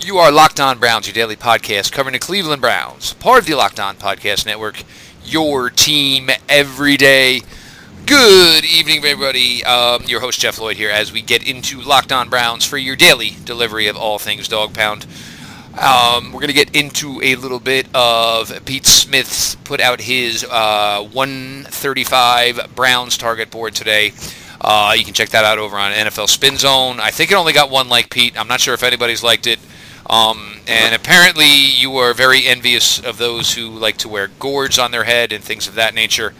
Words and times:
You 0.00 0.18
are 0.18 0.30
Locked 0.32 0.60
On 0.60 0.78
Browns, 0.78 1.06
your 1.06 1.12
daily 1.12 1.36
podcast 1.36 1.92
covering 1.92 2.12
the 2.14 2.18
Cleveland 2.18 2.62
Browns, 2.62 3.12
part 3.14 3.40
of 3.40 3.46
the 3.46 3.54
Locked 3.54 3.80
On 3.80 3.96
Podcast 3.96 4.46
Network, 4.46 4.82
your 5.24 5.70
team 5.70 6.30
every 6.48 6.96
day. 6.96 7.42
Good 8.06 8.64
evening, 8.64 9.04
everybody. 9.04 9.64
Um, 9.64 10.04
your 10.04 10.20
host, 10.20 10.40
Jeff 10.40 10.58
Lloyd, 10.58 10.76
here 10.76 10.88
as 10.88 11.12
we 11.12 11.20
get 11.20 11.46
into 11.46 11.80
Locked 11.80 12.12
On 12.12 12.30
Browns 12.30 12.64
for 12.64 12.78
your 12.78 12.96
daily 12.96 13.36
delivery 13.44 13.88
of 13.88 13.96
all 13.96 14.18
things 14.18 14.48
Dog 14.48 14.72
Pound. 14.72 15.04
Um, 15.78 16.32
we're 16.32 16.40
going 16.40 16.48
to 16.48 16.54
get 16.54 16.74
into 16.74 17.20
a 17.22 17.34
little 17.34 17.60
bit 17.60 17.86
of 17.94 18.64
Pete 18.64 18.86
Smith's 18.86 19.56
put 19.56 19.80
out 19.80 20.00
his 20.00 20.44
uh, 20.48 21.06
135 21.12 22.74
Browns 22.74 23.18
target 23.18 23.50
board 23.50 23.74
today. 23.74 24.12
Uh, 24.60 24.94
you 24.96 25.04
can 25.04 25.14
check 25.14 25.28
that 25.30 25.44
out 25.44 25.58
over 25.58 25.76
on 25.76 25.92
NFL 25.92 26.28
Spin 26.28 26.56
Zone. 26.56 26.98
I 26.98 27.10
think 27.10 27.30
it 27.30 27.34
only 27.34 27.52
got 27.52 27.70
one 27.70 27.88
like, 27.88 28.10
Pete. 28.10 28.38
I'm 28.40 28.48
not 28.48 28.60
sure 28.60 28.74
if 28.74 28.82
anybody's 28.82 29.22
liked 29.22 29.46
it. 29.46 29.58
Um, 30.08 30.60
and 30.66 30.94
apparently, 30.94 31.46
you 31.46 31.96
are 31.98 32.14
very 32.14 32.46
envious 32.46 32.98
of 32.98 33.18
those 33.18 33.54
who 33.54 33.68
like 33.68 33.98
to 33.98 34.08
wear 34.08 34.28
gourds 34.28 34.78
on 34.78 34.90
their 34.90 35.04
head 35.04 35.32
and 35.32 35.44
things 35.44 35.68
of 35.68 35.74
that 35.74 35.94
nature. 35.94 36.32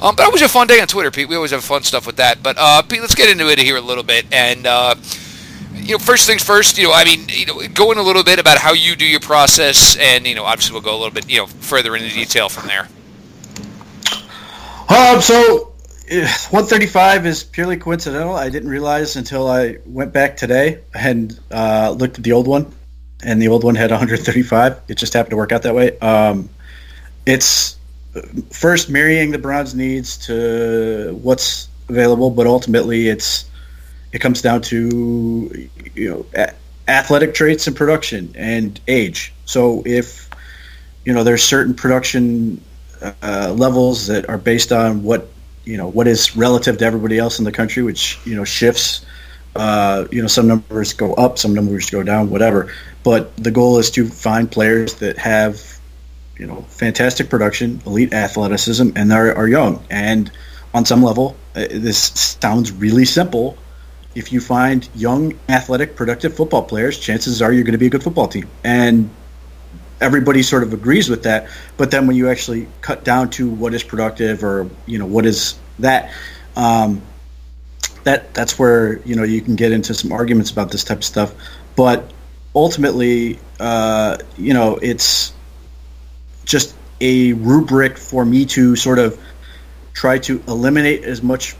Um, 0.00 0.16
but 0.16 0.26
it 0.26 0.32
was 0.32 0.42
a 0.42 0.48
fun 0.48 0.66
day 0.66 0.80
on 0.80 0.88
Twitter, 0.88 1.10
Pete. 1.10 1.28
We 1.28 1.36
always 1.36 1.50
have 1.52 1.62
fun 1.62 1.82
stuff 1.82 2.06
with 2.06 2.16
that. 2.16 2.42
But 2.42 2.56
uh, 2.58 2.82
Pete, 2.82 3.00
let's 3.00 3.14
get 3.14 3.30
into 3.30 3.48
it 3.50 3.58
here 3.58 3.76
a 3.76 3.80
little 3.80 4.02
bit. 4.02 4.26
And 4.32 4.66
uh, 4.66 4.94
you 5.74 5.92
know, 5.92 5.98
first 5.98 6.26
things 6.26 6.42
first. 6.42 6.78
You 6.78 6.84
know, 6.84 6.92
I 6.92 7.04
mean, 7.04 7.26
you 7.28 7.46
know, 7.46 7.60
go 7.68 7.92
in 7.92 7.98
a 7.98 8.02
little 8.02 8.24
bit 8.24 8.38
about 8.38 8.58
how 8.58 8.72
you 8.72 8.96
do 8.96 9.06
your 9.06 9.20
process, 9.20 9.96
and 9.96 10.26
you 10.26 10.34
know, 10.34 10.44
obviously 10.44 10.72
we'll 10.72 10.82
go 10.82 10.96
a 10.96 10.98
little 10.98 11.12
bit, 11.12 11.28
you 11.28 11.38
know, 11.38 11.46
further 11.46 11.94
into 11.96 12.08
detail 12.10 12.48
from 12.48 12.66
there. 12.66 12.88
Um, 14.88 15.20
so 15.20 15.72
135 16.10 17.26
is 17.26 17.44
purely 17.44 17.76
coincidental. 17.76 18.34
I 18.34 18.50
didn't 18.50 18.68
realize 18.68 19.16
until 19.16 19.48
I 19.48 19.78
went 19.86 20.12
back 20.12 20.36
today 20.36 20.80
and 20.94 21.38
uh, 21.50 21.94
looked 21.96 22.18
at 22.18 22.24
the 22.24 22.32
old 22.32 22.46
one, 22.46 22.72
and 23.22 23.40
the 23.40 23.48
old 23.48 23.64
one 23.64 23.74
had 23.74 23.90
135. 23.90 24.80
It 24.88 24.96
just 24.96 25.14
happened 25.14 25.30
to 25.30 25.36
work 25.36 25.52
out 25.52 25.62
that 25.62 25.74
way. 25.74 25.98
Um, 25.98 26.48
it's 27.26 27.76
first 28.50 28.90
marrying 28.90 29.30
the 29.30 29.38
Browns 29.38 29.74
needs 29.74 30.18
to 30.26 31.18
what's 31.22 31.68
available, 31.88 32.30
but 32.30 32.46
ultimately 32.46 33.08
it's 33.08 33.44
it 34.12 34.20
comes 34.20 34.42
down 34.42 34.62
to 34.62 35.68
you 35.94 36.10
know 36.10 36.26
a- 36.34 36.54
athletic 36.88 37.34
traits 37.34 37.66
and 37.66 37.76
production 37.76 38.34
and 38.36 38.80
age. 38.88 39.32
So 39.46 39.82
if 39.86 40.28
you 41.04 41.12
know 41.12 41.24
there's 41.24 41.42
certain 41.42 41.74
production 41.74 42.62
uh, 43.22 43.54
levels 43.56 44.06
that 44.08 44.28
are 44.28 44.38
based 44.38 44.72
on 44.72 45.02
what 45.02 45.28
you 45.64 45.76
know 45.76 45.88
what 45.88 46.06
is 46.06 46.36
relative 46.36 46.78
to 46.78 46.84
everybody 46.84 47.18
else 47.18 47.38
in 47.38 47.44
the 47.44 47.52
country, 47.52 47.82
which 47.82 48.18
you 48.24 48.36
know 48.36 48.44
shifts. 48.44 49.04
Uh, 49.54 50.06
you 50.10 50.22
know, 50.22 50.28
some 50.28 50.48
numbers 50.48 50.94
go 50.94 51.14
up, 51.14 51.38
some 51.38 51.54
numbers 51.54 51.90
go 51.90 52.02
down, 52.02 52.30
whatever. 52.30 52.72
But 53.02 53.36
the 53.36 53.50
goal 53.50 53.78
is 53.78 53.90
to 53.92 54.06
find 54.06 54.50
players 54.50 54.94
that 54.96 55.18
have, 55.18 55.60
you 56.38 56.46
know, 56.46 56.62
fantastic 56.68 57.28
production, 57.28 57.82
elite 57.84 58.12
athleticism, 58.12 58.90
and 58.96 59.12
are, 59.12 59.34
are 59.34 59.48
young. 59.48 59.84
And 59.90 60.30
on 60.72 60.86
some 60.86 61.02
level, 61.02 61.36
uh, 61.54 61.66
this 61.70 61.98
sounds 62.40 62.72
really 62.72 63.04
simple. 63.04 63.58
If 64.14 64.32
you 64.32 64.40
find 64.40 64.88
young, 64.94 65.38
athletic, 65.48 65.96
productive 65.96 66.34
football 66.36 66.62
players, 66.62 66.98
chances 66.98 67.42
are 67.42 67.52
you're 67.52 67.64
going 67.64 67.72
to 67.72 67.78
be 67.78 67.86
a 67.86 67.90
good 67.90 68.02
football 68.02 68.28
team. 68.28 68.48
And 68.62 69.10
everybody 70.02 70.42
sort 70.42 70.62
of 70.62 70.72
agrees 70.72 71.08
with 71.08 71.22
that. 71.22 71.48
But 71.76 71.90
then 71.90 72.06
when 72.06 72.16
you 72.16 72.28
actually 72.28 72.68
cut 72.80 73.04
down 73.04 73.30
to 73.30 73.48
what 73.48 73.72
is 73.72 73.82
productive 73.82 74.44
or 74.44 74.68
you 74.86 74.98
know 74.98 75.06
what 75.06 75.24
is 75.24 75.54
that, 75.78 76.12
um, 76.56 77.02
that 78.04 78.34
that's 78.34 78.58
where 78.58 79.00
you 79.00 79.16
know 79.16 79.22
you 79.22 79.40
can 79.40 79.56
get 79.56 79.72
into 79.72 79.94
some 79.94 80.12
arguments 80.12 80.50
about 80.50 80.70
this 80.70 80.84
type 80.84 80.98
of 80.98 81.04
stuff. 81.04 81.34
But 81.76 82.10
ultimately, 82.54 83.38
uh, 83.60 84.18
you 84.36 84.54
know, 84.54 84.76
it's 84.76 85.32
just 86.44 86.74
a 87.00 87.32
rubric 87.32 87.98
for 87.98 88.24
me 88.24 88.46
to 88.46 88.76
sort 88.76 88.98
of 88.98 89.18
try 89.92 90.18
to 90.18 90.42
eliminate 90.48 91.04
as 91.04 91.22
much 91.22 91.56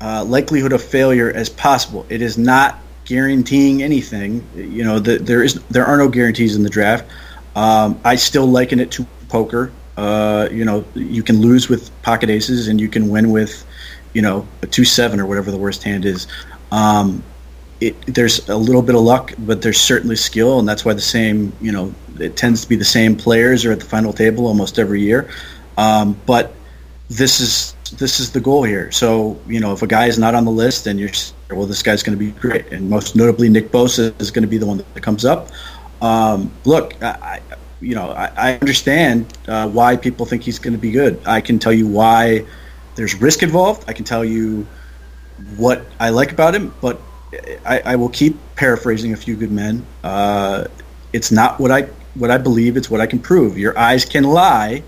uh, 0.00 0.24
likelihood 0.24 0.72
of 0.72 0.82
failure 0.82 1.30
as 1.30 1.48
possible. 1.48 2.06
It 2.08 2.22
is 2.22 2.36
not 2.36 2.78
guaranteeing 3.04 3.82
anything. 3.82 4.46
You 4.54 4.84
know, 4.84 4.98
the, 4.98 5.18
there 5.18 5.42
is 5.42 5.54
there 5.70 5.84
are 5.86 5.96
no 5.96 6.08
guarantees 6.08 6.56
in 6.56 6.62
the 6.62 6.70
draft. 6.70 7.10
Um, 7.54 8.00
I 8.04 8.16
still 8.16 8.46
liken 8.46 8.80
it 8.80 8.90
to 8.92 9.06
poker. 9.28 9.72
Uh, 9.96 10.48
you 10.50 10.64
know, 10.64 10.84
you 10.94 11.22
can 11.22 11.40
lose 11.40 11.68
with 11.68 11.90
pocket 12.02 12.30
aces 12.30 12.68
and 12.68 12.80
you 12.80 12.88
can 12.88 13.10
win 13.10 13.30
with, 13.30 13.64
you 14.12 14.22
know, 14.22 14.46
a 14.62 14.66
two 14.66 14.84
seven 14.84 15.20
or 15.20 15.26
whatever 15.26 15.50
the 15.50 15.56
worst 15.56 15.82
hand 15.82 16.04
is. 16.04 16.26
Um, 16.70 17.22
it, 17.80 18.00
there's 18.06 18.48
a 18.48 18.56
little 18.56 18.82
bit 18.82 18.94
of 18.94 19.00
luck, 19.00 19.32
but 19.38 19.60
there's 19.62 19.80
certainly 19.80 20.16
skill, 20.16 20.58
and 20.58 20.68
that's 20.68 20.84
why 20.84 20.94
the 20.94 21.00
same, 21.00 21.52
you 21.60 21.72
know, 21.72 21.92
it 22.20 22.36
tends 22.36 22.62
to 22.62 22.68
be 22.68 22.76
the 22.76 22.84
same 22.84 23.16
players 23.16 23.64
are 23.64 23.72
at 23.72 23.80
the 23.80 23.86
final 23.86 24.12
table 24.12 24.46
almost 24.46 24.78
every 24.78 25.00
year. 25.00 25.28
Um, 25.76 26.16
but 26.26 26.54
this 27.08 27.40
is 27.40 27.74
this 27.98 28.20
is 28.20 28.32
the 28.32 28.40
goal 28.40 28.62
here. 28.62 28.90
So 28.92 29.40
you 29.46 29.60
know, 29.60 29.72
if 29.72 29.82
a 29.82 29.86
guy 29.86 30.06
is 30.06 30.18
not 30.18 30.34
on 30.34 30.44
the 30.44 30.50
list, 30.50 30.84
then 30.84 30.98
you're 30.98 31.10
well, 31.50 31.66
this 31.66 31.82
guy's 31.82 32.02
going 32.02 32.18
to 32.18 32.24
be 32.24 32.30
great, 32.32 32.72
and 32.72 32.88
most 32.88 33.16
notably, 33.16 33.48
Nick 33.48 33.70
Bosa 33.70 34.18
is 34.20 34.30
going 34.30 34.42
to 34.42 34.48
be 34.48 34.58
the 34.58 34.66
one 34.66 34.78
that 34.78 35.02
comes 35.02 35.24
up. 35.24 35.48
Um, 36.00 36.50
look, 36.64 37.00
I, 37.02 37.40
you 37.80 37.94
know, 37.94 38.10
I, 38.10 38.32
I 38.36 38.54
understand 38.54 39.36
uh, 39.48 39.68
why 39.68 39.96
people 39.96 40.24
think 40.24 40.42
he's 40.42 40.58
going 40.58 40.72
to 40.72 40.80
be 40.80 40.90
good. 40.90 41.20
I 41.26 41.40
can 41.40 41.58
tell 41.58 41.72
you 41.72 41.86
why 41.86 42.46
there's 42.94 43.14
risk 43.14 43.42
involved. 43.42 43.84
I 43.88 43.92
can 43.92 44.04
tell 44.04 44.24
you 44.24 44.66
what 45.56 45.84
I 45.98 46.10
like 46.10 46.32
about 46.32 46.54
him, 46.54 46.74
but 46.80 47.00
I, 47.64 47.80
I 47.84 47.96
will 47.96 48.08
keep 48.08 48.36
paraphrasing 48.56 49.12
a 49.12 49.16
few 49.16 49.36
good 49.36 49.50
men. 49.50 49.84
Uh, 50.04 50.66
it's 51.12 51.32
not 51.32 51.58
what 51.58 51.70
I 51.70 51.82
what 52.14 52.30
I 52.30 52.38
believe; 52.38 52.76
it's 52.76 52.90
what 52.90 53.00
I 53.00 53.06
can 53.06 53.18
prove. 53.18 53.58
Your 53.58 53.78
eyes 53.78 54.04
can 54.04 54.24
lie. 54.24 54.82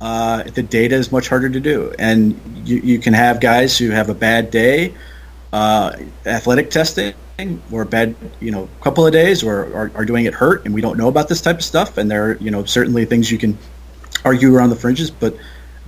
Uh, 0.00 0.42
the 0.42 0.62
data 0.62 0.94
is 0.94 1.10
much 1.10 1.28
harder 1.28 1.48
to 1.48 1.60
do, 1.60 1.94
and 1.98 2.38
you, 2.68 2.76
you 2.78 2.98
can 2.98 3.14
have 3.14 3.40
guys 3.40 3.78
who 3.78 3.90
have 3.90 4.10
a 4.10 4.14
bad 4.14 4.50
day, 4.50 4.94
uh, 5.52 5.96
athletic 6.26 6.70
testing, 6.70 7.14
or 7.72 7.82
a 7.82 7.86
bad, 7.86 8.14
you 8.40 8.50
know, 8.50 8.68
couple 8.82 9.06
of 9.06 9.12
days, 9.12 9.42
or 9.42 9.64
are, 9.74 9.92
are 9.94 10.04
doing 10.04 10.26
it 10.26 10.34
hurt, 10.34 10.66
and 10.66 10.74
we 10.74 10.82
don't 10.82 10.98
know 10.98 11.08
about 11.08 11.28
this 11.28 11.40
type 11.40 11.56
of 11.56 11.64
stuff. 11.64 11.96
And 11.96 12.10
there 12.10 12.30
are, 12.30 12.36
you 12.36 12.50
know, 12.50 12.64
certainly 12.64 13.06
things 13.06 13.30
you 13.30 13.38
can 13.38 13.56
argue 14.22 14.54
around 14.54 14.68
the 14.68 14.76
fringes, 14.76 15.10
but 15.10 15.34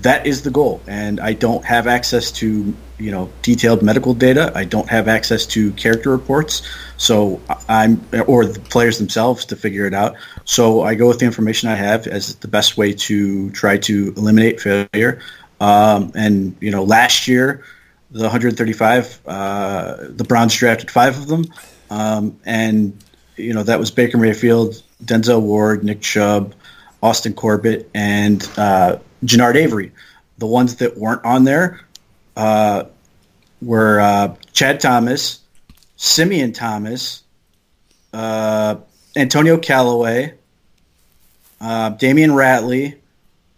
that 0.02 0.26
is 0.26 0.42
the 0.42 0.50
goal. 0.50 0.80
And 0.86 1.20
I 1.20 1.32
don't 1.32 1.64
have 1.64 1.86
access 1.86 2.30
to, 2.32 2.74
you 2.98 3.10
know, 3.10 3.30
detailed 3.42 3.82
medical 3.82 4.14
data. 4.14 4.52
I 4.54 4.64
don't 4.64 4.88
have 4.88 5.08
access 5.08 5.46
to 5.46 5.72
character 5.72 6.10
reports. 6.10 6.62
So 6.96 7.40
I'm, 7.68 8.04
or 8.26 8.46
the 8.46 8.60
players 8.60 8.98
themselves 8.98 9.44
to 9.46 9.56
figure 9.56 9.86
it 9.86 9.94
out. 9.94 10.16
So 10.44 10.82
I 10.82 10.94
go 10.94 11.08
with 11.08 11.18
the 11.18 11.26
information 11.26 11.68
I 11.68 11.74
have 11.74 12.06
as 12.06 12.36
the 12.36 12.48
best 12.48 12.76
way 12.76 12.92
to 12.92 13.50
try 13.50 13.78
to 13.78 14.14
eliminate 14.16 14.60
failure. 14.60 15.20
Um, 15.60 16.12
and, 16.14 16.56
you 16.60 16.70
know, 16.70 16.84
last 16.84 17.26
year, 17.26 17.64
the 18.10 18.22
135. 18.22 19.20
Uh, 19.26 19.96
the 20.08 20.24
Browns 20.24 20.54
drafted 20.54 20.90
five 20.90 21.16
of 21.18 21.26
them, 21.26 21.44
um, 21.90 22.38
and 22.44 22.96
you 23.36 23.52
know 23.52 23.62
that 23.62 23.78
was 23.78 23.90
Baker 23.90 24.18
Mayfield, 24.18 24.82
Denzel 25.04 25.42
Ward, 25.42 25.84
Nick 25.84 26.00
Chubb, 26.00 26.54
Austin 27.02 27.34
Corbett, 27.34 27.90
and 27.94 28.48
uh, 28.56 28.98
Genard 29.24 29.56
Avery. 29.56 29.92
The 30.38 30.46
ones 30.46 30.76
that 30.76 30.96
weren't 30.96 31.24
on 31.24 31.44
there 31.44 31.80
uh, 32.36 32.84
were 33.60 34.00
uh, 34.00 34.34
Chad 34.52 34.80
Thomas, 34.80 35.40
Simeon 35.96 36.52
Thomas, 36.52 37.22
uh, 38.12 38.76
Antonio 39.16 39.58
Callaway, 39.58 40.34
uh, 41.60 41.90
Damion 41.92 42.30
Ratley, 42.30 42.96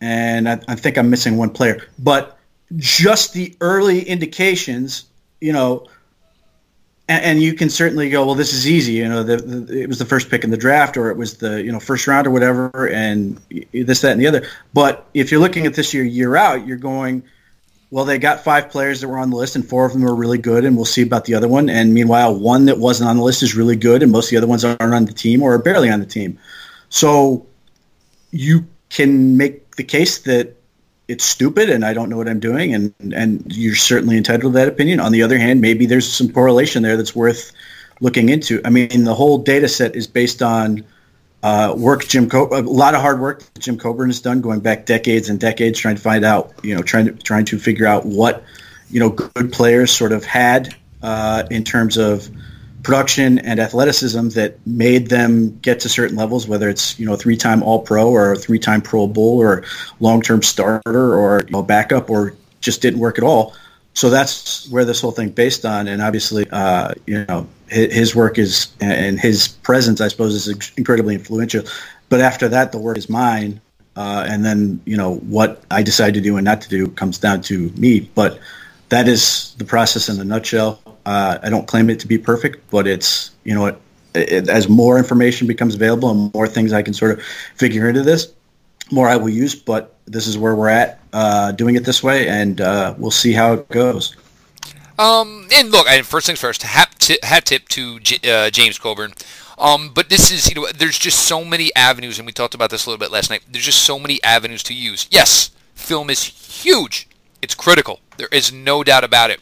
and 0.00 0.49
I, 0.49 0.60
I 0.69 0.75
think 0.75 0.97
I'm 0.97 1.10
missing 1.10 1.37
one 1.37 1.50
player, 1.50 1.87
but 1.99 2.38
just 2.76 3.34
the 3.34 3.54
early 3.60 4.03
indications, 4.03 5.04
you 5.41 5.53
know, 5.53 5.87
and, 7.10 7.25
and, 7.25 7.43
you 7.43 7.54
can 7.54 7.69
certainly 7.69 8.09
go, 8.09 8.25
well, 8.25 8.37
this 8.37 8.53
is 8.53 8.69
easy. 8.69 8.93
You 8.93 9.09
know, 9.09 9.25
the, 9.25 9.38
the, 9.38 9.82
it 9.82 9.88
was 9.88 9.99
the 9.99 10.05
first 10.05 10.31
pick 10.31 10.44
in 10.44 10.50
the 10.50 10.56
draft, 10.56 10.96
or 10.96 11.11
it 11.11 11.17
was 11.17 11.38
the 11.38 11.61
you 11.61 11.73
know 11.73 11.81
first 11.81 12.06
round 12.06 12.29
or 12.29 12.31
whatever, 12.31 12.88
and 12.88 13.37
this, 13.73 14.02
that, 14.02 14.12
and 14.12 14.20
the 14.20 14.29
other. 14.29 14.46
But 14.73 15.06
if 15.12 15.32
you're 15.32 15.40
looking 15.40 15.67
at 15.67 15.75
this 15.75 15.93
year, 15.93 16.05
year 16.05 16.37
out, 16.37 16.69
you're 16.69 16.76
going, 16.76 17.25
well, 17.90 18.05
they 18.05 18.19
got 18.19 18.44
five 18.44 18.70
players 18.70 19.00
that 19.00 19.08
were 19.08 19.19
on 19.19 19.31
the 19.31 19.37
list, 19.37 19.56
and 19.56 19.69
four 19.69 19.84
of 19.87 19.93
them 19.93 20.02
were 20.02 20.14
really 20.14 20.38
good, 20.38 20.64
and 20.64 20.76
we'll 20.76 20.84
see 20.84 21.02
about 21.02 21.25
the 21.25 21.34
other 21.34 21.49
one. 21.49 21.69
And 21.69 21.93
meanwhile, 21.93 22.32
one 22.32 22.67
that 22.67 22.79
wasn't 22.79 23.11
on 23.11 23.17
the 23.17 23.25
list 23.25 23.43
is 23.43 23.56
really 23.56 23.76
good, 23.76 24.05
and 24.05 24.12
most 24.12 24.26
of 24.26 24.31
the 24.31 24.37
other 24.37 24.46
ones 24.46 24.64
aren't 24.64 24.81
on 24.81 25.06
the 25.06 25.12
team 25.12 25.43
or 25.43 25.55
are 25.55 25.58
barely 25.58 25.90
on 25.90 25.99
the 25.99 26.06
team. 26.06 26.38
So 26.90 27.44
you 28.31 28.69
can 28.88 29.37
make 29.37 29.75
the 29.75 29.84
case 29.84 30.19
that 30.19 30.59
it's 31.10 31.24
stupid 31.24 31.68
and 31.68 31.84
I 31.84 31.92
don't 31.92 32.08
know 32.08 32.16
what 32.16 32.28
I'm 32.28 32.38
doing 32.38 32.72
and 32.72 32.94
and 33.12 33.44
you're 33.52 33.74
certainly 33.74 34.16
entitled 34.16 34.52
to 34.52 34.58
that 34.58 34.68
opinion. 34.68 35.00
On 35.00 35.10
the 35.10 35.24
other 35.24 35.38
hand, 35.38 35.60
maybe 35.60 35.86
there's 35.86 36.10
some 36.10 36.32
correlation 36.32 36.84
there 36.84 36.96
that's 36.96 37.16
worth 37.16 37.52
looking 38.00 38.28
into. 38.28 38.60
I 38.64 38.70
mean, 38.70 39.02
the 39.02 39.14
whole 39.14 39.38
data 39.38 39.68
set 39.68 39.96
is 39.96 40.06
based 40.06 40.40
on 40.40 40.84
uh, 41.42 41.74
work 41.76 42.06
Jim 42.06 42.28
Co- 42.30 42.48
a 42.52 42.62
lot 42.62 42.94
of 42.94 43.00
hard 43.00 43.18
work 43.20 43.42
Jim 43.58 43.76
Coburn 43.76 44.08
has 44.08 44.20
done 44.20 44.40
going 44.40 44.60
back 44.60 44.86
decades 44.86 45.28
and 45.28 45.40
decades 45.40 45.80
trying 45.80 45.96
to 45.96 46.02
find 46.02 46.24
out, 46.24 46.52
you 46.62 46.76
know, 46.76 46.82
trying 46.82 47.06
to 47.06 47.12
trying 47.12 47.46
to 47.46 47.58
figure 47.58 47.86
out 47.86 48.06
what, 48.06 48.44
you 48.88 49.00
know, 49.00 49.10
good 49.10 49.52
players 49.52 49.90
sort 49.90 50.12
of 50.12 50.24
had 50.24 50.74
uh, 51.02 51.42
in 51.50 51.64
terms 51.64 51.96
of 51.96 52.30
production 52.82 53.38
and 53.38 53.61
athleticism 53.61 54.29
that 54.31 54.65
made 54.67 55.09
them 55.09 55.59
get 55.61 55.81
to 55.81 55.88
certain 55.88 56.17
levels, 56.17 56.47
whether 56.47 56.69
it's 56.69 56.99
you 56.99 57.06
know 57.06 57.17
three-time 57.17 57.62
All-Pro 57.62 58.11
or 58.11 58.37
three-time 58.37 58.81
Pro 58.81 59.06
Bowl 59.06 59.38
or 59.38 59.65
long-term 60.00 60.43
starter 60.43 61.15
or 61.15 61.43
you 61.44 61.50
know, 61.50 61.62
backup 61.62 62.11
or 62.11 62.35
just 62.61 62.82
didn't 62.82 63.00
work 63.00 63.19
at 63.19 63.25
all. 63.25 63.55
So 63.94 64.09
that's 64.09 64.69
where 64.71 64.85
this 64.85 65.00
whole 65.00 65.11
thing 65.11 65.31
based 65.31 65.65
on, 65.65 65.88
and 65.88 66.00
obviously, 66.00 66.47
uh, 66.50 66.93
you 67.06 67.25
know, 67.27 67.49
his, 67.69 67.93
his, 67.93 68.15
work 68.15 68.38
is 68.38 68.69
and 68.81 69.19
his 69.19 69.49
presence, 69.49 70.00
I 70.00 70.09
suppose, 70.09 70.35
is 70.35 70.73
incredibly 70.77 71.15
influential. 71.15 71.65
But 72.09 72.21
after 72.21 72.49
that, 72.49 72.73
the 72.73 72.79
work 72.79 72.97
is 72.99 73.11
mine, 73.11 73.61
uh, 73.97 74.27
and 74.29 74.44
then 74.44 74.81
you 74.85 74.97
know 74.97 75.17
what 75.17 75.62
I 75.71 75.82
decide 75.82 76.15
to 76.15 76.21
do 76.21 76.37
and 76.37 76.44
not 76.44 76.61
to 76.62 76.69
do 76.69 76.88
comes 76.88 77.19
down 77.19 77.43
to 77.43 77.71
me. 77.71 78.00
But 78.00 78.38
that 78.91 79.09
is 79.09 79.55
the 79.59 79.65
process 79.65 80.09
in 80.09 80.21
a 80.21 80.25
nutshell. 80.25 80.81
Uh, 81.06 81.38
I 81.43 81.49
don't 81.49 81.67
claim 81.67 81.91
it 81.91 82.00
to 82.00 82.06
be 82.06 82.19
perfect, 82.19 82.70
but 82.70 82.87
it's 82.87 83.31
you 83.44 83.55
know 83.55 83.67
it, 83.67 83.79
it, 84.14 84.49
as 84.49 84.69
more 84.69 84.99
information 84.99 85.47
becomes 85.47 85.75
available 85.75 86.11
and 86.11 86.35
more 86.35 86.47
things 86.47 86.73
I 86.73 86.82
can 86.82 86.94
sort 86.94 87.19
of 87.19 87.25
figure 87.56 87.88
into 87.88 88.02
this, 88.02 88.32
more 88.91 89.08
I 89.08 89.17
will 89.17 89.31
use. 89.31 89.55
But 89.55 89.94
this 90.06 90.26
is 90.26 90.37
where 90.37 90.55
we're 90.55 90.69
at, 90.69 91.00
uh, 91.12 91.52
doing 91.52 91.76
it 91.76 91.85
this 91.85 92.02
way, 92.02 92.29
and 92.29 92.61
uh, 92.61 92.94
we'll 92.99 93.11
see 93.11 93.32
how 93.32 93.55
it 93.55 93.69
goes. 93.69 94.17
Um, 94.99 95.49
and 95.55 95.70
look, 95.70 95.87
first 96.05 96.26
things 96.26 96.41
first, 96.41 96.62
hat 96.62 96.94
tip, 96.99 97.25
hat 97.25 97.46
tip 97.46 97.69
to 97.69 98.00
J- 98.00 98.31
uh, 98.31 98.50
James 98.50 98.79
Coburn. 98.79 99.14
Um, 99.56 99.91
but 99.94 100.08
this 100.11 100.31
is, 100.31 100.49
you 100.49 100.55
know, 100.55 100.69
there's 100.76 100.99
just 100.99 101.20
so 101.20 101.44
many 101.44 101.75
avenues, 101.75 102.19
and 102.19 102.26
we 102.26 102.32
talked 102.32 102.55
about 102.55 102.70
this 102.70 102.85
a 102.85 102.91
little 102.91 102.99
bit 102.99 103.11
last 103.11 103.31
night. 103.31 103.43
There's 103.50 103.64
just 103.64 103.82
so 103.82 103.99
many 103.99 104.23
avenues 104.23 104.62
to 104.64 104.75
use. 104.75 105.06
Yes, 105.11 105.50
film 105.75 106.11
is 106.11 106.23
huge. 106.23 107.08
It's 107.41 107.55
critical. 107.55 108.00
There 108.17 108.29
is 108.31 108.53
no 108.53 108.85
doubt 108.85 109.05
about 109.05 109.31
it 109.31 109.41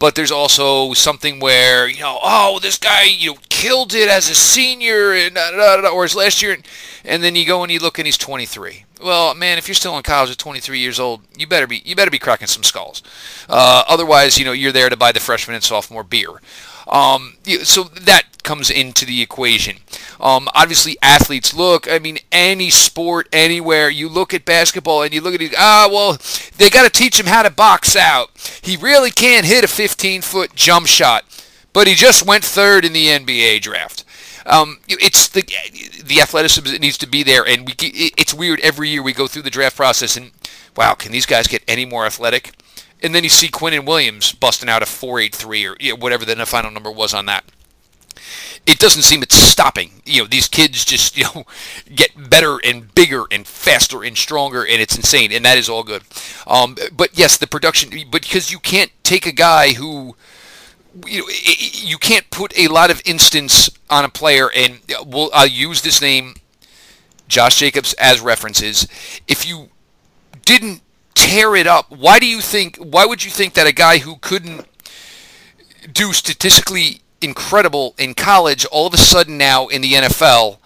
but 0.00 0.16
there's 0.16 0.32
also 0.32 0.94
something 0.94 1.38
where 1.38 1.86
you 1.86 2.00
know, 2.00 2.18
oh, 2.24 2.58
this 2.60 2.78
guy 2.78 3.04
you 3.04 3.34
know 3.34 3.38
killed 3.48 3.94
it 3.94 4.08
as 4.08 4.28
a 4.28 4.34
senior 4.34 5.12
and 5.12 5.38
or 5.38 6.02
his 6.02 6.16
last 6.16 6.42
year, 6.42 6.56
and 7.04 7.22
then 7.22 7.36
you 7.36 7.46
go 7.46 7.62
and 7.62 7.70
you 7.70 7.78
look 7.78 7.98
and 7.98 8.06
he's 8.06 8.18
23. 8.18 8.86
Well, 9.02 9.34
man, 9.34 9.58
if 9.58 9.68
you're 9.68 9.74
still 9.74 9.96
in 9.96 10.02
college 10.02 10.30
at 10.30 10.38
23 10.38 10.78
years 10.78 10.98
old, 10.98 11.20
you 11.36 11.46
better 11.46 11.66
be 11.66 11.82
you 11.84 11.94
better 11.94 12.10
be 12.10 12.18
cracking 12.18 12.48
some 12.48 12.64
skulls. 12.64 13.02
Uh, 13.48 13.84
otherwise, 13.86 14.38
you 14.38 14.44
know, 14.44 14.52
you're 14.52 14.72
there 14.72 14.88
to 14.88 14.96
buy 14.96 15.12
the 15.12 15.20
freshman 15.20 15.54
and 15.54 15.62
sophomore 15.62 16.02
beer. 16.02 16.30
Um, 16.88 17.36
so 17.62 17.84
that 17.84 18.42
comes 18.42 18.70
into 18.70 19.04
the 19.04 19.22
equation. 19.22 19.76
Um, 20.20 20.48
obviously, 20.54 20.98
athletes 21.00 21.54
look. 21.54 21.90
I 21.90 21.98
mean, 21.98 22.18
any 22.30 22.68
sport, 22.68 23.28
anywhere. 23.32 23.88
You 23.88 24.08
look 24.08 24.34
at 24.34 24.44
basketball 24.44 25.02
and 25.02 25.14
you 25.14 25.20
look 25.22 25.34
at 25.34 25.40
it. 25.40 25.54
Ah, 25.56 25.88
well, 25.90 26.18
they 26.58 26.68
got 26.68 26.84
to 26.84 26.90
teach 26.90 27.18
him 27.18 27.26
how 27.26 27.42
to 27.42 27.50
box 27.50 27.96
out. 27.96 28.30
He 28.62 28.76
really 28.76 29.10
can't 29.10 29.46
hit 29.46 29.64
a 29.64 29.66
15-foot 29.66 30.54
jump 30.54 30.86
shot, 30.86 31.24
but 31.72 31.86
he 31.86 31.94
just 31.94 32.26
went 32.26 32.44
third 32.44 32.84
in 32.84 32.92
the 32.92 33.06
NBA 33.06 33.62
draft. 33.62 34.04
Um, 34.46 34.78
it's 34.88 35.28
the 35.28 35.42
the 36.04 36.20
athleticism 36.20 36.70
that 36.70 36.80
needs 36.80 36.98
to 36.98 37.06
be 37.06 37.22
there, 37.22 37.46
and 37.46 37.66
we 37.66 37.74
it's 37.78 38.34
weird. 38.34 38.60
Every 38.60 38.88
year 38.88 39.02
we 39.02 39.12
go 39.12 39.26
through 39.26 39.42
the 39.42 39.50
draft 39.50 39.76
process, 39.76 40.16
and 40.16 40.32
wow, 40.76 40.94
can 40.94 41.12
these 41.12 41.26
guys 41.26 41.46
get 41.46 41.62
any 41.68 41.84
more 41.84 42.04
athletic? 42.04 42.52
And 43.02 43.14
then 43.14 43.22
you 43.22 43.30
see 43.30 43.48
Quinnen 43.48 43.86
Williams 43.86 44.32
busting 44.32 44.68
out 44.68 44.82
a 44.82 44.86
4.83 44.86 45.70
or 45.70 45.76
you 45.80 45.90
know, 45.90 45.96
whatever 45.96 46.26
the 46.26 46.44
final 46.44 46.70
number 46.70 46.90
was 46.90 47.14
on 47.14 47.24
that 47.26 47.44
it 48.66 48.78
doesn't 48.78 49.02
seem 49.02 49.22
it's 49.22 49.34
stopping. 49.34 50.02
You 50.04 50.22
know, 50.22 50.28
these 50.28 50.48
kids 50.48 50.84
just 50.84 51.16
you 51.18 51.24
know 51.24 51.44
get 51.94 52.30
better 52.30 52.58
and 52.64 52.94
bigger 52.94 53.24
and 53.30 53.46
faster 53.46 54.02
and 54.02 54.16
stronger, 54.16 54.64
and 54.64 54.80
it's 54.80 54.96
insane, 54.96 55.32
and 55.32 55.44
that 55.44 55.58
is 55.58 55.68
all 55.68 55.82
good. 55.82 56.02
Um, 56.46 56.76
but 56.96 57.18
yes, 57.18 57.36
the 57.36 57.46
production, 57.46 57.90
but 58.10 58.22
because 58.22 58.50
you 58.50 58.58
can't 58.58 58.92
take 59.02 59.26
a 59.26 59.32
guy 59.32 59.72
who 59.72 60.16
you 61.06 61.20
know, 61.20 61.28
you 61.72 61.98
can't 61.98 62.28
put 62.30 62.56
a 62.58 62.68
lot 62.68 62.90
of 62.90 63.00
instance 63.04 63.70
on 63.88 64.04
a 64.04 64.08
player, 64.08 64.50
and 64.54 64.80
we'll, 65.06 65.30
I'll 65.32 65.46
use 65.46 65.82
this 65.82 66.00
name, 66.00 66.34
Josh 67.28 67.58
Jacobs, 67.58 67.92
as 67.94 68.20
references. 68.20 68.86
If 69.28 69.46
you 69.48 69.68
didn't 70.44 70.82
tear 71.14 71.54
it 71.54 71.66
up, 71.66 71.90
why 71.90 72.18
do 72.18 72.26
you 72.26 72.40
think? 72.40 72.76
Why 72.76 73.06
would 73.06 73.24
you 73.24 73.30
think 73.30 73.54
that 73.54 73.66
a 73.66 73.72
guy 73.72 73.98
who 73.98 74.16
couldn't 74.16 74.66
do 75.92 76.12
statistically 76.12 77.00
incredible 77.20 77.94
in 77.98 78.14
college, 78.14 78.64
all 78.66 78.86
of 78.86 78.94
a 78.94 78.98
sudden 78.98 79.38
now 79.38 79.66
in 79.68 79.82
the 79.82 79.92
NFL 79.92 80.58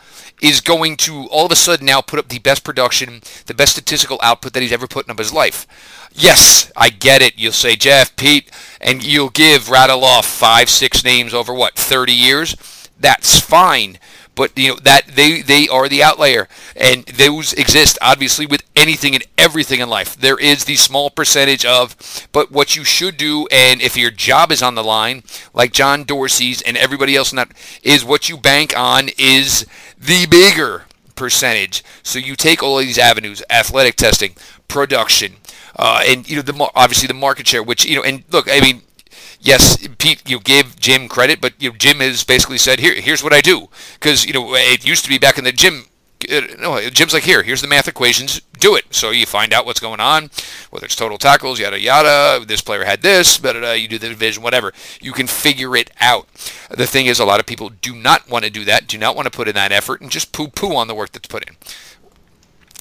is 0.43 0.61
going 0.61 0.97
to 0.97 1.27
all 1.31 1.47
of 1.47 1.53
a 1.53 1.57
sudden 1.57 1.87
now 1.87 2.01
put 2.01 2.19
up 2.19 2.29
the 2.29 2.39
best 2.39 2.65
production, 2.65 3.23
the 3.47 3.55
best 3.55 3.73
statistical 3.73 4.19
output 4.23 4.53
that 4.53 4.63
he's 4.63 4.73
ever 4.73 4.87
put 4.87 5.09
up 5.09 5.19
his 5.19 5.33
life. 5.33 5.67
Yes, 6.13 6.71
I 6.77 6.91
get 6.91 7.23
it. 7.23 7.35
You'll 7.37 7.53
say 7.53 7.77
Jeff, 7.77 8.15
Pete, 8.17 8.51
and 8.81 9.03
you'll 9.03 9.31
give 9.31 9.71
rattle 9.71 10.05
off 10.05 10.27
five, 10.27 10.69
six 10.69 11.05
names 11.05 11.35
over 11.35 11.53
what, 11.53 11.75
30 11.75 12.13
years? 12.13 12.57
That's 12.99 13.41
fine. 13.41 13.99
But 14.35 14.57
you 14.59 14.71
know 14.71 14.79
that 14.83 15.07
they 15.07 15.43
they 15.43 15.69
are 15.69 15.89
the 15.89 16.03
outlier, 16.03 16.49
and 16.77 17.05
those 17.05 17.53
exist 17.53 17.99
obviously 18.03 18.47
with 18.47 18.63
anything 18.75 19.15
and 19.15 19.25
everything 19.39 19.81
in 19.81 19.89
life. 19.89 20.17
There 20.17 20.39
is 20.39 20.65
the 20.65 20.77
small 20.77 21.11
percentage 21.11 21.65
of, 21.65 21.97
but 22.33 22.51
what 22.51 22.77
you 22.77 22.85
should 22.85 23.17
do, 23.17 23.47
and 23.53 23.81
if 23.81 23.97
your 23.97 24.11
job 24.11 24.51
is 24.51 24.63
on 24.63 24.75
the 24.75 24.85
line, 24.85 25.23
like 25.53 25.73
John 25.73 26.05
Dorsey's 26.05 26.63
and 26.63 26.77
everybody 26.77 27.15
else 27.15 27.33
in 27.33 27.37
that, 27.37 27.53
is 27.83 28.05
what 28.05 28.29
you 28.29 28.37
bank 28.37 28.77
on 28.77 29.09
is 29.19 29.67
the 29.99 30.27
bigger 30.27 30.85
percentage. 31.15 31.85
So 32.03 32.19
you 32.19 32.37
take 32.37 32.63
all 32.63 32.79
of 32.79 32.85
these 32.85 32.99
avenues: 32.99 33.43
athletic 33.51 33.97
testing, 33.97 34.35
production, 34.69 35.37
uh, 35.77 36.03
and 36.07 36.29
you 36.29 36.37
know 36.37 36.43
the 36.43 36.71
obviously 36.75 37.07
the 37.07 37.15
market 37.15 37.47
share. 37.47 37.63
Which 37.63 37.85
you 37.85 37.97
know, 37.97 38.03
and 38.03 38.25
look, 38.31 38.49
I 38.51 38.61
mean, 38.61 38.83
yes, 39.45 39.87
Pete, 39.99 40.29
you 40.29 40.41
gave 40.41 40.81
Jim 40.81 41.09
credit, 41.09 41.41
but 41.41 41.53
you 41.59 41.71
know, 41.71 41.77
Jim 41.77 41.99
has 41.99 42.25
basically 42.25 42.59
said, 42.59 42.81
here, 42.81 42.95
here's 42.95 43.23
what 43.23 43.33
I 43.33 43.41
do. 43.41 43.69
Because, 43.95 44.25
you 44.25 44.33
know, 44.33 44.55
it 44.55 44.85
used 44.85 45.05
to 45.05 45.11
be 45.11 45.19
back 45.19 45.39
in 45.39 45.45
the 45.45 45.53
gym, 45.53 45.85
uh, 46.33 46.41
no, 46.59 46.81
Jim's 46.91 47.13
like, 47.13 47.25
here, 47.25 47.43
here's 47.43 47.61
the 47.61 47.69
math 47.69 47.87
equations, 47.87 48.41
do 48.59 48.75
it. 48.75 48.87
So 48.95 49.11
you 49.11 49.27
find 49.27 49.53
out 49.53 49.67
what's 49.67 49.81
going 49.81 50.01
on, 50.01 50.31
whether 50.71 50.87
it's 50.87 50.97
total 50.97 51.19
tackles, 51.19 51.61
yada, 51.61 51.79
yada, 51.79 52.45
this 52.45 52.63
player 52.63 52.85
had 52.85 53.03
this, 53.03 53.37
but 53.37 53.79
you 53.79 53.87
do 53.87 53.99
the 53.99 54.09
division, 54.09 54.43
whatever. 54.43 54.73
You 55.01 55.13
can 55.13 55.27
figure 55.27 55.77
it 55.77 55.91
out. 56.01 56.27
The 56.71 56.87
thing 56.87 57.07
is, 57.07 57.21
a 57.21 57.27
lot 57.27 57.41
of 57.41 57.47
people 57.47 57.69
do 57.69 57.95
not 57.95 58.29
want 58.29 58.45
to 58.45 58.51
do 58.51 58.65
that, 58.65 58.87
do 58.87 58.97
not 58.97 59.15
want 59.15 59.27
to 59.27 59.37
put 59.37 59.49
in 59.49 59.55
that 59.55 59.73
effort, 59.73 60.01
and 60.01 60.11
just 60.11 60.33
poo-poo 60.33 60.75
on 60.75 60.89
the 60.89 60.95
work 60.95 61.13
that's 61.13 61.29
put 61.29 61.47
in. 61.47 61.57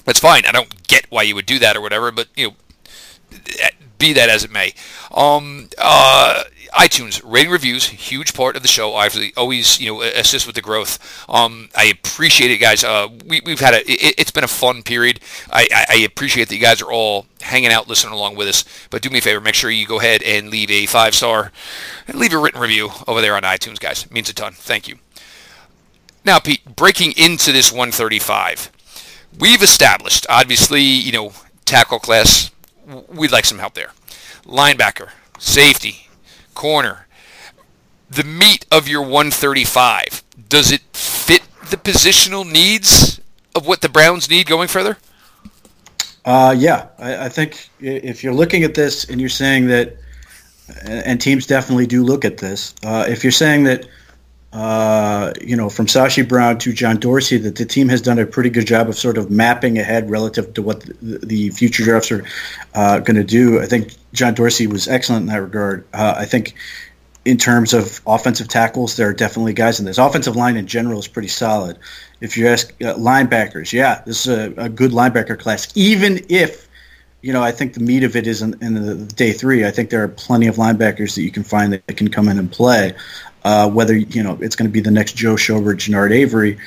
That's 0.06 0.20
fine. 0.20 0.44
I 0.46 0.52
don't 0.52 0.86
get 0.86 1.06
why 1.10 1.22
you 1.22 1.34
would 1.34 1.46
do 1.46 1.58
that 1.58 1.76
or 1.76 1.80
whatever, 1.80 2.10
but, 2.10 2.28
you 2.34 2.48
know, 2.48 2.54
be 3.98 4.12
that 4.12 4.28
as 4.28 4.44
it 4.44 4.50
may. 4.50 4.74
Um, 5.12 5.68
uh, 5.78 6.44
iTunes 6.74 7.20
rating 7.24 7.52
reviews, 7.52 7.86
huge 7.86 8.34
part 8.34 8.56
of 8.56 8.62
the 8.62 8.68
show. 8.68 8.94
Obviously, 8.94 9.32
always 9.36 9.80
you 9.80 9.92
know 9.92 10.02
assist 10.02 10.46
with 10.46 10.54
the 10.54 10.60
growth. 10.60 10.98
Um, 11.28 11.68
I 11.76 11.84
appreciate 11.84 12.50
it, 12.50 12.58
guys. 12.58 12.82
Uh, 12.82 13.08
we, 13.26 13.40
have 13.46 13.60
had 13.60 13.74
a 13.74 13.82
it, 13.90 14.18
has 14.18 14.30
been 14.30 14.44
a 14.44 14.48
fun 14.48 14.82
period. 14.82 15.20
I, 15.50 15.68
I, 15.72 15.86
I, 15.90 15.96
appreciate 15.98 16.48
that 16.48 16.54
you 16.56 16.60
guys 16.60 16.82
are 16.82 16.90
all 16.90 17.26
hanging 17.40 17.70
out, 17.70 17.88
listening 17.88 18.12
along 18.12 18.36
with 18.36 18.48
us. 18.48 18.64
But 18.90 19.02
do 19.02 19.10
me 19.10 19.18
a 19.18 19.22
favor, 19.22 19.40
make 19.40 19.54
sure 19.54 19.70
you 19.70 19.86
go 19.86 20.00
ahead 20.00 20.22
and 20.22 20.50
leave 20.50 20.70
a 20.70 20.86
five 20.86 21.14
star, 21.14 21.52
leave 22.12 22.32
a 22.32 22.38
written 22.38 22.60
review 22.60 22.90
over 23.06 23.20
there 23.20 23.36
on 23.36 23.42
iTunes, 23.42 23.78
guys. 23.78 24.04
It 24.04 24.12
means 24.12 24.28
a 24.28 24.34
ton. 24.34 24.52
Thank 24.52 24.88
you. 24.88 24.98
Now, 26.24 26.38
Pete, 26.38 26.76
breaking 26.76 27.12
into 27.16 27.52
this 27.52 27.70
135, 27.70 28.70
we've 29.38 29.62
established 29.62 30.26
obviously 30.28 30.82
you 30.82 31.12
know 31.12 31.32
tackle 31.64 31.98
class 31.98 32.50
we'd 33.08 33.32
like 33.32 33.44
some 33.44 33.58
help 33.58 33.74
there. 33.74 33.92
Linebacker, 34.44 35.10
safety, 35.38 36.03
corner. 36.54 37.06
The 38.10 38.24
meat 38.24 38.66
of 38.70 38.88
your 38.88 39.02
135, 39.02 40.22
does 40.48 40.70
it 40.70 40.82
fit 40.92 41.42
the 41.70 41.76
positional 41.76 42.50
needs 42.50 43.20
of 43.54 43.66
what 43.66 43.80
the 43.80 43.88
Browns 43.88 44.28
need 44.30 44.46
going 44.46 44.68
further? 44.68 44.98
Uh, 46.24 46.54
yeah, 46.56 46.88
I, 46.98 47.26
I, 47.26 47.28
think 47.28 47.68
if 47.80 48.24
you're 48.24 48.32
looking 48.32 48.62
at 48.62 48.74
this 48.74 49.04
and 49.10 49.20
you're 49.20 49.28
saying 49.28 49.66
that, 49.66 49.96
and 50.86 51.20
teams 51.20 51.46
definitely 51.46 51.86
do 51.86 52.02
look 52.02 52.24
at 52.24 52.38
this, 52.38 52.74
uh, 52.82 53.04
if 53.06 53.22
you're 53.22 53.30
saying 53.30 53.64
that 53.64 53.86
uh, 54.54 55.32
you 55.40 55.56
know, 55.56 55.68
from 55.68 55.86
Sashi 55.86 56.26
Brown 56.26 56.58
to 56.60 56.72
John 56.72 56.98
Dorsey, 56.98 57.38
that 57.38 57.56
the 57.56 57.64
team 57.64 57.88
has 57.88 58.00
done 58.00 58.20
a 58.20 58.24
pretty 58.24 58.50
good 58.50 58.66
job 58.66 58.88
of 58.88 58.96
sort 58.96 59.18
of 59.18 59.28
mapping 59.28 59.78
ahead 59.78 60.08
relative 60.08 60.54
to 60.54 60.62
what 60.62 60.80
the, 61.02 61.18
the 61.18 61.50
future 61.50 61.82
drafts 61.82 62.12
are 62.12 62.24
uh, 62.72 63.00
going 63.00 63.16
to 63.16 63.24
do. 63.24 63.60
I 63.60 63.66
think 63.66 63.94
John 64.12 64.32
Dorsey 64.34 64.68
was 64.68 64.86
excellent 64.86 65.22
in 65.22 65.26
that 65.26 65.42
regard. 65.42 65.84
Uh, 65.92 66.14
I 66.18 66.24
think 66.24 66.54
in 67.24 67.36
terms 67.36 67.74
of 67.74 68.00
offensive 68.06 68.46
tackles, 68.46 68.96
there 68.96 69.08
are 69.08 69.12
definitely 69.12 69.54
guys 69.54 69.80
in 69.80 69.86
this. 69.86 69.98
Offensive 69.98 70.36
line 70.36 70.56
in 70.56 70.68
general 70.68 71.00
is 71.00 71.08
pretty 71.08 71.28
solid. 71.28 71.76
If 72.20 72.36
you 72.36 72.46
ask 72.46 72.70
uh, 72.80 72.94
linebackers, 72.94 73.72
yeah, 73.72 74.02
this 74.06 74.26
is 74.26 74.38
a, 74.38 74.64
a, 74.64 74.68
good 74.68 74.92
linebacker 74.92 75.38
class. 75.38 75.72
Even 75.74 76.24
if, 76.28 76.68
you 77.24 77.32
know, 77.32 77.42
I 77.42 77.52
think 77.52 77.72
the 77.72 77.80
meat 77.80 78.04
of 78.04 78.16
it 78.16 78.26
is 78.26 78.42
in, 78.42 78.54
in 78.60 78.74
the 78.74 78.94
day 79.14 79.32
three. 79.32 79.64
I 79.64 79.70
think 79.70 79.88
there 79.88 80.04
are 80.04 80.08
plenty 80.08 80.46
of 80.46 80.56
linebackers 80.56 81.14
that 81.14 81.22
you 81.22 81.30
can 81.30 81.42
find 81.42 81.72
that 81.72 81.96
can 81.96 82.10
come 82.10 82.28
in 82.28 82.38
and 82.38 82.52
play. 82.52 82.92
Uh, 83.42 83.70
whether 83.70 83.96
you 83.96 84.22
know 84.22 84.36
it's 84.42 84.56
going 84.56 84.68
to 84.68 84.72
be 84.72 84.80
the 84.80 84.90
next 84.90 85.16
Joe 85.16 85.34
Schobert, 85.34 85.76
Genard 85.76 86.12
Avery, 86.12 86.58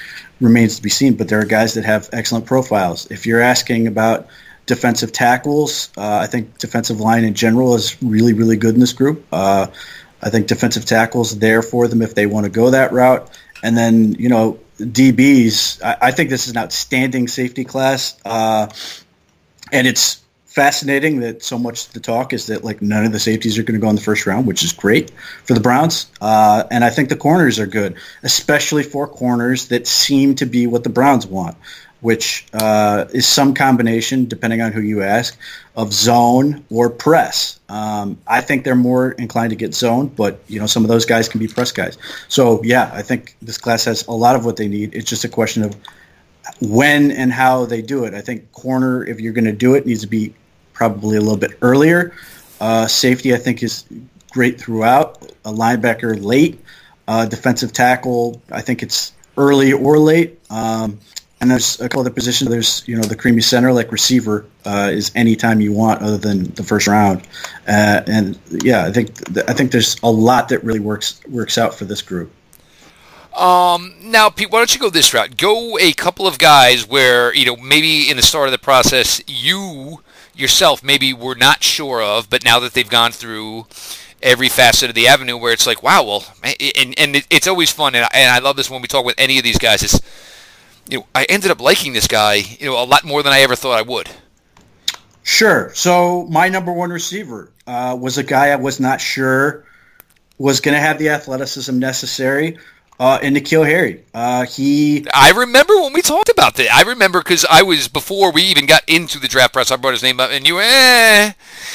remains 0.42 0.78
to 0.78 0.82
be 0.82 0.90
seen. 0.90 1.14
But 1.14 1.30
there 1.30 1.40
are 1.40 1.46
guys 1.46 1.76
that 1.76 1.86
have 1.86 2.10
excellent 2.12 2.48
profiles. 2.48 3.06
If 3.12 3.28
you're 3.28 3.40
asking 3.40 3.86
about 3.86 4.30
defensive 4.66 5.12
tackles, 5.12 5.92
uh, 5.96 6.22
I 6.24 6.26
think 6.26 6.58
defensive 6.58 7.00
line 7.00 7.24
in 7.24 7.36
general 7.36 7.76
is 7.76 7.96
really, 8.02 8.34
really 8.34 8.58
good 8.58 8.74
in 8.74 8.80
this 8.80 8.94
group. 8.94 9.28
Uh, 9.32 9.68
I 10.24 10.32
think 10.32 10.48
defensive 10.48 10.86
tackles 10.86 11.38
there 11.38 11.62
for 11.62 11.88
them 11.88 12.02
if 12.02 12.16
they 12.16 12.26
want 12.26 12.46
to 12.46 12.50
go 12.50 12.72
that 12.72 12.92
route. 12.92 13.30
And 13.62 13.78
then, 13.78 14.14
you 14.14 14.30
know, 14.30 14.60
DBs, 14.80 15.84
I, 15.84 15.98
I 16.08 16.12
think 16.12 16.32
this 16.32 16.46
is 16.48 16.52
an 16.54 16.58
outstanding 16.58 17.28
safety 17.28 17.64
class. 17.64 18.20
Uh, 18.26 18.70
and 19.72 19.86
it's 19.86 20.24
fascinating 20.58 21.20
that 21.20 21.44
so 21.44 21.60
much 21.60 21.86
of 21.86 21.94
the 21.94 22.00
talk 22.00 22.34
is 22.34 22.48
that 22.48 22.64
like 22.64 22.82
none 22.82 23.06
of 23.06 23.12
the 23.12 23.20
safeties 23.20 23.60
are 23.60 23.64
going 23.64 23.80
to 23.80 23.80
go 23.80 23.90
in 23.92 23.96
the 23.96 24.02
first 24.02 24.26
round, 24.26 24.48
which 24.48 24.64
is 24.64 24.74
great 24.74 25.12
for 25.44 25.54
the 25.54 25.60
Browns. 25.60 26.10
Uh, 26.20 26.64
and 26.72 26.84
I 26.84 26.90
think 26.90 27.10
the 27.10 27.16
corners 27.16 27.60
are 27.60 27.68
good, 27.68 27.94
especially 28.24 28.82
for 28.82 29.08
corners 29.08 29.68
that 29.68 29.86
seem 29.86 30.34
to 30.38 30.48
be 30.48 30.66
what 30.66 30.84
the 30.84 30.90
Browns 30.90 31.28
want 31.28 31.56
which 32.00 32.46
uh, 32.54 33.06
is 33.12 33.28
some 33.28 33.56
combination, 33.56 34.26
depending 34.26 34.62
on 34.62 34.72
who 34.72 34.82
you 34.82 35.02
ask, 35.02 35.36
of 35.76 35.92
zone 35.92 36.64
or 36.70 36.92
press. 36.92 37.60
Um, 37.70 38.20
I 38.28 38.42
think 38.42 38.64
they're 38.64 38.76
more 38.76 39.12
inclined 39.14 39.50
to 39.50 39.56
get 39.56 39.74
zone, 39.74 40.08
but 40.08 40.40
you 40.48 40.60
know 40.60 40.68
some 40.68 40.84
of 40.84 40.90
those 40.90 41.06
guys 41.06 41.28
can 41.28 41.40
be 41.40 41.48
press 41.48 41.72
guys. 41.72 41.98
So 42.28 42.62
yeah, 42.64 42.92
I 42.94 43.02
think 43.02 43.36
this 43.42 43.58
class 43.58 43.86
has 43.86 44.06
a 44.06 44.12
lot 44.12 44.36
of 44.36 44.46
what 44.46 44.58
they 44.58 44.68
need. 44.68 44.94
It's 44.94 45.10
just 45.10 45.24
a 45.24 45.30
question 45.30 45.64
of 45.64 45.76
when 46.62 47.10
and 47.10 47.34
how 47.34 47.66
they 47.66 47.82
do 47.82 48.06
it. 48.06 48.14
I 48.14 48.22
think 48.22 48.52
corner, 48.52 49.04
if 49.04 49.20
you're 49.20 49.34
going 49.34 49.46
to 49.46 49.52
do 49.52 49.74
it, 49.74 49.88
needs 49.88 50.02
to 50.02 50.08
be 50.08 50.36
probably 50.78 51.18
a 51.18 51.22
little 51.22 51.38
bit 51.38 51.58
earlier. 51.62 52.14
Uh, 52.62 52.88
safety, 52.88 53.34
I 53.34 53.38
think, 53.38 53.64
is 53.64 53.86
great 54.32 54.62
throughout. 54.62 55.24
A 55.44 55.52
linebacker 55.52 56.24
late. 56.24 56.64
Uh, 57.08 57.26
defensive 57.26 57.74
tackle, 57.74 58.42
I 58.52 58.62
think 58.62 58.84
it's 58.84 59.14
early 59.38 59.74
or 59.74 59.98
late. 59.98 60.40
Um, 60.52 61.00
and 61.40 61.50
there's 61.50 61.80
a 61.80 61.84
couple 61.84 62.02
other 62.02 62.12
positions. 62.12 62.50
There's 62.50 62.88
you 62.88 62.98
know 62.98 63.04
the 63.04 63.16
creamy 63.16 63.42
center 63.42 63.72
like 63.72 63.92
receiver 63.92 64.46
uh, 64.66 64.90
is 64.92 65.12
anytime 65.16 65.62
you 65.62 65.72
want 65.72 66.02
other 66.02 66.18
than 66.18 66.46
the 66.56 66.64
first 66.64 66.88
round, 66.88 67.22
uh, 67.68 68.02
and 68.08 68.38
yeah, 68.50 68.86
I 68.86 68.92
think 68.92 69.14
th- 69.34 69.46
I 69.48 69.54
think 69.54 69.72
there's 69.72 69.98
a 70.02 70.12
lot 70.12 70.50
that 70.50 70.64
really 70.64 70.80
works 70.80 71.22
works 71.30 71.58
out 71.60 71.76
for 71.76 71.86
this 71.86 72.02
group. 72.02 72.32
Um, 73.38 73.94
now, 74.02 74.30
Pete, 74.30 74.50
why 74.50 74.60
don't 74.60 74.74
you 74.74 74.82
go 74.82 74.90
this 74.90 75.14
route? 75.14 75.38
Go 75.38 75.78
a 75.78 75.94
couple 75.94 76.26
of 76.26 76.40
guys 76.40 76.88
where 76.88 77.34
you 77.36 77.46
know 77.46 77.56
maybe 77.56 78.10
in 78.10 78.18
the 78.18 78.24
start 78.24 78.48
of 78.48 78.52
the 78.52 78.58
process 78.58 79.22
you 79.28 80.02
yourself 80.40 80.84
maybe 80.84 81.14
were 81.14 81.36
not 81.36 81.64
sure 81.64 82.02
of, 82.02 82.30
but 82.30 82.44
now 82.44 82.60
that 82.60 82.74
they've 82.74 82.90
gone 82.90 83.12
through 83.12 83.68
every 84.22 84.50
facet 84.50 84.90
of 84.90 84.96
the 84.96 85.08
avenue, 85.08 85.38
where 85.38 85.54
it's 85.54 85.68
like, 85.68 85.84
wow, 85.84 86.04
well, 86.04 86.26
and 86.44 86.94
and 86.98 87.26
it's 87.30 87.48
always 87.48 87.72
fun, 87.72 87.96
and 87.96 88.06
I, 88.06 88.10
and 88.14 88.32
I 88.32 88.40
love 88.40 88.56
this 88.56 88.70
when 88.70 88.82
we 88.82 88.88
talk 88.88 89.06
with 89.06 89.16
any 89.18 89.38
of 89.38 89.44
these 89.44 89.58
guys. 89.58 89.84
It's 89.84 90.00
you 90.90 91.00
know, 91.00 91.06
I 91.14 91.26
ended 91.26 91.52
up 91.52 91.62
liking 91.62 91.94
this 91.94 92.08
guy, 92.08 92.36
you 92.36 92.66
know, 92.66 92.82
a 92.82 92.86
lot 92.86 93.04
more 93.04 93.24
than 93.24 93.34
I 93.34 93.42
ever 93.42 93.56
thought 93.56 93.78
I 93.78 93.82
would. 93.82 94.10
Sure. 95.24 95.72
So 95.74 96.26
my 96.28 96.48
number 96.50 96.72
one 96.72 96.90
receiver 96.90 97.52
uh, 97.66 97.98
was 98.00 98.18
a 98.18 98.24
guy 98.24 98.48
I 98.50 98.56
was 98.56 98.80
not 98.80 99.02
sure 99.02 99.66
was 100.38 100.62
going 100.62 100.76
to 100.76 100.80
have 100.80 101.00
the 101.00 101.10
athleticism 101.10 101.78
necessary. 101.78 102.58
Uh, 103.00 103.20
and 103.22 103.36
N'Keal 103.36 103.64
Harry, 103.64 104.04
uh, 104.16 104.44
he. 104.46 105.06
I 105.14 105.32
remember 105.32 105.76
when 105.82 105.94
we 105.94 106.02
talked 106.02 106.30
about 106.30 106.56
that. 106.56 106.74
I 106.74 106.82
remember 106.82 107.20
because 107.20 107.46
I 107.46 107.62
was 107.62 107.88
before 107.88 108.32
we 108.32 108.42
even 108.44 108.66
got 108.66 108.82
into 108.88 109.20
the 109.20 109.28
draft 109.28 109.54
process. 109.54 109.78
I 109.78 109.80
brought 109.80 109.92
his 109.92 110.02
name 110.02 110.20
up, 110.20 110.32
and 110.32 110.48
you, 110.48 110.60
eh. 110.60 111.34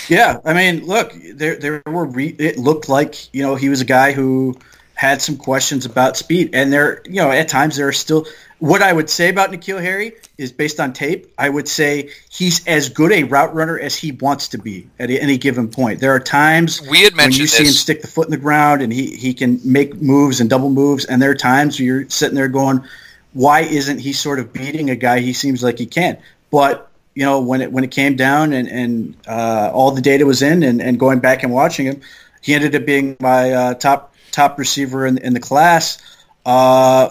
Yeah, 0.09 0.41
I 0.45 0.52
mean, 0.52 0.85
look, 0.85 1.12
there, 1.35 1.55
there 1.57 1.83
were. 1.87 2.07
Re- 2.07 2.35
it 2.38 2.59
looked 2.59 2.88
like 2.88 3.33
you 3.33 3.43
know 3.43 3.55
he 3.55 3.69
was 3.69 3.81
a 3.81 3.85
guy 3.85 4.11
who 4.11 4.57
had 4.95 5.23
some 5.23 5.37
questions 5.37 5.87
about 5.87 6.17
speed, 6.17 6.50
and 6.55 6.73
there, 6.73 7.02
you 7.05 7.23
know, 7.23 7.31
at 7.31 7.47
times 7.47 7.76
there 7.76 7.87
are 7.87 7.93
still 7.93 8.26
what 8.62 8.81
I 8.81 8.92
would 8.92 9.11
say 9.11 9.28
about 9.28 9.50
N'Keal 9.50 9.83
Harry 9.83 10.12
is 10.38 10.52
based 10.52 10.78
on 10.78 10.92
tape. 10.92 11.35
I 11.37 11.49
would 11.49 11.66
say 11.66 12.11
he's 12.31 12.64
as 12.69 12.90
good 12.90 13.11
a 13.11 13.25
route 13.25 13.57
runner 13.57 13.76
as 13.76 13.97
he 13.97 14.12
wants 14.12 14.49
to 14.49 14.59
be 14.59 14.88
at 15.00 15.11
any 15.11 15.37
given 15.37 15.66
point. 15.66 15.99
There 15.99 16.14
are 16.14 16.21
times 16.21 16.81
we 16.81 17.00
had 17.00 17.16
mentioned 17.16 17.33
when 17.33 17.33
you 17.33 17.42
this. 17.47 17.57
see 17.57 17.64
him 17.64 17.73
stick 17.73 18.02
the 18.02 18.07
foot 18.07 18.28
in 18.28 18.31
the 18.31 18.37
ground 18.37 18.81
and 18.81 18.92
he, 18.92 19.16
he 19.16 19.35
can 19.35 19.59
make 19.64 20.00
moves 20.00 20.40
and 20.40 20.49
double 20.49 20.71
moves, 20.71 21.07
and 21.07 21.21
there 21.21 21.33
are 21.33 21.35
times 21.35 21.81
where 21.81 21.87
you're 21.87 22.09
sitting 22.09 22.37
there 22.37 22.47
going, 22.47 22.85
"Why 23.33 23.62
isn't 23.62 23.99
he 23.99 24.12
sort 24.12 24.38
of 24.38 24.52
beating 24.52 24.90
a 24.90 24.97
guy 24.97 25.19
he 25.19 25.33
seems 25.33 25.61
like 25.61 25.81
he 25.81 25.87
can?" 25.87 26.19
But 26.52 26.88
you 27.16 27.25
know 27.25 27.40
when 27.40 27.62
it 27.62 27.73
when 27.73 27.83
it 27.83 27.90
came 27.90 28.14
down 28.14 28.52
and 28.52 28.69
and 28.69 29.16
uh, 29.26 29.73
all 29.75 29.90
the 29.90 30.02
data 30.02 30.25
was 30.25 30.40
in 30.40 30.62
and, 30.62 30.81
and 30.81 31.00
going 31.00 31.19
back 31.19 31.42
and 31.42 31.52
watching 31.52 31.87
him, 31.87 32.00
he 32.40 32.54
ended 32.54 32.76
up 32.76 32.87
being 32.87 33.16
my 33.19 33.50
uh, 33.50 33.75
top 33.75 34.14
top 34.31 34.57
receiver 34.57 35.04
in, 35.04 35.19
in 35.19 35.35
the 35.35 35.40
class. 35.40 36.00
Uh, 36.47 37.11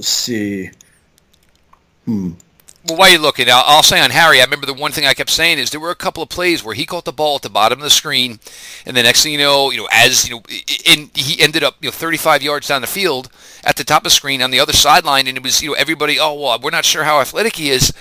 see. 0.00 0.70
Hmm. 2.04 2.32
Well, 2.88 2.98
while 2.98 3.10
you're 3.10 3.20
looking, 3.20 3.48
I'll, 3.48 3.62
I'll, 3.64 3.82
say 3.84 4.00
on 4.00 4.10
Harry, 4.10 4.40
I 4.40 4.44
remember 4.44 4.66
the 4.66 4.74
one 4.74 4.90
thing 4.90 5.06
I 5.06 5.14
kept 5.14 5.30
saying 5.30 5.58
is 5.58 5.70
there 5.70 5.78
were 5.78 5.92
a 5.92 5.96
couple 5.96 6.20
of 6.20 6.28
plays 6.28 6.64
where 6.64 6.74
he 6.74 6.84
caught 6.84 7.04
the 7.04 7.12
ball 7.12 7.36
at 7.36 7.42
the 7.42 7.48
bottom 7.48 7.78
of 7.78 7.84
the 7.84 7.90
screen, 7.90 8.40
and 8.84 8.96
the 8.96 9.04
next 9.04 9.22
thing 9.22 9.32
you 9.32 9.38
know, 9.38 9.70
you 9.70 9.78
know, 9.78 9.88
as 9.92 10.28
you 10.28 10.34
know, 10.34 10.42
and 10.88 11.10
he 11.14 11.40
ended 11.40 11.62
up 11.62 11.76
you 11.80 11.88
know 11.88 11.92
35 11.92 12.42
yards 12.42 12.66
down 12.66 12.80
the 12.80 12.88
field 12.88 13.30
at 13.62 13.76
the 13.76 13.84
top 13.84 14.00
of 14.00 14.04
the 14.04 14.10
screen 14.10 14.42
on 14.42 14.50
the 14.50 14.58
other 14.58 14.72
sideline, 14.72 15.28
and 15.28 15.36
it 15.36 15.44
was 15.44 15.62
you 15.62 15.68
know 15.68 15.74
everybody, 15.74 16.18
oh 16.18 16.34
well, 16.34 16.58
we're 16.60 16.70
not 16.70 16.84
sure 16.84 17.04
how 17.04 17.20
athletic 17.20 17.54
he 17.54 17.70
is, 17.70 17.92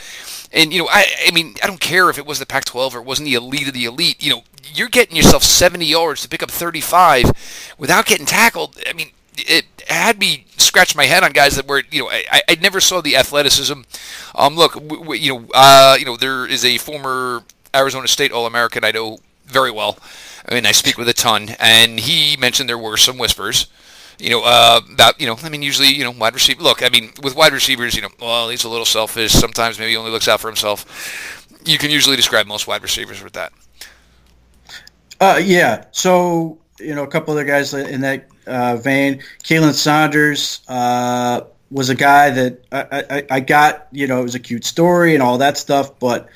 and 0.52 0.74
you 0.74 0.80
know, 0.80 0.90
I 0.90 1.06
I 1.28 1.32
mean, 1.32 1.56
I 1.64 1.68
don't 1.68 1.80
care 1.80 2.10
if 2.10 2.18
it 2.18 2.26
was 2.26 2.40
the 2.40 2.48
Pac-12 2.48 2.96
or 2.96 3.00
it 3.00 3.06
wasn't 3.06 3.28
the 3.28 3.36
elite 3.36 3.68
of 3.68 3.76
the 3.76 3.86
elite, 3.86 4.24
you 4.24 4.32
know, 4.32 4.44
you're 4.74 4.90
getting 4.90 5.16
yourself 5.16 5.44
70 5.44 5.86
yards 5.86 6.24
to 6.24 6.30
pick 6.30 6.42
up 6.42 6.50
35 6.50 7.76
without 7.78 8.08
getting 8.08 8.26
tackled. 8.26 8.78
I 8.88 8.94
mean, 8.94 9.12
it 9.38 9.66
had 9.88 10.20
me 10.20 10.46
scratch 10.58 10.96
my 10.96 11.06
head 11.06 11.24
on 11.24 11.32
guys 11.32 11.56
that 11.56 11.68
were, 11.68 11.84
you 11.92 12.04
know, 12.04 12.10
I, 12.10 12.42
I 12.48 12.56
never 12.62 12.80
saw 12.80 13.02
the 13.02 13.18
athleticism. 13.18 13.82
Um, 14.36 14.56
look, 14.56 14.76
you 15.20 15.34
know, 15.34 15.48
uh, 15.54 15.98
you 16.00 16.06
know, 16.06 16.18
there 16.18 16.46
is 16.46 16.64
a 16.64 16.78
former 16.78 17.44
Arizona 17.76 18.08
State 18.08 18.32
All-American 18.32 18.84
I 18.84 18.92
know 18.92 19.20
very 19.46 19.72
well. 19.72 19.98
I 20.50 20.56
mean, 20.56 20.66
I 20.66 20.72
speak 20.72 20.98
with 20.98 21.08
a 21.10 21.14
ton, 21.14 21.50
and 21.60 22.00
he 22.00 22.36
mentioned 22.38 22.68
there 22.68 22.78
were 22.78 22.98
some 22.98 23.18
whispers, 23.18 23.68
you 24.18 24.30
know, 24.30 24.42
uh, 24.44 24.82
about, 24.92 25.20
you 25.20 25.28
know, 25.28 25.38
I 25.44 25.50
mean, 25.50 25.62
usually, 25.62 25.90
you 25.90 26.04
know, 26.04 26.12
wide 26.12 26.34
receiver. 26.34 26.62
Look, 26.64 26.84
I 26.84 26.90
mean, 26.90 27.12
with 27.22 27.36
wide 27.36 27.54
receivers, 27.54 27.96
you 27.96 28.02
know, 28.02 28.10
well, 28.20 28.50
he's 28.50 28.64
a 28.64 28.70
little 28.70 28.86
selfish. 28.86 29.32
Sometimes 29.32 29.78
maybe 29.78 29.92
he 29.92 29.98
only 29.98 30.12
looks 30.12 30.28
out 30.28 30.40
for 30.40 30.48
himself. 30.48 31.48
You 31.66 31.78
can 31.78 31.92
usually 31.92 32.16
describe 32.16 32.48
most 32.48 32.68
wide 32.68 32.82
receivers 32.82 33.24
with 33.24 33.34
that. 33.34 33.54
Uh, 35.20 35.40
yeah. 35.44 35.86
So, 35.92 36.58
you 36.80 36.96
know, 36.96 37.04
a 37.04 37.08
couple 37.08 37.34
other 37.34 37.46
guys 37.46 37.74
in 37.74 38.02
that 38.02 38.26
uh, 38.52 38.76
vein. 38.78 39.24
Khalen 39.44 39.74
Saunders 39.74 40.62
uh, 40.68 41.42
was 41.70 41.90
a 41.90 41.96
guy 41.96 42.30
that 42.32 42.66
I, 42.72 43.06
I, 43.10 43.26
I, 43.38 43.40
got, 43.40 43.88
you 43.92 44.08
know, 44.08 44.20
it 44.20 44.24
was 44.24 44.36
a 44.36 44.40
cute 44.40 44.66
story 44.66 45.14
and 45.14 45.24
all 45.24 45.40
that 45.40 45.58
stuff, 45.58 46.00
but 46.00 46.28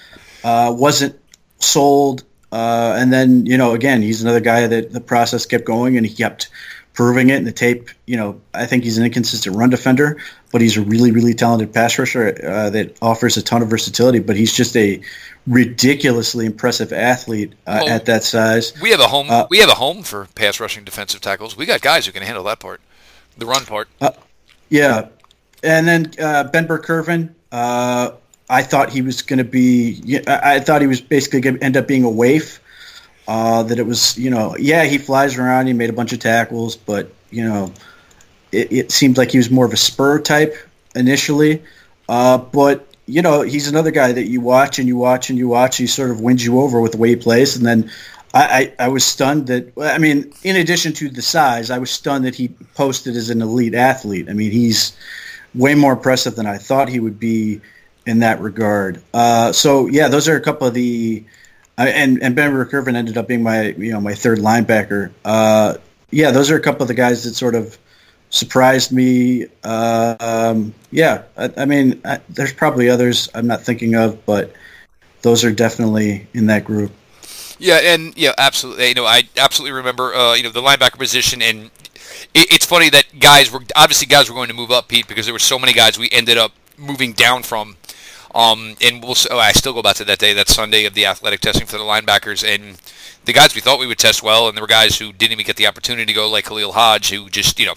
uh, 0.43 0.73
wasn't 0.75 1.19
sold. 1.59 2.23
Uh, 2.51 2.95
and 2.97 3.11
then, 3.11 3.45
you 3.45 3.57
know, 3.57 3.73
again, 3.73 4.01
he's 4.01 4.21
another 4.21 4.39
guy 4.39 4.65
that 4.65 4.93
the 4.93 5.01
process 5.01 5.45
kept 5.45 5.65
going 5.65 5.97
and 5.97 6.05
he 6.05 6.13
kept 6.13 6.49
proving 6.95 7.29
it 7.29 7.35
in 7.35 7.43
the 7.43 7.51
tape. 7.51 7.89
You 8.07 8.17
know, 8.17 8.41
I 8.53 8.65
think 8.65 8.83
he's 8.83 8.97
an 8.97 9.05
inconsistent 9.05 9.55
run 9.55 9.69
defender, 9.69 10.17
but 10.51 10.61
he's 10.61 10.77
a 10.77 10.81
really, 10.81 11.11
really 11.11 11.35
talented 11.35 11.73
pass 11.73 11.99
rusher 11.99 12.35
uh, 12.43 12.69
that 12.71 12.97
offers 13.01 13.37
a 13.37 13.43
ton 13.43 13.61
of 13.61 13.69
versatility. 13.69 14.19
But 14.19 14.37
he's 14.37 14.53
just 14.53 14.75
a 14.75 15.01
ridiculously 15.45 16.45
impressive 16.47 16.91
athlete 16.91 17.53
uh, 17.67 17.85
at 17.87 18.05
that 18.05 18.23
size. 18.23 18.73
We 18.81 18.89
have 18.91 19.01
a 19.01 19.07
home. 19.07 19.29
Uh, 19.29 19.45
we 19.49 19.59
have 19.59 19.69
a 19.69 19.75
home 19.75 20.01
for 20.01 20.27
pass 20.33 20.59
rushing 20.59 20.83
defensive 20.83 21.21
tackles. 21.21 21.55
We 21.55 21.65
got 21.65 21.81
guys 21.81 22.05
who 22.05 22.11
can 22.11 22.23
handle 22.23 22.45
that 22.45 22.59
part, 22.59 22.81
the 23.37 23.45
run 23.45 23.65
part. 23.65 23.87
Uh, 24.01 24.11
yeah, 24.69 25.09
and 25.61 25.87
then 25.87 26.11
uh, 26.19 26.45
Ben 26.45 26.65
Burr-Kirven. 26.65 27.33
Uh, 27.51 28.11
I 28.49 28.63
thought 28.63 28.89
he 28.91 29.01
was 29.01 29.21
going 29.21 29.37
to 29.37 29.43
be. 29.43 30.21
I 30.27 30.59
thought 30.59 30.81
he 30.81 30.87
was 30.87 31.01
basically 31.01 31.41
going 31.41 31.57
to 31.57 31.63
end 31.63 31.77
up 31.77 31.87
being 31.87 32.03
a 32.03 32.09
waif. 32.09 32.61
Uh, 33.27 33.63
that 33.63 33.79
it 33.79 33.85
was, 33.87 34.17
you 34.17 34.29
know, 34.29 34.55
yeah, 34.57 34.83
he 34.83 34.99
flies 34.99 35.37
around. 35.37 35.65
He 35.67 35.73
made 35.73 35.89
a 35.89 35.93
bunch 35.93 36.13
of 36.13 36.19
tackles, 36.19 36.75
but 36.75 37.11
you 37.31 37.43
know, 37.43 37.73
it, 38.51 38.71
it 38.71 38.91
seemed 38.91 39.17
like 39.17 39.31
he 39.31 39.37
was 39.37 39.49
more 39.49 39.65
of 39.65 39.73
a 39.73 39.77
spur 39.77 40.19
type 40.19 40.55
initially. 40.95 41.63
but 42.07 42.87
you 43.07 43.21
know, 43.21 43.41
he's 43.41 43.67
another 43.67 43.91
guy 43.91 44.11
that 44.11 44.27
you 44.27 44.41
watch 44.41 44.79
and 44.79 44.87
you 44.87 44.97
watch 44.97 45.29
and 45.29 45.37
you 45.37 45.47
watch. 45.47 45.77
He 45.77 45.87
sort 45.87 46.11
of 46.11 46.21
wins 46.21 46.43
you 46.43 46.59
over 46.59 46.81
with 46.81 46.93
the 46.93 46.97
way 46.97 47.09
he 47.09 47.15
plays, 47.15 47.55
and 47.55 47.65
then 47.65 47.91
I, 48.33 48.73
I, 48.79 48.85
I, 48.85 48.87
was 48.89 49.05
stunned 49.05 49.47
that 49.47 49.73
I 49.77 49.97
mean, 49.97 50.33
in 50.43 50.55
addition 50.55 50.93
to 50.93 51.09
the 51.09 51.21
size, 51.21 51.69
I 51.69 51.77
was 51.77 51.91
stunned 51.91 52.25
that 52.25 52.35
he 52.35 52.49
posted 52.73 53.15
as 53.15 53.29
an 53.29 53.41
elite 53.41 53.75
athlete. 53.75 54.27
I 54.29 54.33
mean, 54.33 54.51
he's 54.51 54.95
way 55.53 55.75
more 55.75 55.93
impressive 55.93 56.35
than 56.35 56.45
I 56.45 56.57
thought 56.57 56.89
he 56.89 56.99
would 56.99 57.19
be 57.19 57.61
in 58.05 58.19
that 58.19 58.41
regard. 58.41 59.01
Uh, 59.13 59.51
so 59.51 59.87
yeah, 59.87 60.07
those 60.07 60.27
are 60.27 60.35
a 60.35 60.41
couple 60.41 60.67
of 60.67 60.73
the 60.73 61.23
and 61.77 62.21
and 62.23 62.35
Ben 62.35 62.51
Burr-Kirven 62.51 62.95
ended 62.95 63.17
up 63.17 63.27
being 63.27 63.43
my 63.43 63.69
you 63.69 63.91
know 63.91 64.01
my 64.01 64.13
third 64.13 64.39
linebacker. 64.39 65.11
Uh, 65.23 65.75
yeah, 66.11 66.31
those 66.31 66.51
are 66.51 66.55
a 66.55 66.61
couple 66.61 66.83
of 66.83 66.87
the 66.87 66.93
guys 66.93 67.23
that 67.23 67.33
sort 67.33 67.55
of 67.55 67.77
surprised 68.29 68.91
me. 68.91 69.47
Uh, 69.63 70.15
um, 70.19 70.73
yeah, 70.91 71.23
I, 71.37 71.51
I 71.57 71.65
mean, 71.65 72.01
I, 72.05 72.19
there's 72.29 72.53
probably 72.53 72.89
others 72.89 73.29
I'm 73.33 73.47
not 73.47 73.63
thinking 73.63 73.95
of, 73.95 74.25
but 74.25 74.53
those 75.21 75.43
are 75.43 75.51
definitely 75.51 76.27
in 76.33 76.47
that 76.47 76.65
group. 76.65 76.91
Yeah, 77.57 77.79
and 77.81 78.15
yeah, 78.17 78.33
absolutely. 78.37 78.89
You 78.89 78.93
know, 78.95 79.05
I 79.05 79.23
absolutely 79.37 79.73
remember, 79.73 80.13
uh, 80.13 80.35
you 80.35 80.43
know, 80.43 80.49
the 80.49 80.61
linebacker 80.61 80.97
position, 80.97 81.41
and 81.41 81.71
it, 82.33 82.53
it's 82.53 82.65
funny 82.65 82.89
that 82.89 83.19
guys 83.19 83.51
were 83.51 83.61
obviously 83.75 84.07
guys 84.07 84.29
were 84.29 84.35
going 84.35 84.49
to 84.49 84.53
move 84.53 84.71
up, 84.71 84.87
Pete, 84.87 85.07
because 85.07 85.25
there 85.25 85.33
were 85.33 85.39
so 85.39 85.57
many 85.57 85.73
guys 85.73 85.97
we 85.97 86.09
ended 86.11 86.37
up 86.37 86.51
moving 86.77 87.13
down 87.13 87.43
from. 87.43 87.77
Um, 88.35 88.75
and 88.81 89.01
we'll. 89.01 89.15
Oh, 89.31 89.39
I 89.39 89.53
still 89.53 89.71
go 89.71 89.81
back 89.81 89.95
to 89.95 90.03
that 90.03 90.19
day, 90.19 90.33
that 90.33 90.49
Sunday 90.49 90.83
of 90.83 90.93
the 90.93 91.05
athletic 91.05 91.39
testing 91.39 91.65
for 91.65 91.77
the 91.77 91.85
linebackers, 91.85 92.43
and 92.43 92.77
the 93.23 93.31
guys 93.31 93.55
we 93.55 93.61
thought 93.61 93.79
we 93.79 93.87
would 93.87 93.97
test 93.97 94.21
well, 94.21 94.49
and 94.49 94.57
there 94.57 94.61
were 94.61 94.67
guys 94.67 94.99
who 94.99 95.13
didn't 95.13 95.31
even 95.31 95.45
get 95.45 95.55
the 95.55 95.67
opportunity 95.67 96.05
to 96.05 96.13
go, 96.13 96.29
like 96.29 96.45
Khalil 96.45 96.73
Hodge, 96.73 97.11
who 97.11 97.29
just 97.29 97.57
you 97.57 97.65
know, 97.65 97.75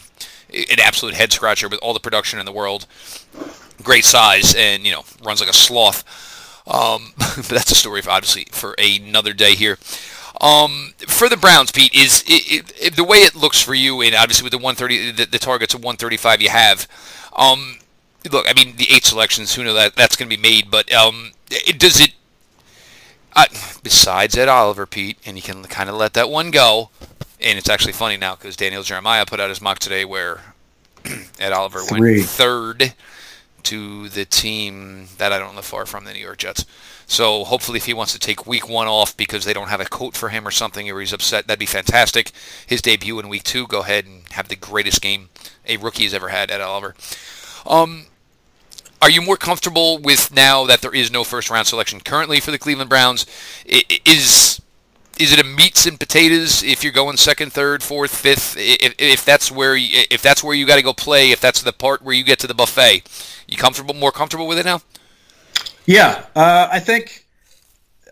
an 0.52 0.80
absolute 0.82 1.14
head 1.14 1.32
scratcher 1.32 1.68
with 1.68 1.78
all 1.80 1.94
the 1.94 2.00
production 2.00 2.40
in 2.40 2.44
the 2.44 2.50
world, 2.50 2.86
great 3.84 4.04
size, 4.04 4.52
and 4.56 4.84
you 4.84 4.90
know, 4.90 5.04
runs 5.22 5.40
like 5.40 5.48
a 5.48 5.54
sloth. 5.54 6.02
Um, 6.66 7.12
but 7.16 7.48
that's 7.48 7.70
a 7.70 7.76
story, 7.76 8.02
for, 8.02 8.10
obviously, 8.10 8.48
for 8.50 8.74
another 8.78 9.32
day 9.32 9.54
here. 9.54 9.78
Um, 10.40 10.94
for 11.06 11.28
the 11.28 11.36
Browns, 11.36 11.70
Pete, 11.70 11.94
is 11.94 12.24
it, 12.26 12.72
it, 12.80 12.96
the 12.96 13.04
way 13.04 13.18
it 13.18 13.36
looks 13.36 13.62
for 13.62 13.74
you, 13.74 14.02
and 14.02 14.14
obviously 14.14 14.44
with 14.44 14.52
the 14.52 14.58
130, 14.58 15.12
the, 15.12 15.24
the 15.24 15.38
targets 15.38 15.72
of 15.74 15.84
135 15.84 16.42
you 16.42 16.50
have. 16.50 16.88
Um, 17.36 17.78
look, 18.32 18.46
I 18.48 18.54
mean, 18.54 18.76
the 18.76 18.88
eight 18.90 19.04
selections, 19.04 19.54
who 19.54 19.64
knows 19.64 19.74
that 19.74 19.96
that's 19.96 20.16
going 20.16 20.30
to 20.30 20.36
be 20.36 20.40
made, 20.40 20.70
but 20.70 20.92
um, 20.92 21.32
it, 21.50 21.78
does 21.78 22.00
it? 22.00 22.12
Uh, 23.34 23.44
besides 23.82 24.36
Ed 24.36 24.48
Oliver, 24.48 24.86
Pete, 24.86 25.18
and 25.24 25.36
you 25.36 25.42
can 25.42 25.62
kind 25.64 25.88
of 25.88 25.96
let 25.96 26.14
that 26.14 26.30
one 26.30 26.50
go. 26.50 26.90
And 27.40 27.58
it's 27.58 27.68
actually 27.68 27.92
funny 27.92 28.16
now 28.16 28.34
because 28.34 28.56
Daniel 28.56 28.82
Jeremiah 28.82 29.24
put 29.24 29.38
out 29.38 29.48
his 29.48 29.60
mock 29.60 29.78
today 29.78 30.04
where 30.04 30.40
Ed 31.38 31.52
Oliver 31.52 31.80
Three. 31.80 32.18
went 32.18 32.28
third 32.28 32.94
to 33.64 34.08
the 34.08 34.24
team 34.24 35.08
that 35.18 35.32
I 35.32 35.38
don't 35.38 35.54
live 35.54 35.64
far 35.64 35.86
from, 35.86 36.04
the 36.04 36.12
New 36.12 36.20
York 36.20 36.38
Jets. 36.38 36.64
So 37.06 37.44
hopefully, 37.44 37.78
if 37.78 37.86
he 37.86 37.94
wants 37.94 38.12
to 38.12 38.18
take 38.18 38.46
week 38.46 38.68
one 38.68 38.86
off 38.86 39.16
because 39.16 39.44
they 39.44 39.54
don't 39.54 39.68
have 39.68 39.80
a 39.80 39.86
coat 39.86 40.14
for 40.14 40.28
him 40.28 40.46
or 40.46 40.50
something, 40.50 40.90
or 40.90 41.00
he's 41.00 41.12
upset, 41.12 41.46
that'd 41.46 41.58
be 41.58 41.66
fantastic. 41.66 42.32
His 42.66 42.82
debut 42.82 43.18
in 43.18 43.28
week 43.28 43.44
two, 43.44 43.66
go 43.66 43.80
ahead 43.80 44.04
and 44.04 44.22
have 44.32 44.48
the 44.48 44.56
greatest 44.56 45.00
game 45.00 45.28
a 45.66 45.78
rookie 45.78 46.04
has 46.04 46.14
ever 46.14 46.28
had 46.28 46.50
at 46.50 46.60
Oliver. 46.60 46.94
Um, 47.66 48.06
are 49.00 49.10
you 49.10 49.22
more 49.22 49.36
comfortable 49.36 49.98
with 49.98 50.32
now 50.34 50.66
that 50.66 50.80
there 50.80 50.94
is 50.94 51.10
no 51.10 51.24
first 51.24 51.50
round 51.50 51.66
selection 51.66 52.00
currently 52.00 52.40
for 52.40 52.50
the 52.50 52.58
Cleveland 52.58 52.90
Browns? 52.90 53.26
Is 53.66 54.60
is 55.18 55.32
it 55.32 55.40
a 55.40 55.44
meats 55.44 55.86
and 55.86 55.98
potatoes 55.98 56.62
if 56.62 56.84
you're 56.84 56.92
going 56.92 57.16
second, 57.16 57.52
third, 57.52 57.82
fourth, 57.82 58.14
fifth? 58.14 58.56
If, 58.56 58.94
if 58.98 59.24
that's 59.24 59.50
where 59.50 59.76
you, 59.76 60.04
if 60.10 60.22
that's 60.22 60.44
where 60.44 60.54
you 60.54 60.66
got 60.66 60.76
to 60.76 60.82
go 60.82 60.92
play, 60.92 61.30
if 61.30 61.40
that's 61.40 61.62
the 61.62 61.72
part 61.72 62.02
where 62.02 62.14
you 62.14 62.22
get 62.22 62.38
to 62.40 62.46
the 62.46 62.54
buffet, 62.54 63.02
you 63.48 63.56
comfortable, 63.56 63.94
more 63.94 64.12
comfortable 64.12 64.46
with 64.46 64.58
it 64.58 64.64
now? 64.64 64.80
Yeah, 65.86 66.24
uh, 66.36 66.68
I 66.70 66.80
think 66.80 67.24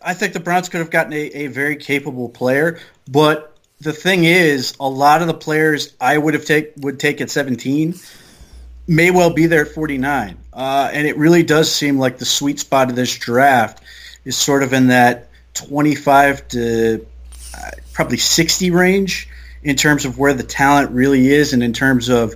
I 0.02 0.14
think 0.14 0.32
the 0.32 0.40
Browns 0.40 0.68
could 0.68 0.78
have 0.78 0.90
gotten 0.90 1.12
a, 1.12 1.16
a 1.16 1.46
very 1.48 1.76
capable 1.76 2.28
player, 2.28 2.80
but 3.08 3.56
the 3.80 3.92
thing 3.92 4.24
is, 4.24 4.74
a 4.80 4.88
lot 4.88 5.20
of 5.20 5.26
the 5.26 5.34
players 5.34 5.94
I 6.00 6.16
would 6.16 6.34
have 6.34 6.44
take 6.44 6.72
would 6.78 6.98
take 6.98 7.20
at 7.20 7.30
17 7.30 7.94
may 8.86 9.10
well 9.10 9.30
be 9.30 9.46
there 9.46 9.62
at 9.62 9.68
49, 9.68 10.38
uh, 10.52 10.90
and 10.92 11.06
it 11.06 11.16
really 11.16 11.42
does 11.42 11.72
seem 11.72 11.98
like 11.98 12.18
the 12.18 12.24
sweet 12.24 12.60
spot 12.60 12.90
of 12.90 12.96
this 12.96 13.16
draft 13.16 13.82
is 14.24 14.36
sort 14.36 14.62
of 14.62 14.72
in 14.72 14.88
that 14.88 15.28
25 15.54 16.48
to 16.48 17.06
uh, 17.56 17.70
probably 17.92 18.18
60 18.18 18.70
range 18.70 19.28
in 19.62 19.76
terms 19.76 20.04
of 20.04 20.18
where 20.18 20.34
the 20.34 20.42
talent 20.42 20.90
really 20.92 21.28
is, 21.28 21.52
and 21.52 21.62
in 21.62 21.72
terms 21.72 22.08
of 22.08 22.34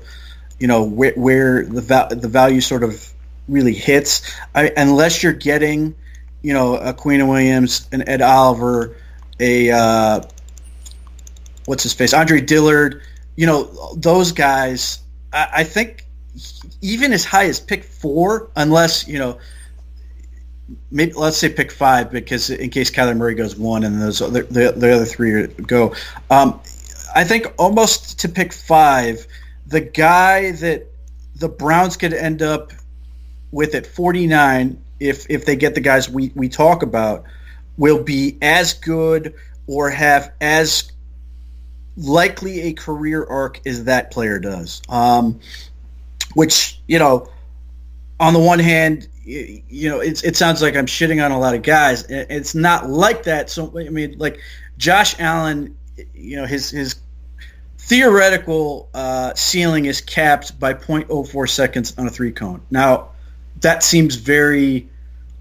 you 0.58 0.66
know 0.66 0.84
where, 0.84 1.12
where 1.12 1.64
the 1.64 1.80
va- 1.80 2.08
the 2.10 2.28
value 2.28 2.60
sort 2.60 2.82
of 2.82 3.12
really 3.48 3.74
hits 3.74 4.22
I, 4.54 4.72
unless 4.76 5.22
you're 5.22 5.32
getting, 5.32 5.94
you 6.42 6.52
know, 6.52 6.76
a 6.76 6.94
Quinnen 6.94 7.28
Williams, 7.28 7.88
an 7.92 8.08
Ed 8.08 8.22
Oliver, 8.22 8.96
a 9.38 9.70
uh, 9.70 10.22
what's 11.66 11.82
his 11.82 11.94
face, 11.94 12.12
Andre 12.12 12.40
Dillard. 12.40 13.02
You 13.36 13.46
know, 13.46 13.94
those 13.96 14.32
guys. 14.32 14.98
I, 15.32 15.48
I 15.56 15.64
think 15.64 16.04
even 16.80 17.12
as 17.12 17.24
high 17.24 17.46
as 17.46 17.60
pick 17.60 17.84
four, 17.84 18.50
unless 18.56 19.06
you 19.08 19.18
know 19.18 19.38
maybe 20.90 21.12
let's 21.12 21.36
say 21.36 21.48
pick 21.48 21.72
five 21.72 22.10
because 22.10 22.50
in 22.50 22.70
case 22.70 22.90
Kyler 22.90 23.16
Murray 23.16 23.34
goes 23.34 23.56
one 23.56 23.84
and 23.84 24.00
those 24.00 24.22
other 24.22 24.42
the, 24.44 24.72
the 24.72 24.94
other 24.94 25.04
three 25.04 25.46
go. 25.46 25.94
Um, 26.30 26.60
I 27.14 27.24
think 27.24 27.52
almost 27.58 28.20
to 28.20 28.28
pick 28.28 28.52
five, 28.52 29.26
the 29.66 29.80
guy 29.80 30.52
that 30.52 30.86
the 31.36 31.48
Browns 31.48 31.96
could 31.96 32.12
end 32.12 32.42
up 32.42 32.72
with 33.50 33.74
at 33.74 33.86
49, 33.86 34.82
if 35.00 35.26
if 35.28 35.44
they 35.44 35.56
get 35.56 35.74
the 35.74 35.80
guys 35.80 36.08
we, 36.08 36.30
we 36.34 36.48
talk 36.48 36.82
about, 36.82 37.24
will 37.76 38.02
be 38.02 38.38
as 38.42 38.74
good 38.74 39.34
or 39.66 39.90
have 39.90 40.32
as 40.40 40.92
likely 41.96 42.62
a 42.62 42.72
career 42.72 43.24
arc 43.24 43.60
as 43.66 43.84
that 43.84 44.10
player 44.10 44.38
does. 44.38 44.82
Um, 44.88 45.40
which 46.34 46.80
you 46.86 46.98
know, 46.98 47.28
on 48.18 48.32
the 48.32 48.40
one 48.40 48.58
hand, 48.58 49.08
you 49.24 49.88
know, 49.88 50.00
it, 50.00 50.24
it 50.24 50.36
sounds 50.36 50.62
like 50.62 50.76
I'm 50.76 50.86
shitting 50.86 51.24
on 51.24 51.32
a 51.32 51.38
lot 51.38 51.54
of 51.54 51.62
guys. 51.62 52.04
It's 52.08 52.54
not 52.54 52.88
like 52.88 53.24
that. 53.24 53.50
So 53.50 53.72
I 53.78 53.88
mean, 53.88 54.16
like 54.18 54.40
Josh 54.76 55.18
Allen, 55.18 55.76
you 56.14 56.36
know, 56.36 56.46
his 56.46 56.70
his 56.70 56.96
theoretical 57.78 58.88
uh, 58.94 59.34
ceiling 59.34 59.86
is 59.86 60.00
capped 60.00 60.58
by 60.60 60.74
0.04 60.74 61.48
seconds 61.48 61.94
on 61.98 62.06
a 62.06 62.10
three 62.10 62.30
cone. 62.30 62.62
Now, 62.70 63.10
that 63.62 63.82
seems 63.82 64.14
very 64.14 64.88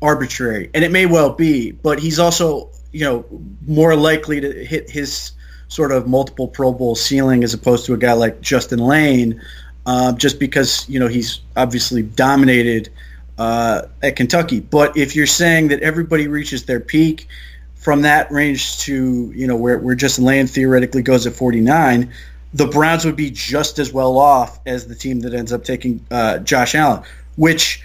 arbitrary, 0.01 0.69
and 0.73 0.83
it 0.83 0.91
may 0.91 1.05
well 1.05 1.31
be. 1.33 1.71
But 1.71 1.99
he's 1.99 2.17
also, 2.17 2.71
you 2.91 3.05
know, 3.05 3.25
more 3.67 3.95
likely 3.95 4.41
to 4.41 4.65
hit 4.65 4.89
his 4.89 5.33
sort 5.67 5.91
of 5.91 6.07
multiple 6.07 6.47
Pro 6.47 6.73
Bowl 6.73 6.95
ceiling 6.95 7.43
as 7.43 7.53
opposed 7.53 7.85
to 7.85 7.93
a 7.93 7.97
guy 7.97 8.13
like 8.13 8.41
Justin 8.41 8.79
Layne, 8.79 9.41
uh, 9.85 10.13
just 10.13 10.39
because 10.39 10.87
you 10.89 10.99
know 10.99 11.07
he's 11.07 11.41
obviously 11.55 12.01
dominated 12.01 12.89
uh, 13.37 13.83
at 14.01 14.15
Kentucky. 14.15 14.59
But 14.59 14.97
if 14.97 15.15
you're 15.15 15.27
saying 15.27 15.69
that 15.69 15.81
everybody 15.81 16.27
reaches 16.27 16.65
their 16.65 16.79
peak 16.79 17.27
from 17.75 18.01
that 18.01 18.31
range 18.31 18.79
to 18.79 19.31
you 19.33 19.47
know 19.47 19.55
where 19.55 19.79
where 19.79 19.95
Justin 19.95 20.25
Layne 20.25 20.47
theoretically 20.47 21.01
goes 21.01 21.25
at 21.25 21.33
49, 21.33 22.11
the 22.53 22.67
Browns 22.67 23.05
would 23.05 23.15
be 23.15 23.31
just 23.31 23.79
as 23.79 23.91
well 23.93 24.17
off 24.17 24.59
as 24.65 24.87
the 24.87 24.95
team 24.95 25.21
that 25.21 25.33
ends 25.33 25.53
up 25.53 25.63
taking 25.63 26.05
uh, 26.11 26.39
Josh 26.39 26.75
Allen, 26.75 27.03
which 27.35 27.83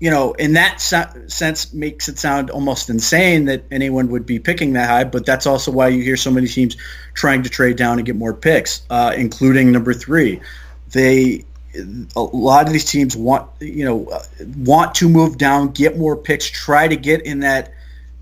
you 0.00 0.10
know, 0.10 0.32
in 0.32 0.54
that 0.54 0.80
sense, 0.80 1.74
makes 1.74 2.08
it 2.08 2.18
sound 2.18 2.48
almost 2.48 2.88
insane 2.88 3.44
that 3.44 3.64
anyone 3.70 4.08
would 4.08 4.24
be 4.24 4.38
picking 4.38 4.72
that 4.72 4.88
high. 4.88 5.04
But 5.04 5.26
that's 5.26 5.46
also 5.46 5.70
why 5.70 5.88
you 5.88 6.02
hear 6.02 6.16
so 6.16 6.30
many 6.30 6.48
teams 6.48 6.78
trying 7.12 7.42
to 7.42 7.50
trade 7.50 7.76
down 7.76 7.98
and 7.98 8.06
get 8.06 8.16
more 8.16 8.32
picks, 8.32 8.80
uh, 8.88 9.12
including 9.14 9.72
number 9.72 9.92
three. 9.92 10.40
They 10.92 11.44
a 12.16 12.20
lot 12.20 12.66
of 12.66 12.72
these 12.72 12.84
teams 12.84 13.16
want 13.16 13.48
you 13.60 13.84
know 13.84 14.20
want 14.56 14.96
to 14.96 15.08
move 15.08 15.38
down, 15.38 15.68
get 15.68 15.96
more 15.96 16.16
picks, 16.16 16.46
try 16.46 16.88
to 16.88 16.96
get 16.96 17.22
in 17.26 17.40
that 17.40 17.72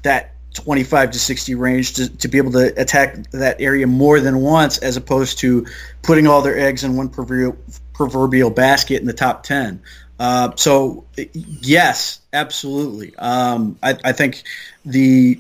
that 0.02 0.35
25 0.54 1.12
to 1.12 1.18
60 1.18 1.54
range 1.54 1.94
to, 1.94 2.16
to 2.18 2.28
be 2.28 2.38
able 2.38 2.52
to 2.52 2.81
attack 2.81 3.31
that 3.31 3.61
area 3.61 3.87
more 3.87 4.20
than 4.20 4.40
once, 4.40 4.78
as 4.78 4.96
opposed 4.96 5.38
to 5.38 5.66
putting 6.02 6.26
all 6.26 6.42
their 6.42 6.59
eggs 6.59 6.85
in 6.85 6.96
one 6.96 7.09
proverbial, 7.09 7.57
proverbial 7.92 8.50
basket 8.50 9.00
in 9.00 9.07
the 9.07 9.12
top 9.12 9.44
10. 9.44 9.83
Uh, 10.18 10.50
so 10.57 11.04
yes, 11.33 12.20
absolutely. 12.33 13.14
Um, 13.16 13.78
I, 13.83 13.96
I, 14.04 14.12
think 14.12 14.42
the 14.85 15.38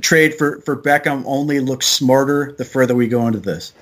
trade 0.00 0.34
for, 0.34 0.60
for 0.62 0.76
Beckham 0.76 1.22
only 1.26 1.60
looks 1.60 1.86
smarter 1.86 2.52
the 2.58 2.64
further 2.64 2.96
we 2.96 3.06
go 3.06 3.28
into 3.28 3.38
this. 3.38 3.72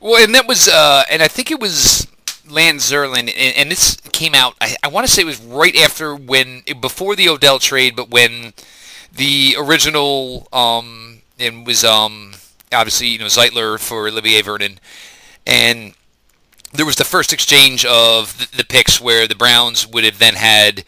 Well, 0.00 0.22
and 0.22 0.34
that 0.34 0.46
was, 0.46 0.68
uh, 0.68 1.02
and 1.10 1.22
I 1.22 1.28
think 1.28 1.50
it 1.50 1.60
was 1.60 2.06
Lance 2.48 2.90
Zierlein, 2.90 3.20
and, 3.20 3.56
and 3.56 3.70
this 3.70 3.96
came 4.12 4.34
out. 4.34 4.54
I, 4.60 4.76
I 4.82 4.88
want 4.88 5.06
to 5.06 5.12
say 5.12 5.22
it 5.22 5.26
was 5.26 5.40
right 5.40 5.76
after 5.76 6.14
when 6.14 6.62
before 6.80 7.16
the 7.16 7.28
Odell 7.28 7.58
trade, 7.58 7.96
but 7.96 8.10
when 8.10 8.52
the 9.12 9.56
original 9.58 10.46
um, 10.52 11.22
and 11.38 11.66
was 11.66 11.84
um, 11.84 12.34
obviously 12.72 13.08
you 13.08 13.18
know 13.18 13.26
Zeitler 13.26 13.78
for 13.78 14.08
Olivier 14.08 14.42
Vernon, 14.42 14.78
and 15.46 15.94
there 16.72 16.86
was 16.86 16.96
the 16.96 17.04
first 17.04 17.32
exchange 17.32 17.84
of 17.84 18.38
the, 18.38 18.58
the 18.58 18.64
picks 18.64 19.00
where 19.00 19.26
the 19.26 19.34
Browns 19.34 19.86
would 19.86 20.04
have 20.04 20.18
then 20.18 20.34
had 20.34 20.84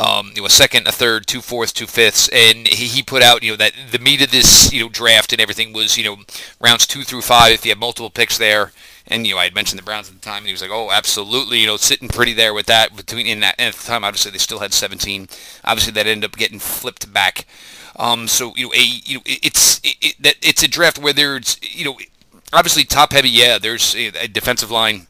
um, 0.00 0.32
you 0.34 0.40
know, 0.40 0.46
a 0.46 0.50
second, 0.50 0.86
a 0.86 0.92
third, 0.92 1.26
two 1.26 1.42
fourths, 1.42 1.72
two 1.72 1.86
fifths, 1.86 2.28
and 2.28 2.66
he, 2.66 2.86
he 2.86 3.02
put 3.02 3.22
out 3.22 3.42
you 3.42 3.50
know 3.50 3.56
that 3.56 3.72
the 3.90 3.98
meat 3.98 4.22
of 4.22 4.30
this 4.30 4.72
you 4.72 4.82
know 4.82 4.88
draft 4.88 5.32
and 5.32 5.42
everything 5.42 5.74
was 5.74 5.98
you 5.98 6.04
know 6.04 6.16
rounds 6.58 6.86
two 6.86 7.02
through 7.02 7.20
five. 7.20 7.52
If 7.52 7.66
you 7.66 7.72
have 7.72 7.78
multiple 7.78 8.08
picks 8.08 8.38
there, 8.38 8.72
and 9.06 9.26
you 9.26 9.34
know 9.34 9.38
I 9.40 9.44
had 9.44 9.54
mentioned 9.54 9.78
the 9.78 9.84
Browns 9.84 10.08
at 10.08 10.14
the 10.14 10.20
time, 10.20 10.38
and 10.38 10.46
he 10.46 10.52
was 10.52 10.62
like, 10.62 10.70
oh, 10.70 10.90
absolutely, 10.90 11.58
you 11.58 11.66
know, 11.66 11.76
sitting 11.76 12.08
pretty 12.08 12.32
there 12.32 12.54
with 12.54 12.64
that 12.66 12.96
between 12.96 13.26
in 13.26 13.40
that 13.40 13.56
and 13.58 13.74
at 13.74 13.78
the 13.78 13.86
time. 13.86 14.02
Obviously, 14.02 14.30
they 14.30 14.38
still 14.38 14.60
had 14.60 14.72
17. 14.72 15.28
Obviously, 15.64 15.92
that 15.92 16.06
ended 16.06 16.30
up 16.30 16.36
getting 16.36 16.60
flipped 16.60 17.12
back. 17.12 17.44
Um, 17.96 18.26
so 18.26 18.54
you 18.56 18.68
know, 18.68 18.72
a 18.72 18.80
you 18.80 19.16
know, 19.18 19.22
it's 19.26 19.80
it, 19.84 20.16
it, 20.18 20.36
it's 20.40 20.62
a 20.62 20.68
draft 20.68 20.98
where 20.98 21.12
there's 21.12 21.58
you 21.60 21.84
know, 21.84 21.98
obviously 22.54 22.84
top 22.84 23.12
heavy. 23.12 23.28
Yeah, 23.28 23.58
there's 23.58 23.94
a, 23.94 24.06
a 24.22 24.28
defensive 24.28 24.70
line 24.70 25.08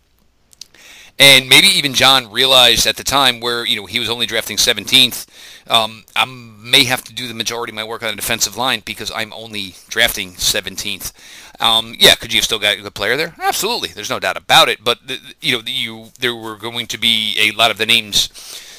and 1.21 1.51
maybe 1.51 1.67
even 1.67 1.93
John 1.93 2.33
realized 2.33 2.87
at 2.87 2.97
the 2.97 3.05
time 3.05 3.41
where 3.41 3.65
you 3.67 3.77
know 3.77 3.85
he 3.85 4.01
was 4.01 4.09
only 4.09 4.25
drafting 4.25 4.57
17th. 4.57 5.27
Um, 5.69 6.05
I 6.17 6.25
may 6.25 6.85
have 6.85 7.05
to 7.05 7.13
do 7.13 7.29
the 7.29 7.35
majority 7.35 7.73
of 7.73 7.77
my 7.77 7.85
work 7.85 8.03
on 8.03 8.11
the 8.11 8.17
defensive 8.17 8.57
line 8.57 8.83
because 8.85 9.13
I'm 9.15 9.33
only 9.35 9.75
drafting 9.89 10.33
17th. 10.33 11.13
Um, 11.61 11.95
yeah, 11.99 12.15
could 12.15 12.33
you 12.33 12.39
have 12.39 12.45
still 12.45 12.59
got 12.59 12.79
a 12.79 12.81
good 12.81 12.95
player 12.95 13.19
there? 13.19 13.35
Absolutely, 13.39 13.91
there's 13.91 14.09
no 14.09 14.19
doubt 14.19 14.39
about 14.39 14.71
it. 14.71 14.83
But 14.83 15.07
the, 15.07 15.21
you 15.43 15.59
know, 15.59 15.63
you 15.67 16.07
there 16.19 16.35
were 16.35 16.57
going 16.57 16.87
to 16.87 16.99
be 16.99 17.37
a 17.39 17.53
lot 17.53 17.71
of 17.71 17.77
the 17.77 17.87
names 17.87 18.31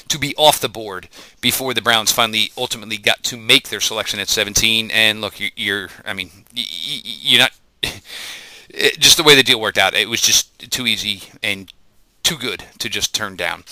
to 0.08 0.18
be 0.18 0.34
off 0.36 0.60
the 0.60 0.68
board 0.68 1.08
before 1.40 1.72
the 1.72 1.80
Browns 1.80 2.10
finally 2.10 2.50
ultimately 2.58 2.98
got 2.98 3.22
to 3.22 3.36
make 3.36 3.68
their 3.68 3.80
selection 3.80 4.18
at 4.18 4.28
17. 4.28 4.90
And 4.90 5.20
look, 5.20 5.34
you're, 5.56 5.88
I 6.04 6.12
mean, 6.12 6.30
you're 6.52 7.38
not, 7.40 7.52
just 8.98 9.16
the 9.16 9.22
way 9.22 9.36
the 9.36 9.44
deal 9.44 9.60
worked 9.60 9.78
out, 9.78 9.94
it 9.94 10.08
was 10.08 10.20
just 10.20 10.70
too 10.70 10.86
easy 10.86 11.22
and 11.42 11.72
too 12.22 12.36
good 12.36 12.64
to 12.78 12.88
just 12.88 13.14
turn 13.14 13.36
down. 13.36 13.64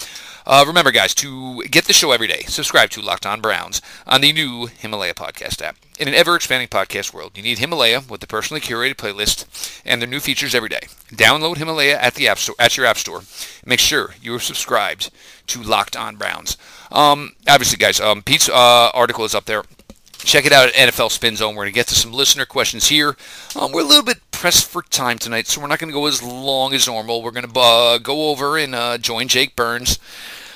Uh, 0.47 0.65
remember, 0.67 0.91
guys, 0.91 1.15
to 1.15 1.63
get 1.65 1.85
the 1.85 1.93
show 1.93 2.13
every 2.13 2.27
day, 2.27 2.43
subscribe 2.49 2.91
to 2.91 3.01
Locked 3.01 3.27
On 3.27 3.41
Browns 3.41 3.81
on 4.07 4.21
the 4.21 4.33
new 4.33 4.67
Himalaya 4.67 5.15
podcast 5.15 5.63
app. 5.63 5.77
In 5.99 6.09
an 6.09 6.15
ever-expanding 6.15 6.69
podcast 6.69 7.13
world, 7.13 7.37
you 7.37 7.43
need 7.43 7.59
Himalaya 7.59 8.03
with 8.09 8.21
the 8.21 8.27
personally 8.27 8.61
curated 8.61 8.95
playlist 8.97 9.81
and 9.85 10.01
their 10.01 10.09
new 10.09 10.19
features 10.19 10.55
every 10.55 10.71
day. 10.71 10.89
Download 11.11 11.59
Himalaya 11.59 11.99
at 12.01 12.15
the 12.15 12.27
app 12.27 12.39
store, 12.39 12.55
at 12.59 12.77
your 12.77 12.87
app 12.87 12.97
store. 12.97 13.23
Make 13.65 13.81
sure 13.81 14.15
you 14.21 14.35
are 14.35 14.41
subscribed 14.41 15.11
to 15.49 15.63
Locked 15.63 15.97
On 15.97 16.17
Browns. 16.17 16.57
Um, 16.91 17.35
obviously, 17.47 17.77
guys, 17.77 18.01
um, 18.01 18.23
Pete's 18.23 18.49
uh, 18.49 18.91
article 18.95 19.25
is 19.25 19.35
up 19.35 19.45
there. 19.45 19.65
Check 20.25 20.45
it 20.45 20.53
out 20.53 20.69
at 20.69 20.75
NFL 20.75 21.11
Spin 21.11 21.37
Zone. 21.37 21.55
We're 21.55 21.65
going 21.65 21.73
to 21.73 21.79
get 21.79 21.89
to 21.89 21.95
some 21.95 22.13
listener 22.13 22.45
questions 22.45 22.89
here. 22.89 23.17
Um, 23.57 23.73
we're 23.73 23.81
a 23.81 23.85
little 23.85 24.05
bit 24.05 24.19
pressed 24.31 24.69
for 24.69 24.83
time 24.83 25.19
tonight, 25.19 25.47
so 25.47 25.61
we're 25.61 25.67
not 25.67 25.79
going 25.79 25.91
to 25.91 25.99
go 25.99 26.07
as 26.07 26.23
long 26.23 26.75
as 26.75 26.87
normal. 26.87 27.23
We're 27.23 27.31
going 27.31 27.51
to 27.51 27.61
uh, 27.61 27.99
go 27.99 28.29
over 28.31 28.57
and 28.59 28.75
uh, 28.75 28.99
join 28.99 29.29
Jake 29.29 29.57
Burns. 29.57 29.99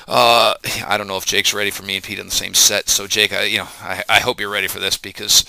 Uh, 0.07 0.55
I 0.87 0.99
don't 0.99 1.07
know 1.07 1.17
if 1.17 1.25
Jake's 1.25 1.55
ready 1.55 1.71
for 1.71 1.83
me 1.83 1.97
and 1.97 2.05
Pete 2.05 2.19
in 2.19 2.27
the 2.27 2.33
same 2.33 2.55
set. 2.55 2.89
So 2.89 3.07
Jake, 3.07 3.33
I, 3.33 3.45
you 3.45 3.59
know, 3.59 3.69
I, 3.81 4.05
I 4.09 4.21
hope 4.21 4.39
you're 4.39 4.51
ready 4.51 4.69
for 4.69 4.79
this 4.79 4.97
because 4.99 5.45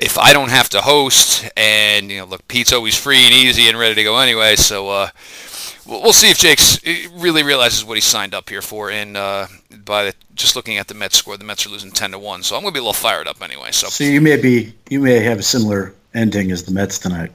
if 0.00 0.16
I 0.16 0.32
don't 0.32 0.50
have 0.50 0.68
to 0.70 0.80
host, 0.80 1.48
and 1.56 2.10
you 2.10 2.18
know, 2.18 2.24
look, 2.26 2.46
Pete's 2.46 2.72
always 2.72 2.96
free 2.96 3.24
and 3.24 3.34
easy 3.34 3.68
and 3.68 3.78
ready 3.78 3.96
to 3.96 4.04
go 4.04 4.18
anyway. 4.18 4.56
So 4.56 4.88
uh, 4.90 5.08
we'll 5.90 6.12
see 6.12 6.30
if 6.30 6.38
Jake's 6.38 6.80
really 7.12 7.42
realizes 7.42 7.84
what 7.84 7.96
he 7.96 8.00
signed 8.00 8.34
up 8.34 8.48
here 8.48 8.62
for. 8.62 8.90
And 8.90 9.16
uh, 9.16 9.46
by 9.84 10.06
the, 10.06 10.14
just 10.34 10.56
looking 10.56 10.78
at 10.78 10.88
the 10.88 10.94
Mets 10.94 11.18
score, 11.18 11.36
the 11.36 11.44
Mets 11.44 11.66
are 11.66 11.70
losing 11.70 11.90
ten 11.90 12.12
to 12.12 12.18
one. 12.18 12.42
So 12.42 12.56
I'm 12.56 12.62
going 12.62 12.72
to 12.72 12.76
be 12.76 12.80
a 12.80 12.82
little 12.82 12.92
fired 12.92 13.26
up 13.26 13.42
anyway. 13.42 13.72
So, 13.72 13.88
so 13.88 14.04
you 14.04 14.20
may 14.20 14.40
be, 14.40 14.72
you 14.88 15.00
may 15.00 15.18
have 15.20 15.38
a 15.38 15.42
similar 15.42 15.94
ending 16.14 16.50
as 16.52 16.64
the 16.64 16.72
Mets 16.72 16.98
tonight. 16.98 17.32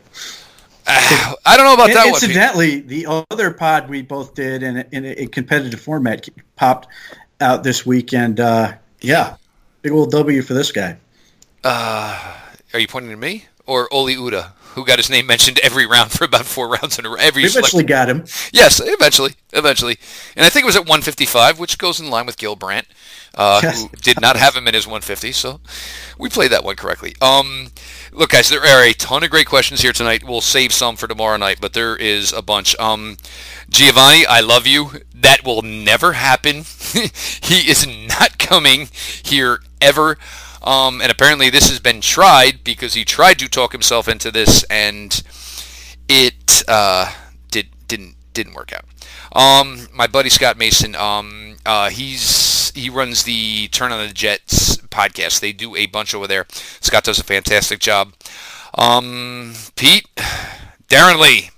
Uh, 0.87 1.33
I 1.45 1.57
don't 1.57 1.65
know 1.65 1.73
about 1.73 1.93
that 1.93 2.07
Incidentally, 2.07 2.79
one. 2.79 2.87
the 2.87 3.25
other 3.31 3.51
pod 3.51 3.89
we 3.89 4.01
both 4.01 4.35
did 4.35 4.63
in 4.63 4.77
a, 4.77 4.85
in 4.91 5.05
a 5.05 5.27
competitive 5.27 5.81
format 5.81 6.27
popped 6.55 6.87
out 7.41 7.63
this 7.63 7.85
weekend. 7.85 8.39
Uh, 8.39 8.73
yeah, 9.01 9.35
big 9.81 9.91
old 9.91 10.11
W 10.11 10.41
for 10.41 10.53
this 10.53 10.71
guy. 10.71 10.97
Uh, 11.63 12.37
are 12.73 12.79
you 12.79 12.87
pointing 12.87 13.11
to 13.11 13.17
me 13.17 13.45
or 13.65 13.91
Oli 13.93 14.15
Udoh? 14.15 14.51
Who 14.75 14.85
got 14.85 14.99
his 14.99 15.09
name 15.09 15.25
mentioned 15.25 15.59
every 15.63 15.85
round 15.85 16.11
for 16.11 16.25
about 16.25 16.45
four 16.45 16.67
rounds 16.81 16.99
in 16.99 17.05
a 17.05 17.09
row. 17.09 17.15
Every 17.19 17.43
we 17.43 17.49
eventually 17.49 17.83
select- 17.83 17.87
got 17.87 18.09
him. 18.09 18.25
Yes, 18.53 18.81
eventually, 18.83 19.33
eventually, 19.53 19.97
and 20.35 20.45
I 20.45 20.49
think 20.49 20.63
it 20.63 20.67
was 20.67 20.75
at 20.75 20.81
155, 20.81 21.59
which 21.59 21.77
goes 21.77 21.99
in 21.99 22.09
line 22.09 22.25
with 22.25 22.37
Gil 22.37 22.55
Brandt, 22.55 22.87
uh, 23.33 23.61
who 23.61 23.89
did 24.01 24.19
not 24.21 24.35
have 24.35 24.55
him 24.55 24.67
in 24.67 24.73
his 24.73 24.85
150. 24.85 25.31
So 25.31 25.59
we 26.19 26.29
played 26.29 26.51
that 26.51 26.63
one 26.63 26.75
correctly. 26.75 27.15
Um, 27.21 27.67
look, 28.11 28.31
guys, 28.31 28.49
there 28.49 28.61
are 28.61 28.83
a 28.83 28.93
ton 28.93 29.23
of 29.23 29.29
great 29.29 29.47
questions 29.47 29.81
here 29.81 29.93
tonight. 29.93 30.23
We'll 30.23 30.41
save 30.41 30.73
some 30.73 30.95
for 30.95 31.07
tomorrow 31.07 31.37
night, 31.37 31.59
but 31.61 31.73
there 31.73 31.95
is 31.95 32.33
a 32.33 32.41
bunch. 32.41 32.77
Um, 32.77 33.17
Giovanni, 33.69 34.25
I 34.25 34.41
love 34.41 34.67
you. 34.67 34.91
That 35.13 35.43
will 35.45 35.61
never 35.61 36.13
happen. 36.13 36.63
he 37.41 37.69
is 37.69 37.87
not 37.87 38.37
coming 38.37 38.89
here 39.23 39.61
ever. 39.81 40.17
Um, 40.65 40.99
and 40.99 41.11
apparently 41.11 41.49
this 41.49 41.69
has 41.69 41.79
been 41.79 42.01
tried 42.01 42.63
because 42.63 42.95
he 42.95 43.05
tried 43.05 43.37
to 43.39 43.47
talk 43.47 43.71
himself 43.71 44.07
into 44.07 44.31
this, 44.31 44.63
and 44.63 45.21
it 46.09 46.63
uh, 46.67 47.13
did 47.51 47.67
didn't 47.87 48.15
didn't 48.33 48.53
work 48.55 48.73
out. 48.73 48.85
Um, 49.39 49.87
my 49.93 50.07
buddy 50.07 50.29
Scott 50.29 50.57
Mason, 50.57 50.95
um, 50.95 51.57
uh, 51.65 51.89
he's 51.89 52.71
he 52.71 52.89
runs 52.89 53.23
the 53.23 53.67
Turn 53.67 53.91
on 53.91 54.05
the 54.05 54.13
Jets 54.13 54.77
podcast. 54.77 55.39
They 55.39 55.53
do 55.53 55.75
a 55.75 55.85
bunch 55.85 56.15
over 56.15 56.27
there. 56.27 56.47
Scott 56.49 57.03
does 57.03 57.19
a 57.19 57.23
fantastic 57.23 57.79
job. 57.79 58.13
Um, 58.77 59.53
Pete, 59.75 60.07
Darron 60.89 61.19
Lee, 61.19 61.51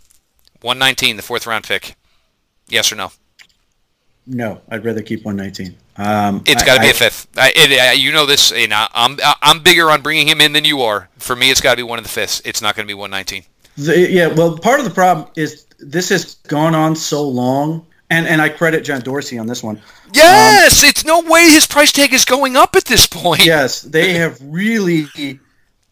119, 0.62 1.16
the 1.16 1.24
fourth 1.24 1.48
round 1.48 1.66
pick. 1.66 1.96
Yes 2.68 2.92
or 2.92 2.96
no? 2.96 3.12
No, 4.26 4.62
I'd 4.70 4.84
rather 4.84 5.02
keep 5.02 5.24
119. 5.24 5.78
Um, 5.98 6.44
it's 6.46 6.64
got 6.64 6.76
to 6.76 6.82
be 6.82 6.88
I, 6.88 6.92
a 6.92 6.94
fifth. 6.94 7.28
I, 7.36 7.52
it, 7.56 8.00
you 8.00 8.12
know 8.12 8.26
this. 8.26 8.52
You 8.52 8.68
know, 8.68 8.88
I'm 8.94 9.18
I'm 9.42 9.64
bigger 9.64 9.90
on 9.90 10.02
bringing 10.02 10.28
him 10.28 10.42
in 10.42 10.54
than 10.54 10.64
you 10.64 10.82
are. 10.82 11.10
For 11.18 11.36
me, 11.36 11.50
it's 11.50 11.62
got 11.62 11.72
to 11.72 11.78
be 11.78 11.84
one 11.84 11.98
of 11.98 12.04
the 12.04 12.10
fifths. 12.10 12.42
It's 12.46 12.62
not 12.62 12.76
going 12.76 12.86
to 12.86 12.92
be 12.92 12.94
119. 12.94 13.44
The, 13.78 14.10
yeah, 14.10 14.28
well, 14.28 14.58
part 14.58 14.80
of 14.80 14.86
the 14.86 14.92
problem 14.92 15.30
is 15.36 15.66
this 15.80 16.10
has 16.10 16.36
gone 16.48 16.76
on 16.76 16.96
so 16.96 17.28
long, 17.28 17.86
and 18.10 18.28
and 18.28 18.42
I 18.42 18.50
credit 18.50 18.84
John 18.84 19.02
Dorsey 19.02 19.40
on 19.40 19.48
this 19.48 19.64
one. 19.64 19.82
Yes, 20.14 20.84
um, 20.84 20.90
it's 20.90 21.04
no 21.04 21.22
way 21.22 21.50
his 21.50 21.66
price 21.66 21.92
tag 21.92 22.14
is 22.14 22.26
going 22.26 22.56
up 22.56 22.76
at 22.76 22.86
this 22.86 23.08
point. 23.08 23.46
Yes, 23.46 23.82
they 23.82 24.14
have 24.14 24.40
really. 24.42 25.40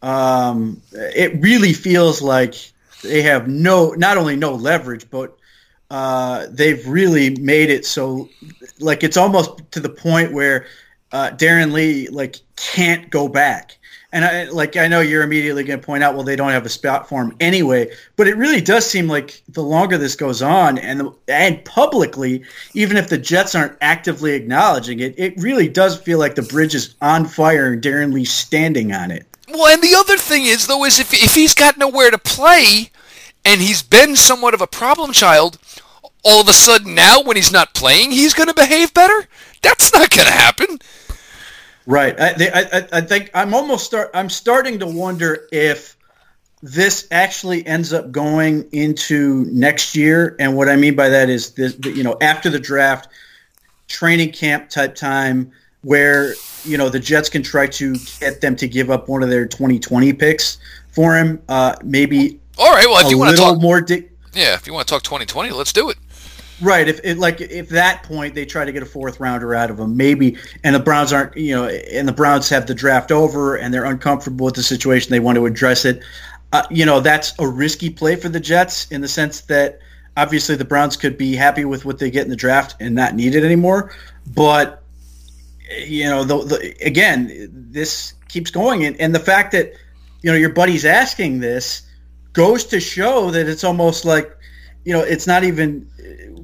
Um, 0.02 0.84
it 0.92 1.42
really 1.42 1.74
feels 1.74 2.22
like 2.22 2.54
they 3.02 3.24
have 3.24 3.48
no, 3.48 3.92
not 3.92 4.18
only 4.18 4.36
no 4.36 4.54
leverage, 4.54 5.10
but 5.10 5.38
uh, 5.96 6.48
they've 6.50 6.86
really 6.86 7.30
made 7.38 7.70
it 7.70 7.86
so 7.86 8.28
like 8.82 9.02
it's 9.02 9.16
almost 9.16 9.72
to 9.72 9.80
the 9.80 9.88
point 9.88 10.34
where 10.34 10.66
uh, 11.14 11.30
Darron 11.32 11.72
Lee 11.72 12.10
like 12.10 12.36
can't 12.58 13.10
go 13.10 13.30
back. 13.30 13.78
And 14.12 14.26
I 14.26 14.44
like 14.50 14.76
I 14.76 14.90
know 14.90 15.00
you're 15.00 15.24
immediately 15.24 15.64
going 15.64 15.80
to 15.80 15.86
point 15.86 16.04
out, 16.04 16.14
well, 16.14 16.26
they 16.26 16.36
don't 16.36 16.52
have 16.52 16.66
a 16.66 16.70
spot 16.70 17.08
for 17.08 17.24
him 17.24 17.34
anyway. 17.40 17.92
But 18.18 18.28
it 18.28 18.36
really 18.36 18.60
does 18.60 18.86
seem 18.86 19.08
like 19.08 19.42
the 19.48 19.62
longer 19.64 19.98
this 19.98 20.18
goes 20.18 20.42
on, 20.42 20.78
and 20.78 21.00
the, 21.00 21.14
and 21.30 21.64
publicly, 21.64 22.44
even 22.74 22.98
if 22.98 23.08
the 23.08 23.18
Jets 23.18 23.56
aren't 23.56 23.78
actively 23.80 24.34
acknowledging 24.34 25.00
it, 25.00 25.16
it 25.18 25.34
really 25.38 25.70
does 25.70 25.98
feel 25.98 26.20
like 26.20 26.36
the 26.36 26.42
bridge 26.42 26.76
is 26.76 26.96
on 27.02 27.24
fire 27.24 27.72
and 27.72 27.82
Darron 27.82 28.12
Lee 28.12 28.26
standing 28.26 28.92
on 28.92 29.12
it. 29.12 29.26
Well, 29.48 29.68
and 29.74 29.82
the 29.82 29.96
other 29.96 30.18
thing 30.18 30.46
is 30.46 30.68
though, 30.68 30.84
is 30.84 31.00
if 31.00 31.14
if 31.14 31.36
he's 31.36 31.56
got 31.56 31.78
nowhere 31.78 32.12
to 32.12 32.18
play, 32.18 32.92
and 33.46 33.62
he's 33.62 33.82
been 33.82 34.18
somewhat 34.18 34.54
of 34.54 34.60
a 34.60 34.68
problem 34.68 35.14
child, 35.14 35.58
all 36.26 36.42
of 36.42 36.50
a 36.50 36.54
sudden 36.54 36.96
now 36.96 37.22
when 37.22 37.38
he's 37.38 37.52
not 37.52 37.74
playing, 37.74 38.12
he's 38.12 38.34
going 38.34 38.50
to 38.50 38.54
behave 38.54 38.94
better? 38.94 39.28
That's 39.62 39.94
not 39.94 40.10
going 40.10 40.28
to 40.28 40.34
happen. 40.34 40.80
Right. 41.86 42.20
I, 42.20 42.34
I, 42.74 42.88
I 42.94 43.02
think 43.02 43.30
I'm 43.34 43.54
almost 43.54 43.86
start. 43.86 44.10
I'm 44.14 44.30
starting 44.30 44.80
to 44.80 44.88
wonder 44.88 45.48
if 45.52 45.96
this 46.64 47.08
actually 47.12 47.66
ends 47.68 47.94
up 47.94 48.12
going 48.12 48.68
into 48.72 49.46
next 49.52 49.96
year. 49.96 50.36
And 50.40 50.58
what 50.58 50.68
I 50.68 50.76
mean 50.76 50.96
by 50.96 51.10
that 51.10 51.30
is 51.30 51.52
this, 51.52 51.78
you 51.86 52.04
know, 52.04 52.18
after 52.22 52.50
the 52.50 52.60
draft, 52.60 53.08
training 53.88 54.32
camp 54.32 54.70
type 54.70 54.96
time 54.96 55.52
where, 55.84 56.34
you 56.64 56.76
know, 56.76 56.90
the 56.90 57.00
Jets 57.00 57.30
can 57.30 57.44
try 57.44 57.68
to 57.68 57.96
get 58.20 58.42
them 58.42 58.56
to 58.56 58.68
give 58.68 58.90
up 58.90 59.08
one 59.08 59.22
of 59.22 59.30
their 59.30 59.46
2020 59.46 60.12
picks 60.14 60.58
for 60.90 61.16
him. 61.16 61.40
Uh, 61.48 61.76
maybe. 61.84 62.40
All 62.58 62.74
right. 62.74 62.88
Well, 62.88 63.06
if 63.06 63.12
you 63.12 63.20
want 63.20 63.36
to 63.36 63.38
talk 63.42 63.62
more. 63.62 63.82
Di- 63.82 64.10
yeah, 64.34 64.56
if 64.56 64.66
you 64.66 64.74
want 64.74 64.88
to 64.88 64.92
talk 64.92 65.04
2020, 65.04 65.52
let's 65.52 65.72
do 65.72 65.92
it. 65.92 65.98
Right. 66.62 66.88
If 66.88 67.02
it, 67.04 67.18
like 67.18 67.42
if 67.42 67.70
that 67.70 68.04
point 68.04 68.34
they 68.34 68.46
try 68.46 68.64
to 68.64 68.72
get 68.72 68.82
a 68.82 68.86
fourth 68.86 69.20
rounder 69.20 69.54
out 69.54 69.70
of 69.70 69.80
him, 69.80 69.98
maybe, 69.98 70.38
and 70.64 70.74
the 70.74 70.80
Browns 70.80 71.12
aren't, 71.12 71.36
you 71.36 71.54
know, 71.54 71.66
and 71.66 72.08
the 72.08 72.14
Browns 72.14 72.48
have 72.50 72.66
the 72.66 72.74
draft 72.74 73.12
over 73.12 73.56
and 73.56 73.74
they're 73.74 73.86
uncomfortable 73.86 74.46
with 74.46 74.56
the 74.56 74.64
situation, 74.64 75.12
they 75.12 75.20
want 75.20 75.36
to 75.36 75.46
address 75.46 75.84
it. 75.84 76.02
Uh, 76.54 76.64
you 76.70 76.86
know, 76.86 77.02
that's 77.02 77.34
a 77.40 77.48
risky 77.48 77.90
play 77.90 78.16
for 78.16 78.30
the 78.30 78.40
Jets 78.40 78.90
in 78.90 79.02
the 79.02 79.08
sense 79.08 79.42
that 79.42 79.80
obviously 80.16 80.56
the 80.56 80.66
Browns 80.66 80.96
could 80.96 81.18
be 81.18 81.36
happy 81.36 81.66
with 81.66 81.84
what 81.84 82.00
they 82.00 82.10
get 82.10 82.24
in 82.24 82.30
the 82.30 82.36
draft 82.38 82.76
and 82.80 82.96
not 82.96 83.16
need 83.16 83.36
it 83.36 83.44
anymore. 83.44 83.94
But 84.34 84.82
you 85.86 86.06
know, 86.06 86.24
the, 86.24 86.44
the, 86.44 86.76
again, 86.86 87.50
this 87.52 88.14
keeps 88.30 88.52
going, 88.52 88.86
and, 88.86 89.00
and 89.00 89.14
the 89.14 89.20
fact 89.20 89.52
that 89.52 89.74
you 90.22 90.32
know 90.32 90.38
your 90.38 90.52
buddy's 90.52 90.86
asking 90.86 91.40
this 91.40 91.82
goes 92.34 92.66
to 92.66 92.80
show 92.80 93.32
that 93.32 93.48
it's 93.48 93.64
almost 93.64 94.06
like 94.06 94.36
you 94.86 94.94
know, 94.94 95.02
it's 95.02 95.28
not 95.28 95.44
even 95.44 95.88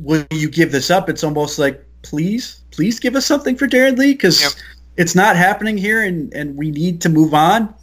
will 0.01 0.25
you 0.31 0.49
give 0.49 0.71
this 0.71 0.89
up? 0.89 1.09
It's 1.09 1.23
almost 1.23 1.59
like 1.59 1.85
please, 2.01 2.61
please 2.71 2.99
give 2.99 3.15
us 3.15 3.25
something 3.25 3.55
for 3.55 3.67
Darron 3.67 3.97
Lee 3.97 4.13
because 4.13 4.41
yep. 4.41 4.51
it's 4.97 5.15
not 5.15 5.35
happening 5.35 5.77
here, 5.77 6.03
and 6.03 6.33
and 6.33 6.57
we 6.57 6.71
need 6.71 7.01
to 7.01 7.09
move 7.09 7.33
on. 7.33 7.73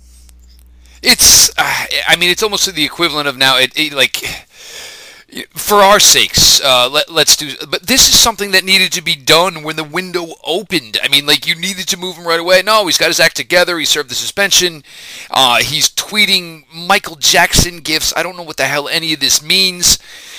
It's, 1.00 1.50
uh, 1.50 1.84
I 2.08 2.16
mean, 2.18 2.28
it's 2.28 2.42
almost 2.42 2.74
the 2.74 2.84
equivalent 2.84 3.28
of 3.28 3.36
now. 3.36 3.56
It, 3.56 3.72
it 3.78 3.92
like 3.92 4.24
for 5.50 5.76
our 5.76 6.00
sakes, 6.00 6.60
uh, 6.60 6.88
let, 6.88 7.08
us 7.10 7.36
do. 7.36 7.52
But 7.68 7.86
this 7.86 8.08
is 8.08 8.18
something 8.18 8.52
that 8.52 8.64
needed 8.64 8.92
to 8.92 9.02
be 9.02 9.14
done 9.14 9.62
when 9.62 9.76
the 9.76 9.84
window 9.84 10.28
opened. 10.42 10.98
I 11.02 11.08
mean, 11.08 11.26
like 11.26 11.46
you 11.46 11.54
needed 11.54 11.86
to 11.88 11.96
move 11.96 12.16
him 12.16 12.26
right 12.26 12.40
away. 12.40 12.62
No, 12.62 12.86
he's 12.86 12.98
got 12.98 13.08
his 13.08 13.20
act 13.20 13.36
together. 13.36 13.78
He 13.78 13.84
served 13.84 14.10
the 14.10 14.14
suspension. 14.14 14.82
Uh, 15.30 15.58
he's 15.58 15.90
tweeting 15.90 16.64
Michael 16.74 17.16
Jackson 17.16 17.80
gifts. 17.80 18.12
I 18.16 18.22
don't 18.22 18.36
know 18.36 18.42
what 18.42 18.56
the 18.56 18.64
hell 18.64 18.88
any 18.88 19.12
of 19.12 19.20
this 19.20 19.42
means. 19.42 19.98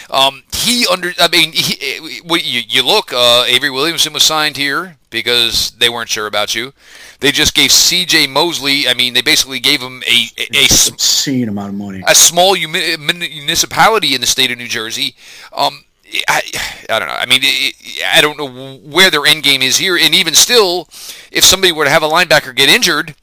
Um, 0.09 0.43
he 0.53 0.85
under. 0.91 1.13
I 1.19 1.27
mean, 1.27 1.51
he, 1.53 1.97
you, 1.97 2.61
you 2.67 2.85
look. 2.85 3.13
Uh, 3.13 3.43
Avery 3.47 3.69
Williamson 3.69 4.13
was 4.13 4.23
signed 4.23 4.57
here 4.57 4.97
because 5.09 5.71
they 5.71 5.89
weren't 5.89 6.09
sure 6.09 6.27
about 6.27 6.55
you. 6.55 6.73
They 7.19 7.31
just 7.31 7.53
gave 7.53 7.71
C.J. 7.71 8.27
Mosley. 8.27 8.87
I 8.87 8.93
mean, 8.93 9.13
they 9.13 9.21
basically 9.21 9.59
gave 9.59 9.81
him 9.81 10.01
a 10.07 10.29
a, 10.37 10.57
a 10.57 10.65
obscene 10.65 11.49
amount 11.49 11.69
of 11.69 11.75
money. 11.75 12.03
A 12.07 12.15
small 12.15 12.55
municipality 12.57 14.15
in 14.15 14.21
the 14.21 14.27
state 14.27 14.51
of 14.51 14.57
New 14.57 14.67
Jersey. 14.67 15.15
Um, 15.53 15.85
I, 16.27 16.41
I 16.89 16.99
don't 16.99 17.07
know. 17.07 17.15
I 17.15 17.25
mean, 17.25 17.41
I 18.05 18.21
don't 18.21 18.37
know 18.37 18.77
where 18.77 19.11
their 19.11 19.25
end 19.25 19.43
game 19.43 19.61
is 19.61 19.77
here. 19.77 19.97
And 19.97 20.15
even 20.15 20.33
still, 20.33 20.87
if 21.31 21.43
somebody 21.43 21.71
were 21.71 21.85
to 21.85 21.89
have 21.91 22.03
a 22.03 22.09
linebacker 22.09 22.55
get 22.55 22.69
injured, 22.69 23.15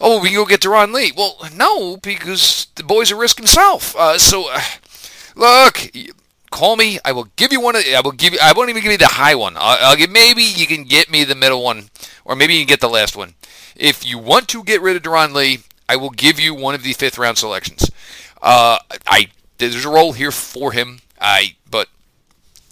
oh, 0.00 0.20
we 0.20 0.28
can 0.28 0.36
go 0.36 0.46
get 0.46 0.60
Darron 0.60 0.92
Lee. 0.92 1.12
Well, 1.16 1.36
no, 1.54 1.96
because 1.96 2.68
the 2.76 2.84
boy's 2.84 3.10
a 3.10 3.16
risk 3.16 3.38
himself. 3.38 3.96
Uh, 3.96 4.18
so, 4.18 4.50
uh, 4.52 4.60
look, 5.34 5.90
call 6.50 6.76
me. 6.76 6.98
I 7.04 7.12
will 7.12 7.28
give 7.36 7.52
you 7.52 7.60
one. 7.60 7.76
Of, 7.76 7.82
I 7.94 8.00
will 8.00 8.12
give 8.12 8.32
you. 8.32 8.38
I 8.42 8.52
won't 8.52 8.70
even 8.70 8.82
give 8.82 8.92
you 8.92 8.98
the 8.98 9.06
high 9.06 9.34
one. 9.34 9.56
I'll, 9.56 9.90
I'll 9.90 9.96
give. 9.96 10.10
Maybe 10.10 10.42
you 10.42 10.66
can 10.66 10.84
get 10.84 11.10
me 11.10 11.24
the 11.24 11.34
middle 11.34 11.62
one, 11.62 11.90
or 12.24 12.36
maybe 12.36 12.54
you 12.54 12.60
can 12.60 12.68
get 12.68 12.80
the 12.80 12.88
last 12.88 13.16
one. 13.16 13.34
If 13.76 14.06
you 14.06 14.18
want 14.18 14.48
to 14.48 14.62
get 14.62 14.82
rid 14.82 14.96
of 14.96 15.02
Darron 15.02 15.34
Lee, 15.34 15.60
I 15.88 15.96
will 15.96 16.10
give 16.10 16.38
you 16.38 16.54
one 16.54 16.74
of 16.74 16.82
the 16.82 16.92
fifth 16.92 17.18
round 17.18 17.38
selections. 17.38 17.90
Uh, 18.40 18.78
I 19.06 19.28
there's 19.58 19.84
a 19.84 19.90
role 19.90 20.12
here 20.12 20.32
for 20.32 20.72
him. 20.72 21.00
I 21.20 21.56
but 21.70 21.88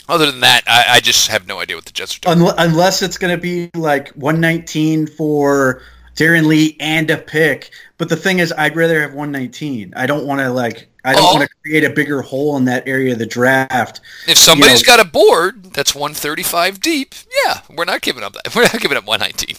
other 0.09 0.31
than 0.31 0.41
that, 0.41 0.63
I, 0.67 0.97
I 0.97 1.01
just 1.01 1.29
have 1.29 1.47
no 1.47 1.61
idea 1.61 1.77
what 1.77 1.85
the 1.85 1.93
Jets 1.93 2.17
are 2.17 2.35
doing. 2.35 2.53
Unless 2.59 3.03
it's 3.03 3.19
going 3.19 3.35
to 3.35 3.41
be 3.41 3.71
like 3.75 4.09
119 4.11 5.07
for 5.07 5.83
Darron 6.17 6.47
Lee 6.47 6.77
and 6.81 7.11
a 7.11 7.17
pick. 7.17 7.71
But 7.97 8.09
the 8.09 8.17
thing 8.17 8.41
is, 8.41 8.53
I'd 8.53 8.77
rather 8.77 9.01
have 9.03 9.15
119. 9.15 9.95
I 9.97 10.07
don't 10.07 10.27
want 10.27 10.41
to 10.41 10.51
like. 10.51 10.89
I 11.05 11.15
don't 11.15 11.25
oh. 11.25 11.35
want 11.35 11.49
to 11.49 11.57
create 11.63 11.85
a 11.85 11.91
bigger 11.91 12.23
hole 12.23 12.57
in 12.57 12.67
that 12.67 12.87
area 12.87 13.13
of 13.13 13.19
the 13.19 13.27
draft. 13.27 14.01
If 14.29 14.39
somebody's 14.39 14.81
you 14.81 14.87
know, 14.87 14.97
got 14.97 15.07
a 15.07 15.09
board 15.09 15.65
that's 15.65 15.95
135 15.95 16.81
deep, 16.81 17.15
yeah, 17.45 17.61
we're 17.75 17.85
not 17.85 18.01
giving 18.01 18.23
up 18.23 18.35
that. 18.35 18.55
We're 18.55 18.63
not 18.63 18.81
giving 18.81 18.97
up 18.97 19.07
119. 19.07 19.57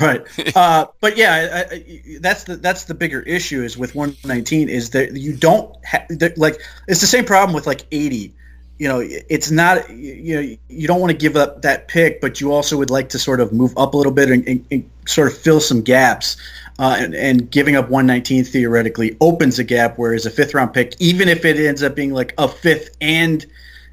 Right, 0.00 0.56
uh, 0.56 0.86
but 1.00 1.16
yeah, 1.16 1.66
I, 1.70 1.74
I, 1.74 2.18
that's 2.20 2.44
the 2.44 2.56
that's 2.56 2.84
the 2.84 2.94
bigger 2.94 3.20
issue 3.20 3.62
is 3.62 3.76
with 3.76 3.94
119 3.94 4.68
is 4.68 4.90
that 4.90 5.12
you 5.12 5.36
don't 5.36 5.74
have 5.84 6.06
like 6.36 6.60
it's 6.88 7.00
the 7.00 7.06
same 7.06 7.26
problem 7.26 7.54
with 7.54 7.66
like 7.66 7.86
80 7.92 8.32
you 8.82 8.88
know, 8.88 8.98
it's 9.00 9.52
not 9.52 9.88
you 9.90 10.34
know 10.34 10.56
you 10.68 10.88
don't 10.88 11.00
want 11.00 11.12
to 11.12 11.16
give 11.16 11.36
up 11.36 11.62
that 11.62 11.86
pick, 11.86 12.20
but 12.20 12.40
you 12.40 12.50
also 12.50 12.76
would 12.78 12.90
like 12.90 13.10
to 13.10 13.18
sort 13.20 13.38
of 13.38 13.52
move 13.52 13.72
up 13.78 13.94
a 13.94 13.96
little 13.96 14.12
bit 14.12 14.28
and, 14.28 14.44
and, 14.48 14.66
and 14.72 14.90
sort 15.06 15.28
of 15.28 15.38
fill 15.38 15.60
some 15.60 15.82
gaps. 15.82 16.36
Uh, 16.80 16.96
and, 16.98 17.14
and, 17.14 17.48
giving 17.50 17.76
up 17.76 17.90
119 17.90 18.44
theoretically 18.44 19.16
opens 19.20 19.60
a 19.60 19.62
gap, 19.62 19.98
whereas 19.98 20.26
a 20.26 20.30
fifth 20.30 20.52
round 20.52 20.72
pick, 20.72 20.94
even 20.98 21.28
if 21.28 21.44
it 21.44 21.58
ends 21.58 21.82
up 21.84 21.94
being 21.94 22.12
like 22.12 22.34
a 22.38 22.48
fifth 22.48 22.96
and 23.00 23.46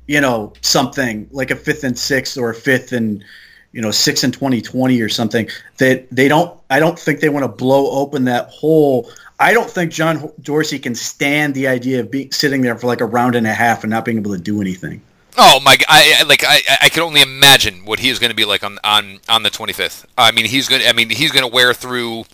you 0.07 0.19
know 0.19 0.53
something 0.61 1.27
like 1.31 1.51
a 1.51 1.55
fifth 1.55 1.83
and 1.83 1.99
sixth 1.99 2.35
or 2.35 2.49
a 2.49 2.55
fifth 2.55 2.91
and 2.91 3.23
you 3.71 3.81
know 3.81 3.91
six 3.91 4.23
and 4.23 4.33
2020 4.33 5.01
or 5.01 5.09
something, 5.09 5.49
that 5.77 6.09
they 6.09 6.27
don't. 6.27 6.59
I 6.69 6.79
don't 6.79 6.97
think 6.97 7.19
they 7.19 7.29
want 7.29 7.43
to 7.43 7.49
blow 7.49 7.91
open 7.91 8.25
that 8.25 8.49
hole 8.49 9.09
I 9.39 9.53
don't 9.53 9.69
think 9.69 9.91
John 9.91 10.31
Dorsey 10.41 10.79
can 10.79 10.95
stand 10.95 11.55
the 11.55 11.67
idea 11.67 12.01
of 12.01 12.11
being 12.11 12.31
sitting 12.31 12.61
there 12.61 12.77
for 12.77 12.87
like 12.87 12.99
a 12.99 13.05
round 13.05 13.35
and 13.35 13.47
a 13.47 13.53
half 13.53 13.83
and 13.83 13.89
not 13.89 14.03
being 14.03 14.17
able 14.17 14.33
to 14.33 14.41
do 14.41 14.59
anything. 14.59 15.01
Oh 15.37 15.61
my! 15.61 15.77
I 15.87 16.23
like 16.27 16.43
I 16.45 16.59
I 16.81 16.89
can 16.89 17.03
only 17.03 17.21
imagine 17.21 17.85
what 17.85 17.99
he 17.99 18.09
is 18.09 18.19
going 18.19 18.31
to 18.31 18.35
be 18.35 18.43
like 18.43 18.63
on 18.63 18.79
on 18.83 19.19
on 19.29 19.43
the 19.43 19.49
25th. 19.49 20.05
I 20.17 20.31
mean, 20.31 20.45
he's 20.45 20.67
going. 20.67 20.81
I 20.85 20.91
mean, 20.91 21.09
he's 21.09 21.31
going 21.31 21.47
to 21.47 21.53
wear 21.53 21.73
through 21.73 22.25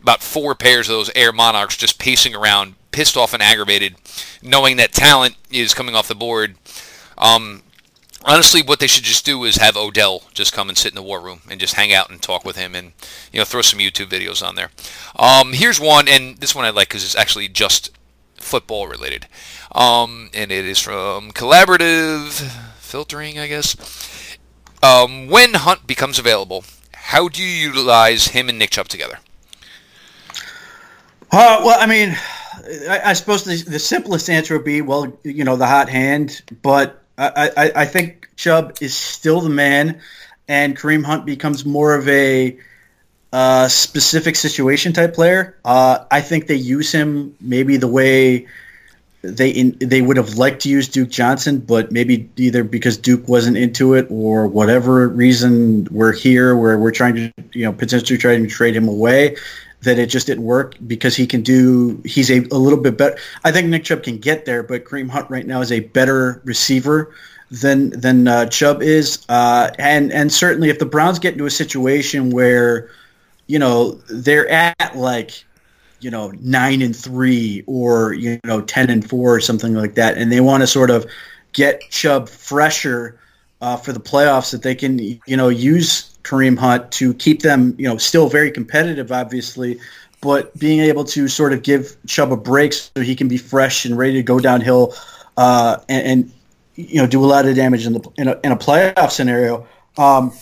about 0.00 0.22
four 0.22 0.54
pairs 0.54 0.88
of 0.88 0.94
those 0.94 1.10
Air 1.16 1.32
Monarchs 1.32 1.76
just 1.76 1.98
pacing 1.98 2.36
around, 2.36 2.74
pissed 2.92 3.16
off 3.16 3.34
and 3.34 3.42
aggravated, 3.42 3.96
knowing 4.42 4.76
that 4.76 4.92
talent 4.92 5.34
is 5.50 5.74
coming 5.74 5.96
off 5.96 6.06
the 6.06 6.14
board. 6.14 6.54
Um, 7.18 7.62
honestly, 8.24 8.62
what 8.62 8.78
they 8.80 8.86
should 8.86 9.04
just 9.04 9.24
do 9.24 9.44
is 9.44 9.56
have 9.56 9.76
Odell 9.76 10.22
just 10.34 10.52
come 10.52 10.68
and 10.68 10.78
sit 10.78 10.92
in 10.92 10.96
the 10.96 11.02
war 11.02 11.20
room 11.20 11.40
and 11.50 11.60
just 11.60 11.74
hang 11.74 11.92
out 11.92 12.10
and 12.10 12.20
talk 12.20 12.44
with 12.44 12.56
him 12.56 12.74
and 12.74 12.92
you 13.32 13.38
know 13.38 13.44
throw 13.44 13.62
some 13.62 13.78
YouTube 13.78 14.06
videos 14.06 14.46
on 14.46 14.54
there. 14.54 14.70
Um, 15.16 15.52
here's 15.52 15.80
one, 15.80 16.08
and 16.08 16.38
this 16.38 16.54
one 16.54 16.64
I 16.64 16.70
like 16.70 16.88
because 16.88 17.04
it's 17.04 17.16
actually 17.16 17.48
just 17.48 17.90
football 18.36 18.88
related, 18.88 19.26
um, 19.72 20.30
and 20.34 20.50
it 20.50 20.64
is 20.64 20.78
from 20.78 21.32
Collaborative 21.32 22.32
Filtering, 22.78 23.38
I 23.38 23.46
guess. 23.46 24.36
Um, 24.82 25.28
when 25.28 25.54
Hunt 25.54 25.86
becomes 25.86 26.18
available, 26.18 26.64
how 26.92 27.28
do 27.28 27.42
you 27.42 27.68
utilize 27.68 28.28
him 28.28 28.48
and 28.48 28.58
Nick 28.58 28.70
Chubb 28.70 28.88
together? 28.88 29.18
Uh, 31.30 31.62
well, 31.64 31.78
I 31.80 31.86
mean, 31.86 32.16
I, 32.88 33.00
I 33.06 33.12
suppose 33.14 33.44
the, 33.44 33.62
the 33.70 33.78
simplest 33.78 34.28
answer 34.28 34.54
would 34.56 34.64
be, 34.64 34.82
well, 34.82 35.16
you 35.22 35.44
know, 35.44 35.56
the 35.56 35.66
hot 35.66 35.88
hand, 35.88 36.42
but 36.62 37.01
I, 37.18 37.50
I, 37.56 37.72
I 37.76 37.84
think 37.84 38.28
Chubb 38.36 38.78
is 38.80 38.96
still 38.96 39.40
the 39.40 39.50
man, 39.50 40.00
and 40.48 40.76
Kareem 40.76 41.04
Hunt 41.04 41.26
becomes 41.26 41.64
more 41.64 41.94
of 41.94 42.08
a 42.08 42.56
uh, 43.32 43.68
specific 43.68 44.36
situation 44.36 44.92
type 44.92 45.14
player. 45.14 45.56
Uh, 45.64 46.04
I 46.10 46.20
think 46.20 46.46
they 46.46 46.56
use 46.56 46.92
him 46.92 47.34
maybe 47.40 47.76
the 47.76 47.88
way 47.88 48.46
they 49.22 49.50
in, 49.50 49.76
they 49.78 50.02
would 50.02 50.16
have 50.16 50.34
liked 50.34 50.62
to 50.62 50.68
use 50.68 50.88
Duke 50.88 51.08
Johnson, 51.08 51.58
but 51.60 51.92
maybe 51.92 52.28
either 52.36 52.64
because 52.64 52.96
Duke 52.96 53.28
wasn't 53.28 53.56
into 53.56 53.94
it 53.94 54.08
or 54.10 54.48
whatever 54.48 55.08
reason 55.08 55.86
we're 55.90 56.12
here 56.12 56.56
where 56.56 56.78
we're 56.78 56.90
trying 56.90 57.14
to 57.14 57.32
you 57.52 57.64
know 57.64 57.72
potentially 57.72 58.18
trying 58.18 58.42
to 58.42 58.48
trade 58.48 58.74
him 58.74 58.88
away 58.88 59.36
that 59.82 59.98
it 59.98 60.06
just 60.06 60.26
didn't 60.26 60.44
work 60.44 60.76
because 60.86 61.16
he 61.16 61.26
can 61.26 61.42
do 61.42 62.00
he's 62.04 62.30
a, 62.30 62.38
a 62.38 62.58
little 62.58 62.80
bit 62.80 62.96
better. 62.96 63.16
I 63.44 63.52
think 63.52 63.68
Nick 63.68 63.84
Chubb 63.84 64.02
can 64.02 64.18
get 64.18 64.44
there, 64.44 64.62
but 64.62 64.84
Kareem 64.84 65.10
Hunt 65.10 65.28
right 65.28 65.46
now 65.46 65.60
is 65.60 65.72
a 65.72 65.80
better 65.80 66.40
receiver 66.44 67.14
than 67.50 67.90
than 67.90 68.26
uh, 68.28 68.46
Chubb 68.46 68.82
is, 68.82 69.24
uh, 69.28 69.70
and 69.78 70.12
and 70.12 70.32
certainly 70.32 70.70
if 70.70 70.78
the 70.78 70.86
Browns 70.86 71.18
get 71.18 71.34
into 71.34 71.46
a 71.46 71.50
situation 71.50 72.30
where 72.30 72.90
you 73.46 73.58
know 73.58 73.92
they're 74.08 74.48
at 74.48 74.96
like 74.96 75.44
you 76.00 76.10
know 76.10 76.32
nine 76.40 76.80
and 76.80 76.96
three 76.96 77.62
or 77.66 78.14
you 78.14 78.40
know 78.44 78.62
ten 78.62 78.88
and 78.88 79.08
four 79.08 79.34
or 79.34 79.40
something 79.40 79.74
like 79.74 79.96
that, 79.96 80.16
and 80.16 80.32
they 80.32 80.40
want 80.40 80.62
to 80.62 80.66
sort 80.66 80.90
of 80.90 81.06
get 81.52 81.82
Chubb 81.90 82.28
fresher 82.28 83.18
uh, 83.60 83.76
for 83.76 83.92
the 83.92 84.00
playoffs 84.00 84.52
that 84.52 84.62
they 84.62 84.74
can 84.74 84.98
you 84.98 85.36
know 85.36 85.48
use 85.48 86.11
Kareem 86.22 86.58
Hunt 86.58 86.92
to 86.92 87.14
keep 87.14 87.42
them, 87.42 87.74
you 87.78 87.88
know, 87.88 87.96
still 87.96 88.28
very 88.28 88.50
competitive, 88.50 89.10
obviously, 89.10 89.80
but 90.20 90.56
being 90.58 90.80
able 90.80 91.04
to 91.04 91.28
sort 91.28 91.52
of 91.52 91.62
give 91.62 91.96
Chubb 92.06 92.32
a 92.32 92.36
break 92.36 92.72
so 92.72 92.90
he 92.96 93.16
can 93.16 93.28
be 93.28 93.38
fresh 93.38 93.84
and 93.84 93.98
ready 93.98 94.14
to 94.14 94.22
go 94.22 94.38
downhill 94.38 94.94
uh, 95.36 95.78
and, 95.88 96.06
and, 96.06 96.32
you 96.74 97.00
know 97.00 97.06
do 97.06 97.24
a 97.24 97.26
lot 97.26 97.46
of 97.46 97.54
damage 97.54 97.86
in 97.86 97.94
the 97.94 98.10
in 98.16 98.28
a, 98.28 98.40
in 98.44 98.52
a 98.52 98.56
playoff 98.56 99.10
scenario. 99.10 99.66
Um, 99.96 100.32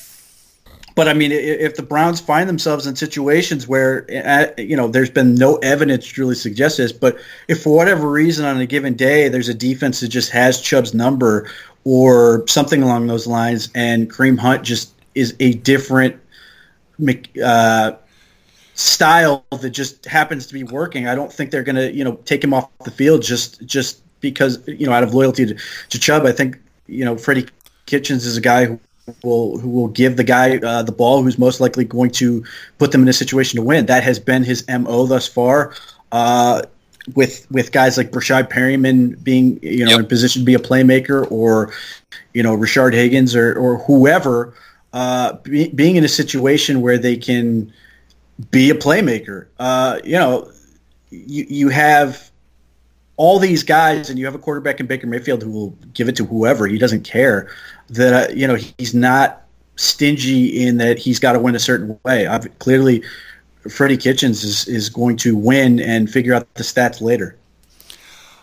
but 0.97 1.09
I 1.09 1.15
mean, 1.15 1.33
if 1.33 1.77
the 1.77 1.83
Browns 1.83 2.21
find 2.21 2.49
themselves 2.49 2.87
in 2.87 2.95
situations 2.97 3.67
where 3.67 4.07
you 4.59 4.77
know 4.77 4.89
there's 4.89 5.11
been 5.11 5.35
no 5.35 5.57
evidence 5.57 6.19
really 6.19 6.35
suggest 6.35 6.77
this, 6.77 6.93
but 6.93 7.19
if 7.49 7.63
for 7.63 7.75
whatever 7.75 8.11
reason 8.11 8.45
on 8.45 8.59
a 8.59 8.67
given 8.67 8.95
day 8.95 9.29
there's 9.29 9.49
a 9.49 9.55
defense 9.55 10.01
that 10.01 10.09
just 10.09 10.31
has 10.31 10.61
Chubb's 10.61 10.93
number 10.93 11.51
or 11.85 12.45
something 12.49 12.83
along 12.83 13.07
those 13.07 13.27
lines, 13.27 13.71
and 13.75 14.11
Kareem 14.11 14.39
Hunt 14.39 14.63
just 14.63 14.93
is 15.15 15.35
a 15.41 15.55
different 15.55 16.21
uh, 17.43 17.93
style 18.75 19.45
that 19.51 19.71
just 19.71 20.05
happens 20.07 20.47
to 20.47 20.55
be 20.55 20.65
working. 20.65 21.07
I 21.07 21.15
don't 21.15 21.33
think 21.33 21.51
they're 21.51 21.63
going 21.63 21.77
to, 21.77 21.93
you 21.93 22.05
know, 22.05 22.15
take 22.25 22.43
him 22.43 22.55
off 22.55 22.69
the 22.85 22.91
field 22.91 23.23
just 23.23 23.65
just 23.67 24.03
because, 24.21 24.67
you 24.67 24.87
know, 24.87 24.93
out 24.93 25.03
of 25.03 25.15
loyalty 25.15 25.47
to, 25.47 25.55
to 25.55 25.99
Chubb. 25.99 26.25
I 26.25 26.33
think, 26.33 26.59
you 26.87 27.05
know, 27.05 27.17
Freddie 27.17 27.47
Kitchens 27.87 28.27
is 28.27 28.37
a 28.37 28.41
guy 28.41 28.67
who 28.67 28.81
will 29.23 29.59
who 29.59 29.69
will 29.69 29.89
give 29.89 30.17
the 30.17 30.25
guy 30.25 30.59
uh, 30.59 30.83
the 30.83 30.93
ball 30.93 31.23
who's 31.23 31.39
most 31.39 31.61
likely 31.61 31.85
going 31.85 32.11
to 32.11 32.45
put 32.79 32.93
them 32.93 33.03
in 33.03 33.09
a 33.09 33.13
situation 33.13 33.57
to 33.57 33.63
win. 33.63 33.87
That 33.87 34.03
has 34.03 34.19
been 34.19 34.45
his 34.45 34.65
mo 34.69 35.07
thus 35.07 35.27
far. 35.27 35.75
Uh, 36.13 36.63
with 37.15 37.51
with 37.51 37.73
guys 37.73 37.97
like 37.97 38.11
Breshad 38.11 38.51
Perriman 38.51 39.23
being 39.23 39.59
you 39.63 39.85
know 39.85 39.93
yep. 39.93 40.01
in 40.01 40.07
position 40.07 40.43
to 40.43 40.47
be 40.47 40.55
a 40.55 40.59
playmaker, 40.59 41.31
or 41.31 41.73
you 42.35 42.43
know 42.43 42.57
Rashard 42.57 42.93
Higgins 42.93 43.35
or 43.35 43.59
or 43.59 43.79
whoever, 43.79 44.55
uh, 44.93 45.35
be, 45.35 45.69
being 45.69 45.97
in 45.97 46.05
a 46.05 46.09
situation 46.09 46.81
where 46.81 46.99
they 46.99 47.17
can 47.17 47.73
be 48.51 48.71
a 48.71 48.75
playmaker. 48.75 49.47
Uh, 49.59 50.01
you 50.05 50.19
know, 50.19 50.51
you, 51.11 51.47
you 51.49 51.69
have 51.69 52.31
all 53.17 53.39
these 53.39 53.63
guys, 53.63 54.09
and 54.09 54.19
you 54.19 54.25
have 54.25 54.35
a 54.35 54.39
quarterback 54.39 54.81
in 54.81 54.87
Baker 54.87 55.07
Mayfield 55.07 55.43
who 55.43 55.51
will 55.51 55.71
give 55.93 56.09
it 56.09 56.17
to 56.17 56.25
whoever. 56.25 56.67
He 56.67 56.79
doesn't 56.79 57.05
care 57.05 57.51
that 57.91 58.31
uh, 58.31 58.33
you 58.33 58.47
know 58.47 58.55
he's 58.55 58.95
not 58.95 59.43
stingy 59.77 60.67
in 60.67 60.79
that 60.79 60.99
he's 60.99 61.19
got 61.19 61.33
to 61.33 61.39
win 61.39 61.55
a 61.55 61.61
certain 61.61 61.99
way. 62.05 62.27
I've, 62.27 62.59
clearly, 62.59 63.03
Freddie 63.69 63.97
Kitchens 63.97 64.43
is 64.43 64.67
is 64.69 64.89
going 64.89 65.17
to 65.19 65.37
win 65.37 65.81
and 65.81 66.11
figure 66.11 66.35
out 66.35 66.53
the 66.55 66.63
stats 66.63 67.01
later. 67.01 67.37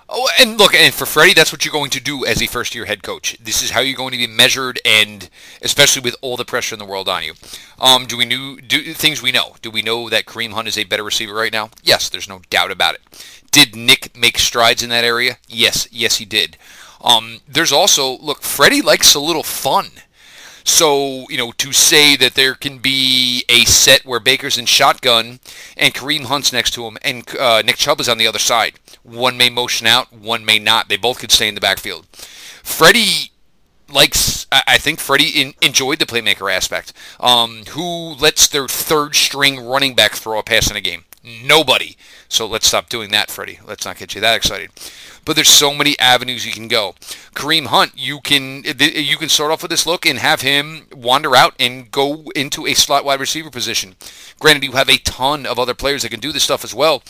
Oh, 0.09 0.29
and 0.39 0.57
look, 0.57 0.73
and 0.73 0.93
for 0.93 1.05
Freddie, 1.05 1.33
that's 1.33 1.51
what 1.51 1.65
you're 1.65 1.71
going 1.71 1.89
to 1.89 1.99
do 1.99 2.25
as 2.25 2.41
a 2.41 2.47
first-year 2.47 2.85
head 2.85 3.03
coach. 3.03 3.37
This 3.41 3.61
is 3.61 3.71
how 3.71 3.81
you're 3.81 3.97
going 3.97 4.13
to 4.13 4.17
be 4.17 4.25
measured, 4.25 4.79
and 4.85 5.29
especially 5.61 6.01
with 6.01 6.15
all 6.21 6.37
the 6.37 6.45
pressure 6.45 6.75
in 6.75 6.79
the 6.79 6.85
world 6.85 7.09
on 7.09 7.23
you. 7.23 7.33
Um, 7.77 8.05
do 8.05 8.15
we 8.15 8.23
know 8.23 8.55
do 8.55 8.93
things 8.93 9.21
we 9.21 9.33
know? 9.33 9.55
Do 9.61 9.69
we 9.69 9.81
know 9.81 10.07
that 10.09 10.25
Kareem 10.25 10.53
Hunt 10.53 10.69
is 10.69 10.77
a 10.77 10.85
better 10.85 11.03
receiver 11.03 11.33
right 11.33 11.51
now? 11.51 11.71
Yes, 11.83 12.07
there's 12.07 12.29
no 12.29 12.41
doubt 12.49 12.71
about 12.71 12.95
it. 12.95 13.01
Did 13.51 13.75
Nick 13.75 14.17
make 14.17 14.37
strides 14.37 14.81
in 14.81 14.89
that 14.89 15.03
area? 15.03 15.39
Yes, 15.47 15.89
yes, 15.91 16.17
he 16.17 16.25
did. 16.25 16.57
Um, 17.01 17.41
there's 17.47 17.73
also 17.73 18.17
look, 18.19 18.43
Freddie 18.43 18.81
likes 18.81 19.13
a 19.13 19.19
little 19.19 19.43
fun. 19.43 19.87
So, 20.67 21.25
you 21.29 21.37
know, 21.37 21.53
to 21.53 21.71
say 21.71 22.17
that 22.17 22.35
there 22.35 22.53
can 22.53 22.79
be 22.79 23.45
a 23.47 23.63
set 23.63 24.05
where 24.05 24.19
Baker's 24.19 24.57
in 24.57 24.65
shotgun 24.65 25.39
and 25.77 25.93
Kareem 25.93 26.25
Hunt's 26.25 26.51
next 26.51 26.71
to 26.71 26.85
him 26.85 26.97
and 27.01 27.25
uh, 27.37 27.61
Nick 27.65 27.77
Chubb 27.77 28.01
is 28.01 28.09
on 28.09 28.17
the 28.17 28.27
other 28.27 28.37
side. 28.37 28.73
One 29.01 29.37
may 29.37 29.49
motion 29.49 29.87
out, 29.87 30.11
one 30.11 30.43
may 30.43 30.59
not. 30.59 30.89
They 30.89 30.97
both 30.97 31.19
could 31.19 31.31
stay 31.31 31.47
in 31.47 31.55
the 31.55 31.61
backfield. 31.61 32.05
Freddie 32.11 33.31
likes. 33.89 34.45
I 34.51 34.77
think 34.77 34.99
Freddie 34.99 35.41
in, 35.41 35.53
enjoyed 35.61 35.99
the 35.99 36.05
playmaker 36.05 36.53
aspect. 36.53 36.91
Um, 37.21 37.63
who 37.69 38.13
lets 38.15 38.49
their 38.49 38.67
third 38.67 39.15
string 39.15 39.65
running 39.65 39.95
back 39.95 40.15
throw 40.15 40.37
a 40.37 40.43
pass 40.43 40.69
in 40.69 40.75
a 40.75 40.81
game? 40.81 41.05
Nobody. 41.23 41.95
So 42.27 42.45
let's 42.45 42.67
stop 42.67 42.89
doing 42.89 43.11
that, 43.11 43.31
Freddie. 43.31 43.59
Let's 43.65 43.85
not 43.85 43.97
get 43.97 44.15
you 44.15 44.21
that 44.21 44.35
excited. 44.35 44.71
But 45.27 45.35
there's 45.35 45.49
so 45.49 45.73
many 45.73 45.99
avenues 45.99 46.45
you 46.45 46.53
can 46.53 46.69
go. 46.69 46.95
Kareem 47.35 47.65
Hunt, 47.65 47.91
you 47.97 48.21
can 48.21 48.63
you 48.63 49.17
can 49.17 49.27
start 49.27 49.51
off 49.51 49.61
with 49.61 49.71
this 49.71 49.85
look 49.85 50.05
and 50.05 50.19
have 50.19 50.39
him 50.39 50.87
wander 50.95 51.35
out 51.35 51.53
and 51.59 51.91
go 51.91 52.31
into 52.33 52.65
a 52.65 52.73
slot 52.73 53.03
wide 53.03 53.19
receiver 53.19 53.49
position. 53.49 53.97
Granted, 54.39 54.63
you 54.63 54.71
have 54.71 54.89
a 54.89 54.99
ton 54.99 55.45
of 55.45 55.59
other 55.59 55.73
players 55.73 56.03
that 56.03 56.11
can 56.11 56.21
do 56.21 56.31
this 56.31 56.45
stuff 56.45 56.63
as 56.63 56.73
well, 56.73 57.03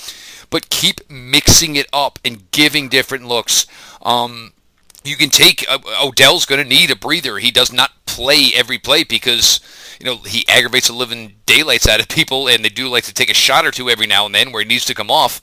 but 0.50 0.72
keep 0.72 1.08
mixing 1.12 1.76
it 1.76 1.86
up 1.94 2.18
and 2.26 2.50
giving 2.50 2.90
different 2.90 3.28
looks. 3.28 3.68
Um, 4.02 4.54
you 5.08 5.16
can 5.16 5.30
take 5.30 5.66
uh, 5.70 5.80
Odell's 6.04 6.46
going 6.46 6.62
to 6.62 6.68
need 6.68 6.92
a 6.92 6.96
breather. 6.96 7.38
He 7.38 7.52
does 7.52 7.72
not 7.72 7.92
play 8.06 8.52
every 8.56 8.78
play 8.78 9.04
because 9.04 9.60
you 10.00 10.06
know 10.06 10.18
he 10.18 10.48
aggravates 10.48 10.88
the 10.88 10.94
living 10.94 11.36
daylights 11.46 11.88
out 11.88 12.00
of 12.00 12.08
people, 12.10 12.48
and 12.48 12.64
they 12.64 12.70
do 12.70 12.88
like 12.88 13.04
to 13.06 13.14
take 13.14 13.30
a 13.30 13.36
shot 13.36 13.66
or 13.66 13.72
two 13.72 13.90
every 13.90 14.08
now 14.08 14.26
and 14.26 14.36
then 14.36 14.52
where 14.52 14.62
he 14.62 14.68
needs 14.68 14.86
to 14.86 14.94
come 14.94 15.10
off. 15.12 15.42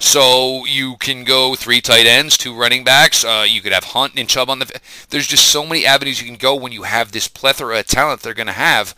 So 0.00 0.64
you 0.66 0.96
can 0.96 1.24
go 1.24 1.54
three 1.54 1.80
tight 1.80 2.06
ends, 2.06 2.36
two 2.36 2.54
running 2.54 2.84
backs. 2.84 3.24
Uh, 3.24 3.46
you 3.48 3.60
could 3.60 3.72
have 3.72 3.84
Hunt 3.84 4.14
and 4.16 4.28
Chubb 4.28 4.50
on 4.50 4.58
the. 4.58 4.80
There's 5.10 5.26
just 5.26 5.46
so 5.46 5.64
many 5.64 5.86
avenues 5.86 6.20
you 6.20 6.26
can 6.26 6.36
go 6.36 6.54
when 6.54 6.72
you 6.72 6.82
have 6.82 7.12
this 7.12 7.28
plethora 7.28 7.80
of 7.80 7.86
talent 7.86 8.22
they're 8.22 8.34
going 8.34 8.46
to 8.46 8.52
have. 8.52 8.94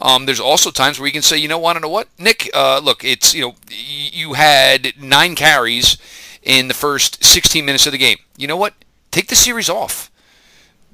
Um, 0.00 0.26
there's 0.26 0.38
also 0.38 0.70
times 0.70 1.00
where 1.00 1.06
you 1.08 1.12
can 1.12 1.22
say, 1.22 1.38
you 1.38 1.48
know, 1.48 1.58
want 1.58 1.76
to 1.76 1.80
know 1.80 1.88
what, 1.88 2.08
Nick? 2.18 2.48
Uh, 2.54 2.80
look, 2.82 3.04
it's 3.04 3.34
you 3.34 3.42
know, 3.42 3.54
you 3.68 4.34
had 4.34 4.92
nine 5.00 5.34
carries 5.34 5.98
in 6.42 6.68
the 6.68 6.74
first 6.74 7.24
16 7.24 7.64
minutes 7.64 7.86
of 7.86 7.92
the 7.92 7.98
game. 7.98 8.18
You 8.36 8.46
know 8.46 8.56
what? 8.56 8.74
Take 9.18 9.26
the 9.26 9.34
series 9.34 9.68
off. 9.68 10.12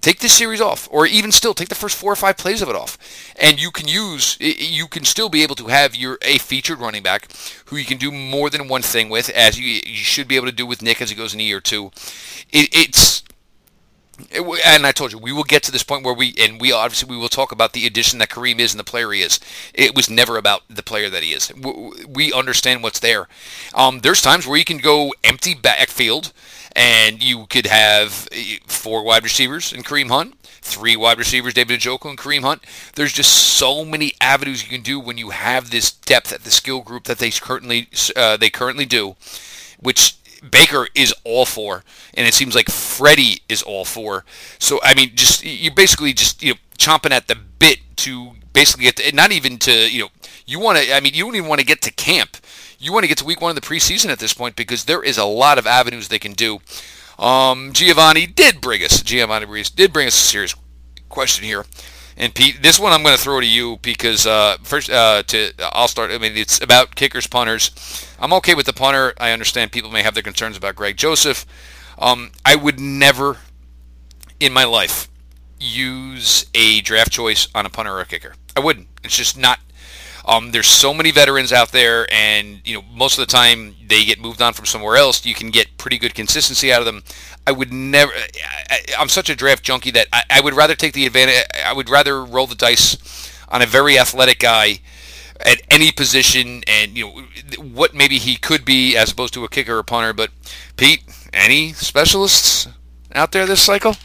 Take 0.00 0.20
this 0.20 0.32
series 0.32 0.58
off, 0.58 0.88
or 0.90 1.06
even 1.06 1.30
still, 1.30 1.52
take 1.52 1.68
the 1.68 1.74
first 1.74 1.94
four 1.94 2.10
or 2.10 2.16
five 2.16 2.38
plays 2.38 2.62
of 2.62 2.70
it 2.70 2.74
off, 2.74 2.96
and 3.38 3.60
you 3.60 3.70
can 3.70 3.86
use. 3.86 4.38
You 4.40 4.86
can 4.86 5.04
still 5.04 5.28
be 5.28 5.42
able 5.42 5.56
to 5.56 5.66
have 5.66 5.94
your 5.94 6.16
a 6.22 6.38
featured 6.38 6.78
running 6.78 7.02
back 7.02 7.28
who 7.66 7.76
you 7.76 7.84
can 7.84 7.98
do 7.98 8.10
more 8.10 8.48
than 8.48 8.66
one 8.66 8.80
thing 8.80 9.10
with, 9.10 9.28
as 9.28 9.60
you 9.60 9.66
you 9.66 9.96
should 9.96 10.26
be 10.26 10.36
able 10.36 10.46
to 10.46 10.52
do 10.52 10.64
with 10.64 10.80
Nick 10.80 11.02
as 11.02 11.10
he 11.10 11.14
goes 11.14 11.34
in 11.34 11.40
year 11.40 11.60
two. 11.60 11.90
It, 12.50 12.70
it's 12.72 13.24
and 14.64 14.86
I 14.86 14.92
told 14.92 15.12
you 15.12 15.18
we 15.18 15.32
will 15.32 15.44
get 15.44 15.62
to 15.64 15.72
this 15.72 15.82
point 15.82 16.04
where 16.04 16.14
we 16.14 16.34
and 16.38 16.58
we 16.58 16.72
obviously 16.72 17.10
we 17.10 17.20
will 17.20 17.28
talk 17.28 17.52
about 17.52 17.74
the 17.74 17.86
addition 17.86 18.18
that 18.20 18.30
Kareem 18.30 18.58
is 18.58 18.72
and 18.72 18.80
the 18.80 18.84
player 18.84 19.12
he 19.12 19.20
is. 19.20 19.38
It 19.74 19.94
was 19.94 20.08
never 20.08 20.38
about 20.38 20.62
the 20.70 20.82
player 20.82 21.10
that 21.10 21.22
he 21.22 21.34
is. 21.34 21.52
We 22.08 22.32
understand 22.32 22.82
what's 22.82 23.00
there. 23.00 23.28
Um, 23.74 24.00
there's 24.00 24.22
times 24.22 24.46
where 24.46 24.56
you 24.56 24.64
can 24.64 24.78
go 24.78 25.12
empty 25.24 25.54
backfield 25.54 26.32
and 26.74 27.22
you 27.22 27.46
could 27.46 27.66
have 27.66 28.28
eh, 28.32 28.58
four 28.66 29.04
wide 29.04 29.22
receivers 29.22 29.72
in 29.72 29.82
Kareem 29.82 30.08
Hunt, 30.08 30.34
three 30.60 30.96
wide 30.96 31.18
receivers, 31.18 31.54
David 31.54 31.80
Njoku 31.80 32.08
and 32.08 32.18
Kareem 32.18 32.42
Hunt. 32.42 32.62
There's 32.94 33.12
just 33.12 33.32
so 33.32 33.84
many 33.84 34.12
avenues 34.20 34.62
you 34.62 34.68
can 34.68 34.82
do 34.82 34.98
when 34.98 35.18
you 35.18 35.30
have 35.30 35.70
this 35.70 35.92
depth 35.92 36.32
at 36.32 36.44
the 36.44 36.50
skill 36.50 36.80
group 36.80 37.04
that 37.04 37.18
they 37.18 37.30
currently 37.30 37.88
uh, 38.16 38.36
they 38.36 38.50
currently 38.50 38.86
do, 38.86 39.16
which 39.78 40.16
Baker 40.48 40.88
is 40.94 41.14
all 41.24 41.46
for, 41.46 41.84
and 42.14 42.26
it 42.26 42.34
seems 42.34 42.54
like 42.54 42.68
Freddie 42.68 43.42
is 43.48 43.62
all 43.62 43.84
for. 43.84 44.24
So 44.58 44.80
I 44.82 44.94
mean, 44.94 45.12
just 45.14 45.44
you're 45.44 45.74
basically 45.74 46.12
just 46.12 46.42
you 46.42 46.54
know 46.54 46.58
chomping 46.78 47.12
at 47.12 47.28
the 47.28 47.36
bit 47.36 47.78
to 47.96 48.32
basically 48.52 48.84
get 48.84 48.96
to, 48.96 49.14
not 49.14 49.32
even 49.32 49.58
to 49.58 49.90
you 49.90 50.00
know 50.00 50.08
you 50.46 50.58
want 50.58 50.78
to. 50.78 50.94
I 50.94 51.00
mean, 51.00 51.14
you 51.14 51.24
don't 51.24 51.36
even 51.36 51.48
want 51.48 51.60
to 51.60 51.66
get 51.66 51.82
to 51.82 51.92
camp 51.92 52.36
you 52.78 52.92
want 52.92 53.04
to 53.04 53.08
get 53.08 53.18
to 53.18 53.24
week 53.24 53.40
one 53.40 53.50
of 53.50 53.54
the 53.56 53.66
preseason 53.66 54.10
at 54.10 54.18
this 54.18 54.34
point 54.34 54.56
because 54.56 54.84
there 54.84 55.02
is 55.02 55.18
a 55.18 55.24
lot 55.24 55.58
of 55.58 55.66
avenues 55.66 56.08
they 56.08 56.18
can 56.18 56.32
do. 56.32 56.60
Um, 57.18 57.72
Giovanni 57.72 58.26
did 58.26 58.60
bring 58.60 58.82
us, 58.82 59.02
Giovanni 59.02 59.46
Reese 59.46 59.70
did 59.70 59.92
bring 59.92 60.06
us 60.06 60.14
a 60.14 60.26
serious 60.26 60.54
question 61.08 61.44
here. 61.44 61.64
And 62.16 62.34
Pete, 62.34 62.62
this 62.62 62.78
one 62.78 62.92
I'm 62.92 63.02
going 63.02 63.16
to 63.16 63.20
throw 63.20 63.40
to 63.40 63.46
you 63.46 63.78
because 63.82 64.26
uh, 64.26 64.56
first, 64.62 64.88
uh, 64.88 65.24
to 65.24 65.52
I'll 65.58 65.88
start. 65.88 66.12
I 66.12 66.18
mean, 66.18 66.36
it's 66.36 66.60
about 66.60 66.94
kickers, 66.94 67.26
punters. 67.26 67.72
I'm 68.20 68.32
okay 68.34 68.54
with 68.54 68.66
the 68.66 68.72
punter. 68.72 69.14
I 69.18 69.32
understand 69.32 69.72
people 69.72 69.90
may 69.90 70.02
have 70.02 70.14
their 70.14 70.22
concerns 70.22 70.56
about 70.56 70.76
Greg 70.76 70.96
Joseph. 70.96 71.44
Um, 71.98 72.30
I 72.44 72.54
would 72.54 72.78
never, 72.78 73.38
in 74.38 74.52
my 74.52 74.64
life, 74.64 75.08
use 75.58 76.46
a 76.54 76.80
draft 76.82 77.10
choice 77.10 77.48
on 77.54 77.66
a 77.66 77.70
punter 77.70 77.92
or 77.92 78.00
a 78.00 78.06
kicker. 78.06 78.34
I 78.56 78.60
wouldn't. 78.60 78.88
It's 79.02 79.16
just 79.16 79.36
not 79.36 79.58
um, 80.26 80.52
there's 80.52 80.66
so 80.66 80.94
many 80.94 81.10
veterans 81.10 81.52
out 81.52 81.72
there, 81.72 82.06
and 82.12 82.60
you 82.64 82.74
know 82.74 82.84
most 82.92 83.18
of 83.18 83.26
the 83.26 83.30
time 83.30 83.74
they 83.86 84.04
get 84.04 84.20
moved 84.20 84.40
on 84.40 84.54
from 84.54 84.64
somewhere 84.64 84.96
else. 84.96 85.24
You 85.26 85.34
can 85.34 85.50
get 85.50 85.76
pretty 85.76 85.98
good 85.98 86.14
consistency 86.14 86.72
out 86.72 86.80
of 86.80 86.86
them. 86.86 87.02
I 87.46 87.52
would 87.52 87.72
never. 87.72 88.12
I, 88.70 88.80
am 88.98 89.08
such 89.08 89.28
a 89.28 89.36
draft 89.36 89.62
junkie 89.62 89.90
that 89.90 90.06
I, 90.12 90.22
I 90.30 90.40
would 90.40 90.54
rather 90.54 90.74
take 90.74 90.94
the 90.94 91.06
advantage. 91.06 91.44
I 91.64 91.72
would 91.72 91.90
rather 91.90 92.24
roll 92.24 92.46
the 92.46 92.54
dice 92.54 93.30
on 93.48 93.60
a 93.60 93.66
very 93.66 93.98
athletic 93.98 94.38
guy 94.38 94.80
at 95.40 95.60
any 95.70 95.92
position, 95.92 96.62
and 96.66 96.96
you 96.96 97.06
know 97.06 97.22
what 97.62 97.94
maybe 97.94 98.18
he 98.18 98.36
could 98.36 98.64
be 98.64 98.96
as 98.96 99.12
opposed 99.12 99.34
to 99.34 99.44
a 99.44 99.48
kicker 99.48 99.76
or 99.78 99.82
punter. 99.82 100.14
But 100.14 100.30
Pete, 100.76 101.02
any 101.34 101.74
specialists 101.74 102.66
out 103.14 103.32
there 103.32 103.44
this 103.44 103.62
cycle? 103.62 103.96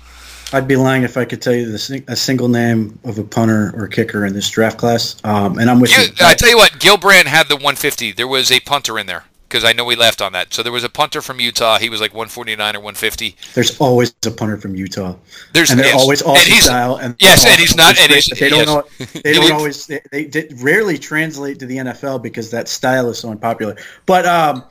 I'd 0.52 0.68
be 0.68 0.76
lying 0.76 1.04
if 1.04 1.18
I 1.18 1.26
could 1.26 1.42
tell 1.42 1.54
you 1.54 1.72
the, 1.72 2.04
a 2.08 2.16
single 2.16 2.48
name 2.48 3.00
of 3.04 3.20
a 3.20 3.24
punter 3.24 3.72
or 3.76 3.88
kicker 3.88 4.26
in 4.26 4.34
this 4.34 4.50
draft 4.50 4.78
class. 4.78 5.16
Um, 5.24 5.60
and 5.60 5.70
I'm 5.70 5.80
with 5.80 5.96
you. 5.96 6.04
you. 6.04 6.10
I 6.22 6.34
tell 6.34 6.50
you 6.50 6.58
what, 6.58 6.80
Gil 6.80 6.98
Brandt 6.98 7.28
had 7.28 7.48
the 7.48 7.56
150. 7.56 8.14
There 8.14 8.28
was 8.28 8.52
a 8.52 8.60
punter 8.60 8.98
in 8.98 9.06
there 9.06 9.26
because 9.50 9.64
I 9.64 9.74
know 9.74 9.84
we 9.84 9.96
laughed 9.96 10.22
on 10.22 10.34
that. 10.34 10.54
So 10.54 10.62
there 10.62 10.72
was 10.72 10.84
a 10.84 10.90
punter 10.90 11.22
from 11.22 11.40
Utah. 11.40 11.80
He 11.80 11.90
was 11.90 12.00
like 12.00 12.14
149 12.14 12.76
or 12.76 12.80
150. 12.80 13.36
There's 13.56 13.80
always 13.80 14.14
a 14.26 14.32
punter 14.32 14.58
from 14.58 14.76
Utah. 14.76 15.16
There's 15.54 15.72
and 15.72 15.80
they're 15.80 15.88
yes. 15.88 16.00
always 16.00 16.22
awesome 16.22 16.54
style. 16.60 16.96
And 16.96 17.16
yes, 17.20 17.46
and 17.46 17.60
he's 17.60 17.76
not. 17.76 18.00
And 18.00 18.12
he's, 18.12 18.26
they 18.28 18.50
don't 18.50 18.68
yes. 18.68 18.68
know. 18.68 19.22
They 19.24 19.34
don't 19.34 19.52
always. 19.52 19.88
They, 19.88 20.02
they, 20.12 20.26
they, 20.26 20.48
rarely 20.58 20.98
translate 20.98 21.60
to 21.60 21.66
the 21.66 21.78
NFL 21.78 22.22
because 22.22 22.52
that 22.52 22.68
style 22.68 23.10
is 23.10 23.20
so 23.20 23.32
unpopular. 23.32 23.76
But 24.06 24.26
um, 24.26 24.64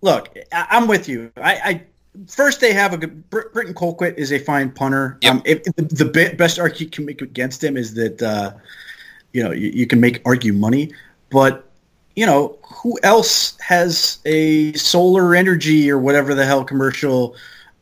look, 0.00 0.36
I, 0.52 0.76
am 0.76 0.88
with 0.88 1.08
you. 1.08 1.30
I, 1.36 1.54
I 1.64 1.82
first 2.28 2.60
they 2.60 2.72
have 2.72 2.92
a 2.92 2.96
good 2.96 3.28
Britton 3.30 3.74
Colquitt 3.74 4.16
is 4.16 4.32
a 4.32 4.38
fine 4.38 4.70
punter. 4.70 5.18
Yep. 5.22 5.32
Um, 5.32 5.42
if, 5.44 5.62
the, 5.64 5.82
the, 5.82 6.34
best 6.36 6.58
argument 6.58 6.80
you 6.80 6.88
can 6.88 7.04
make 7.04 7.22
against 7.22 7.62
him 7.62 7.76
is 7.76 7.94
that 7.94 8.22
uh, 8.22 8.52
you 9.32 9.42
know 9.42 9.52
you, 9.52 9.70
you, 9.70 9.86
can 9.86 10.00
make 10.00 10.22
argue 10.24 10.52
money, 10.52 10.92
but 11.30 11.68
you 12.14 12.26
know 12.26 12.58
who 12.62 12.98
else 13.02 13.58
has 13.60 14.18
a 14.24 14.72
solar 14.74 15.34
energy 15.34 15.90
or 15.90 15.98
whatever 15.98 16.34
the 16.34 16.44
hell 16.44 16.64
commercial 16.64 17.36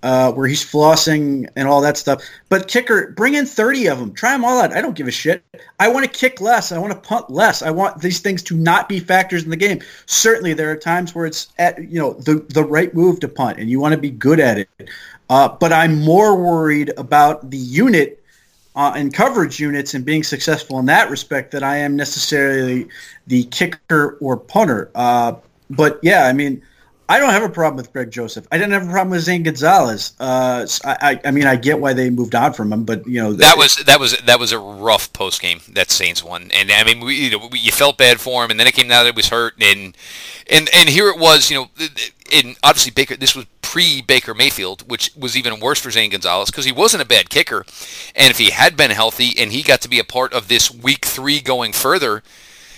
uh, 0.05 0.31
where 0.33 0.47
he's 0.47 0.63
flossing 0.63 1.49
and 1.57 1.67
all 1.67 1.81
that 1.81 1.97
stuff. 1.97 2.23
But 2.51 2.69
kicker, 2.69 3.13
bring 3.13 3.35
in 3.35 3.47
30 3.47 3.87
of 3.87 3.99
them. 3.99 4.13
Try 4.13 4.33
them 4.33 4.45
all 4.45 4.61
out. 4.61 4.75
I 4.75 4.83
don't 4.83 4.95
give 4.95 5.09
a 5.09 5.11
shit. 5.11 5.43
I 5.81 5.89
want 5.89 6.05
to 6.05 6.11
kick 6.11 6.43
less. 6.43 6.73
I 6.73 6.79
want 6.79 6.93
to 6.93 6.99
punt 6.99 7.31
less. 7.31 7.63
I 7.63 7.71
want 7.71 8.03
these 8.03 8.21
things 8.21 8.43
to 8.45 8.55
not 8.55 8.87
be 8.87 9.01
factors 9.01 9.45
in 9.45 9.51
the 9.51 9.57
game. 9.57 9.81
Certainly, 10.05 10.55
there 10.55 10.71
are 10.71 10.77
times 10.77 11.15
where 11.15 11.25
it's 11.25 11.49
at 11.59 11.91
you 11.91 11.99
know 11.99 12.13
the 12.13 12.45
the 12.51 12.63
right 12.63 12.95
move 12.95 13.19
to 13.21 13.29
punt, 13.29 13.59
and 13.59 13.71
you 13.71 13.81
want 13.81 13.95
to 13.95 13.99
be 13.99 14.11
good 14.11 14.41
at 14.41 14.59
it. 14.59 14.69
Uh, 15.31 15.49
but 15.49 15.73
I'm 15.73 15.99
more 16.01 16.37
worried 16.37 16.93
about 16.99 17.51
the 17.51 17.57
unit 17.57 18.23
uh, 18.77 18.93
and 18.95 19.15
coverage 19.15 19.59
units 19.59 19.95
and 19.95 20.05
being 20.05 20.23
successful 20.23 20.79
in 20.79 20.85
that 20.87 21.09
respect 21.09 21.53
than 21.53 21.63
I 21.63 21.79
am 21.79 21.97
necessarily 21.97 22.89
the 23.27 23.45
kicker 23.45 24.19
or 24.21 24.37
punter. 24.37 24.91
Uh, 24.95 25.37
but 25.71 25.99
yeah, 26.03 26.27
I 26.27 26.35
mean 26.35 26.61
I 27.07 27.19
don't 27.19 27.31
have 27.31 27.43
a 27.43 27.51
problem 27.51 27.77
with 27.77 27.93
Greg 27.93 28.11
Joseph. 28.11 28.47
I 28.51 28.57
didn't 28.57 28.73
have 28.73 28.89
a 28.89 28.91
problem 28.91 29.11
with 29.11 29.21
Zane 29.21 29.43
Gonzalez. 29.43 30.15
Uh, 30.19 30.67
I, 30.85 31.21
I, 31.23 31.31
mean, 31.33 31.47
I 31.47 31.57
get 31.57 31.79
why 31.79 31.93
they 31.93 32.09
moved 32.09 32.35
on 32.35 32.55
from 32.55 32.73
him, 32.73 32.85
but 32.85 33.07
you 33.07 33.23
know 33.23 33.35
that 33.35 33.59
was 33.59 33.77
that 33.85 34.01
was 34.01 34.17
that 34.23 34.41
was 34.41 34.53
a 34.53 34.59
rough 34.59 35.13
post 35.13 35.43
game 35.43 35.61
that 35.73 35.91
Saints 35.91 36.25
one, 36.25 36.51
and 36.53 36.73
I 36.73 36.83
mean, 36.83 37.01
we, 37.01 37.17
you 37.17 37.31
know, 37.31 37.49
we, 37.53 37.59
you 37.59 37.73
felt 37.73 37.99
bad 37.99 38.21
for 38.21 38.43
him, 38.43 38.51
and 38.51 38.59
then 38.59 38.67
it 38.67 38.73
came 38.73 38.91
out 38.91 39.03
that 39.03 39.11
it 39.11 39.17
was 39.17 39.29
hurt, 39.29 39.55
and 39.63 39.95
and 40.49 40.71
and 40.75 40.89
here 40.89 41.09
it 41.09 41.19
was, 41.19 41.51
you 41.51 41.57
know, 41.59 41.69
and 42.33 42.57
obviously 42.63 42.91
Baker. 42.91 43.17
This 43.17 43.37
was 43.37 43.45
pre 43.61 44.01
Baker 44.01 44.33
Mayfield, 44.33 44.89
which 44.89 45.11
was 45.15 45.37
even 45.37 45.61
worse 45.61 45.81
for 45.81 45.91
Zane 45.91 46.11
Gonzalez 46.11 46.51
because 46.51 46.65
he 46.65 46.73
wasn't 46.73 47.03
a 47.03 47.07
bad 47.07 47.29
kicker, 47.29 47.67
and 48.17 48.31
if 48.31 48.39
he 48.39 48.49
had 48.49 48.79
been 48.79 48.91
healthy 48.91 49.35
and 49.39 49.53
he 49.53 49.63
got 49.63 49.83
to 49.83 49.91
be 49.91 49.99
a 49.99 50.05
part 50.05 50.33
of 50.33 50.49
this 50.49 50.71
week 50.71 51.05
three 51.05 51.41
going 51.41 51.73
further. 51.73 52.23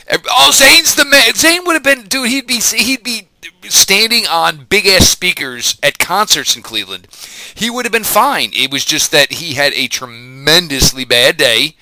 Oh, 0.09 0.53
Zane's 0.53 0.95
the 0.95 1.05
man. 1.05 1.35
Zane 1.35 1.65
would 1.65 1.73
have 1.73 1.83
been, 1.83 2.05
dude. 2.05 2.29
He'd 2.29 2.47
be, 2.47 2.61
he'd 2.61 3.03
be 3.03 3.27
standing 3.69 4.27
on 4.27 4.67
big 4.69 4.87
ass 4.87 5.09
speakers 5.09 5.79
at 5.83 5.99
concerts 5.99 6.57
in 6.57 6.63
Cleveland, 6.63 7.09
he 7.55 7.71
would 7.71 7.85
have 7.85 7.93
been 7.93 8.05
fine. 8.05 8.51
It 8.53 8.71
was 8.71 8.85
just 8.85 9.13
that 9.13 9.33
he 9.33 9.55
had 9.55 9.73
a 9.75 9.89
tremendously 9.89 11.05
bad 11.05 11.37
day 11.37 11.77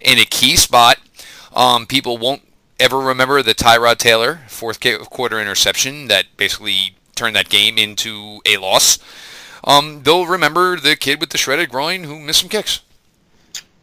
in 0.00 0.18
a 0.18 0.24
key 0.24 0.56
spot. 0.56 0.98
Um, 1.54 1.86
people 1.86 2.18
won't 2.18 2.42
ever 2.80 2.98
remember 2.98 3.42
the 3.42 3.54
Tyrod 3.54 3.98
Taylor 3.98 4.40
fourth 4.48 4.80
quarter 5.10 5.40
interception 5.40 6.08
that 6.08 6.24
basically 6.36 6.96
turned 7.14 7.36
that 7.36 7.48
game 7.48 7.78
into 7.78 8.40
a 8.46 8.56
loss. 8.56 8.98
Um, 9.64 10.02
they'll 10.02 10.26
remember 10.26 10.76
the 10.76 10.96
kid 10.96 11.20
with 11.20 11.30
the 11.30 11.38
shredded 11.38 11.70
groin 11.70 12.04
who 12.04 12.18
missed 12.18 12.40
some 12.40 12.48
kicks. 12.48 12.80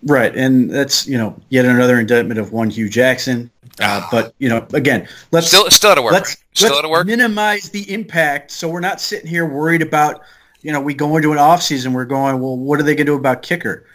Right, 0.03 0.33
and 0.35 0.69
that's 0.69 1.07
you 1.07 1.17
know 1.17 1.35
yet 1.49 1.65
another 1.65 1.99
indictment 1.99 2.39
of 2.39 2.53
one 2.53 2.69
Hue 2.69 2.89
Jackson. 2.89 3.51
Uh, 3.79 4.05
but 4.11 4.33
you 4.39 4.49
know, 4.49 4.65
again, 4.73 5.07
let's 5.31 5.47
still 5.47 5.69
still 5.71 5.95
to 5.95 6.01
work. 6.01 6.13
Let's, 6.13 6.37
still 6.53 6.75
let's 6.75 6.87
work. 6.87 7.07
minimize 7.07 7.69
the 7.69 7.91
impact, 7.91 8.51
so 8.51 8.67
we're 8.69 8.79
not 8.79 8.99
sitting 8.99 9.27
here 9.27 9.45
worried 9.45 9.81
about. 9.81 10.21
You 10.61 10.73
know, 10.73 10.81
we 10.81 10.93
go 10.93 11.15
into 11.15 11.31
an 11.31 11.37
off 11.37 11.61
season, 11.61 11.93
we're 11.93 12.03
going, 12.03 12.41
well, 12.41 12.57
what 12.57 12.81
are 12.81 12.83
they 12.83 12.93
going 12.93 13.05
to 13.05 13.13
do 13.13 13.15
about 13.15 13.43
kicker? 13.43 13.85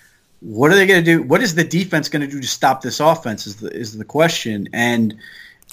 what 0.44 0.70
are 0.70 0.74
they 0.74 0.86
going 0.86 1.02
to 1.02 1.10
do? 1.10 1.22
What 1.22 1.42
is 1.42 1.54
the 1.54 1.64
defense 1.64 2.10
going 2.10 2.20
to 2.20 2.28
do 2.28 2.40
to 2.40 2.46
stop 2.46 2.82
this 2.82 3.00
offense? 3.00 3.46
Is 3.46 3.56
the 3.56 3.70
is 3.70 3.96
the 3.96 4.04
question. 4.04 4.68
And 4.74 5.16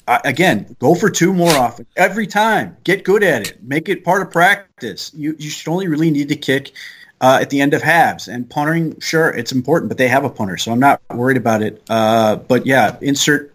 uh, 0.08 0.20
again, 0.24 0.74
go 0.78 0.94
for 0.94 1.10
two 1.10 1.34
more 1.34 1.52
often 1.52 1.86
every 1.94 2.26
time. 2.26 2.76
Get 2.82 3.04
good 3.04 3.22
at 3.22 3.46
it. 3.46 3.62
Make 3.62 3.90
it 3.90 4.02
part 4.02 4.22
of 4.22 4.30
practice. 4.30 5.12
You 5.14 5.36
you 5.38 5.50
should 5.50 5.70
only 5.70 5.88
really 5.88 6.10
need 6.10 6.30
to 6.30 6.36
kick 6.36 6.72
uh, 7.20 7.38
at 7.42 7.50
the 7.50 7.60
end 7.60 7.74
of 7.74 7.82
halves. 7.82 8.28
And 8.28 8.48
punting, 8.48 8.98
sure, 9.00 9.28
it's 9.28 9.52
important, 9.52 9.90
but 9.90 9.98
they 9.98 10.08
have 10.08 10.24
a 10.24 10.30
punter, 10.30 10.56
so 10.56 10.72
I'm 10.72 10.80
not 10.80 11.02
worried 11.10 11.36
about 11.36 11.60
it. 11.60 11.82
Uh, 11.90 12.36
but 12.36 12.64
yeah, 12.64 12.96
insert 13.02 13.51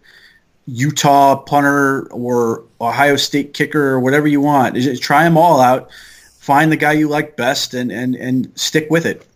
Utah 0.68 1.36
punter 1.36 2.06
or 2.08 2.64
Ohio 2.80 3.16
State 3.16 3.54
kicker 3.54 3.88
or 3.88 4.00
whatever 4.00 4.28
you 4.28 4.40
want. 4.40 4.74
Just 4.76 5.02
try 5.02 5.24
them 5.24 5.36
all 5.38 5.60
out. 5.60 5.90
Find 6.38 6.70
the 6.70 6.76
guy 6.76 6.92
you 6.92 7.08
like 7.08 7.36
best 7.36 7.74
and, 7.74 7.90
and, 7.90 8.14
and 8.14 8.52
stick 8.58 8.88
with 8.90 9.06
it. 9.06 9.26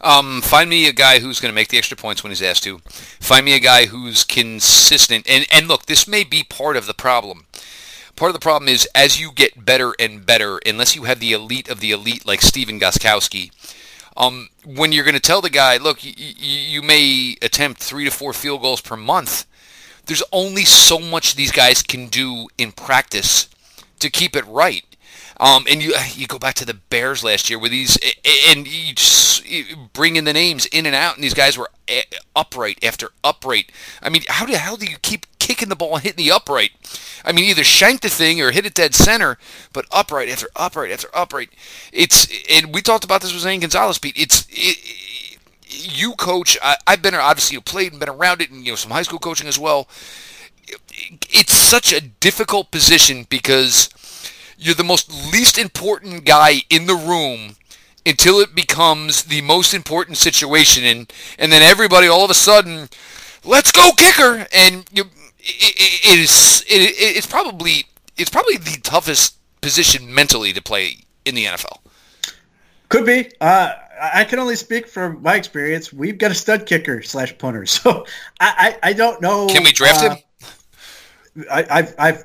Um, 0.00 0.40
find 0.42 0.70
me 0.70 0.86
a 0.86 0.92
guy 0.92 1.18
who's 1.18 1.40
going 1.40 1.50
to 1.50 1.54
make 1.54 1.68
the 1.68 1.78
extra 1.78 1.96
points 1.96 2.22
when 2.22 2.30
he's 2.30 2.42
asked 2.42 2.62
to. 2.64 2.78
Find 3.20 3.44
me 3.44 3.54
a 3.54 3.60
guy 3.60 3.86
who's 3.86 4.22
consistent. 4.24 5.28
And, 5.28 5.46
and 5.50 5.66
look, 5.66 5.86
this 5.86 6.06
may 6.06 6.22
be 6.22 6.44
part 6.44 6.76
of 6.76 6.86
the 6.86 6.94
problem. 6.94 7.46
Part 8.14 8.30
of 8.30 8.34
the 8.34 8.40
problem 8.40 8.68
is 8.68 8.88
as 8.94 9.20
you 9.20 9.32
get 9.32 9.64
better 9.64 9.94
and 9.98 10.24
better, 10.24 10.60
unless 10.66 10.94
you 10.96 11.04
have 11.04 11.20
the 11.20 11.32
elite 11.32 11.68
of 11.68 11.80
the 11.80 11.92
elite 11.92 12.26
like 12.26 12.42
Stephen 12.42 12.78
Gostkowski, 12.78 13.50
um, 14.16 14.48
when 14.64 14.90
you're 14.92 15.04
going 15.04 15.14
to 15.14 15.20
tell 15.20 15.40
the 15.40 15.50
guy, 15.50 15.76
look, 15.76 16.02
y- 16.04 16.14
y- 16.16 16.34
you 16.40 16.82
may 16.82 17.36
attempt 17.42 17.80
three 17.80 18.04
to 18.04 18.10
four 18.10 18.32
field 18.32 18.62
goals 18.62 18.80
per 18.80 18.96
month, 18.96 19.46
there's 20.08 20.22
only 20.32 20.64
so 20.64 20.98
much 20.98 21.36
these 21.36 21.52
guys 21.52 21.82
can 21.82 22.08
do 22.08 22.48
in 22.58 22.72
practice 22.72 23.48
to 24.00 24.10
keep 24.10 24.34
it 24.34 24.46
right. 24.46 24.84
Um, 25.40 25.66
and 25.70 25.80
you 25.80 25.94
you 26.14 26.26
go 26.26 26.38
back 26.38 26.56
to 26.56 26.64
the 26.64 26.74
Bears 26.74 27.22
last 27.22 27.48
year 27.48 27.60
with 27.60 27.70
these, 27.70 27.96
and 28.48 28.66
you 28.66 28.92
just 28.92 29.44
bring 29.92 30.16
in 30.16 30.24
the 30.24 30.32
names 30.32 30.66
in 30.66 30.84
and 30.84 30.96
out, 30.96 31.14
and 31.14 31.22
these 31.22 31.34
guys 31.34 31.56
were 31.56 31.70
eh, 31.86 32.02
upright 32.34 32.82
after 32.82 33.10
upright. 33.22 33.70
I 34.02 34.08
mean, 34.08 34.22
how 34.26 34.46
the 34.46 34.58
hell 34.58 34.76
do 34.76 34.86
you 34.86 34.96
keep 35.00 35.26
kicking 35.38 35.68
the 35.68 35.76
ball 35.76 35.94
and 35.94 36.02
hitting 36.02 36.24
the 36.24 36.32
upright? 36.32 36.72
I 37.24 37.30
mean, 37.30 37.44
either 37.44 37.62
shank 37.62 38.00
the 38.00 38.08
thing 38.08 38.40
or 38.40 38.50
hit 38.50 38.66
it 38.66 38.74
dead 38.74 38.96
center, 38.96 39.38
but 39.72 39.86
upright 39.92 40.28
after 40.28 40.48
upright 40.56 40.90
after 40.90 41.08
upright. 41.14 41.50
It's 41.92 42.26
and 42.50 42.74
we 42.74 42.82
talked 42.82 43.04
about 43.04 43.20
this 43.20 43.32
with 43.32 43.42
Zane 43.42 43.60
Gonzalez, 43.60 43.98
Pete. 43.98 44.18
It's 44.18 44.44
it, 44.50 44.78
you 45.68 46.14
coach. 46.14 46.56
I, 46.62 46.76
have 46.86 47.02
been 47.02 47.14
obviously 47.14 47.54
you 47.54 47.60
played 47.60 47.92
and 47.92 48.00
been 48.00 48.08
around 48.08 48.40
it, 48.40 48.50
and 48.50 48.64
you 48.64 48.72
know 48.72 48.76
some 48.76 48.90
high 48.90 49.02
school 49.02 49.18
coaching 49.18 49.48
as 49.48 49.58
well. 49.58 49.88
It's 51.30 51.52
such 51.52 51.92
a 51.92 52.00
difficult 52.00 52.70
position 52.70 53.26
because 53.28 53.88
you're 54.58 54.74
the 54.74 54.84
most 54.84 55.10
least 55.32 55.56
important 55.56 56.24
guy 56.24 56.62
in 56.68 56.86
the 56.86 56.94
room 56.94 57.56
until 58.04 58.40
it 58.40 58.54
becomes 58.54 59.24
the 59.24 59.40
most 59.42 59.72
important 59.72 60.16
situation 60.18 60.84
and 60.84 61.12
and 61.38 61.52
then 61.52 61.62
everybody 61.62 62.06
all 62.08 62.24
of 62.24 62.30
a 62.30 62.34
sudden 62.34 62.88
let's 63.44 63.70
go 63.70 63.92
kicker 63.96 64.46
and 64.52 64.84
you 64.92 65.04
it, 65.38 66.10
it 66.10 66.18
is 66.18 66.64
it, 66.66 66.94
it's 66.98 67.26
probably 67.26 67.86
it's 68.16 68.30
probably 68.30 68.56
the 68.56 68.78
toughest 68.82 69.36
position 69.60 70.12
mentally 70.12 70.52
to 70.52 70.62
play 70.62 70.98
in 71.24 71.34
the 71.34 71.44
NFL. 71.44 71.78
Could 72.88 73.06
be. 73.06 73.30
Uh, 73.40 73.72
I 74.00 74.24
can 74.24 74.38
only 74.38 74.56
speak 74.56 74.88
from 74.88 75.22
my 75.22 75.36
experience. 75.36 75.92
We've 75.92 76.18
got 76.18 76.30
a 76.30 76.34
stud 76.34 76.66
kicker 76.66 77.02
slash 77.02 77.36
punter, 77.38 77.66
so 77.66 78.06
I, 78.40 78.76
I, 78.82 78.90
I 78.90 78.92
don't 78.92 79.20
know. 79.20 79.46
Can 79.46 79.64
we 79.64 79.72
draft 79.72 80.04
uh, 80.04 80.14
him? 80.14 80.22
I, 81.50 81.62
have 81.70 81.94
I've 81.98 82.24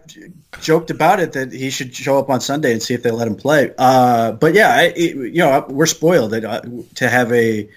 joked 0.59 0.89
about 0.89 1.19
it 1.19 1.33
that 1.33 1.51
he 1.51 1.69
should 1.69 1.93
show 1.95 2.17
up 2.17 2.29
on 2.29 2.41
Sunday 2.41 2.71
and 2.71 2.81
see 2.81 2.93
if 2.93 3.03
they 3.03 3.11
let 3.11 3.27
him 3.27 3.35
play. 3.35 3.71
Uh, 3.77 4.31
but 4.31 4.53
yeah, 4.55 4.69
I, 4.69 4.83
it, 4.95 5.15
you 5.15 5.37
know, 5.37 5.65
we're 5.69 5.85
spoiled 5.85 6.31
that, 6.31 6.43
uh, 6.43 6.61
to 6.95 7.09
have 7.09 7.31
a 7.31 7.69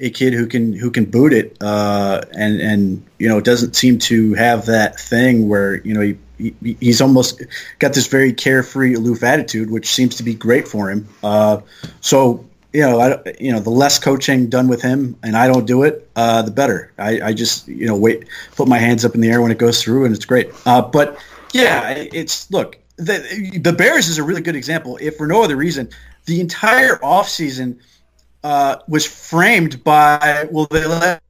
a 0.00 0.10
kid 0.10 0.32
who 0.32 0.46
can 0.46 0.72
who 0.72 0.90
can 0.90 1.06
boot 1.06 1.32
it 1.32 1.56
uh, 1.60 2.22
and 2.32 2.60
and 2.60 3.06
you 3.18 3.28
know 3.28 3.40
doesn't 3.40 3.74
seem 3.74 3.98
to 3.98 4.34
have 4.34 4.66
that 4.66 4.98
thing 4.98 5.48
where 5.48 5.74
you 5.84 5.92
know 5.94 6.00
he, 6.00 6.18
he, 6.62 6.76
he's 6.80 7.00
almost 7.00 7.42
got 7.80 7.94
this 7.94 8.06
very 8.06 8.32
carefree 8.32 8.94
aloof 8.94 9.22
attitude, 9.22 9.70
which 9.70 9.88
seems 9.88 10.16
to 10.16 10.22
be 10.22 10.34
great 10.34 10.68
for 10.68 10.90
him. 10.90 11.08
Uh, 11.22 11.60
so 12.00 12.47
you 12.72 12.82
know, 12.82 13.00
I, 13.00 13.34
you 13.40 13.52
know, 13.52 13.60
the 13.60 13.70
less 13.70 13.98
coaching 13.98 14.48
done 14.48 14.68
with 14.68 14.82
him, 14.82 15.16
and 15.22 15.36
I 15.36 15.46
don't 15.46 15.66
do 15.66 15.82
it, 15.84 16.08
uh, 16.16 16.42
the 16.42 16.50
better. 16.50 16.92
I, 16.98 17.20
I, 17.20 17.32
just, 17.32 17.66
you 17.66 17.86
know, 17.86 17.96
wait, 17.96 18.26
put 18.56 18.68
my 18.68 18.78
hands 18.78 19.04
up 19.04 19.14
in 19.14 19.20
the 19.20 19.30
air 19.30 19.40
when 19.40 19.50
it 19.50 19.58
goes 19.58 19.82
through, 19.82 20.04
and 20.04 20.14
it's 20.14 20.24
great. 20.24 20.50
Uh, 20.66 20.82
but 20.82 21.18
yeah, 21.52 21.90
it's 21.90 22.50
look, 22.50 22.76
the 22.96 23.58
the 23.62 23.72
Bears 23.72 24.08
is 24.08 24.18
a 24.18 24.22
really 24.22 24.42
good 24.42 24.56
example. 24.56 24.98
If 25.00 25.16
for 25.16 25.26
no 25.26 25.42
other 25.42 25.56
reason, 25.56 25.88
the 26.26 26.40
entire 26.40 26.96
offseason 26.96 27.78
uh, 28.44 28.76
was 28.86 29.06
framed 29.06 29.82
by 29.82 30.46
well, 30.50 30.66
they 30.70 30.84
let 30.84 31.22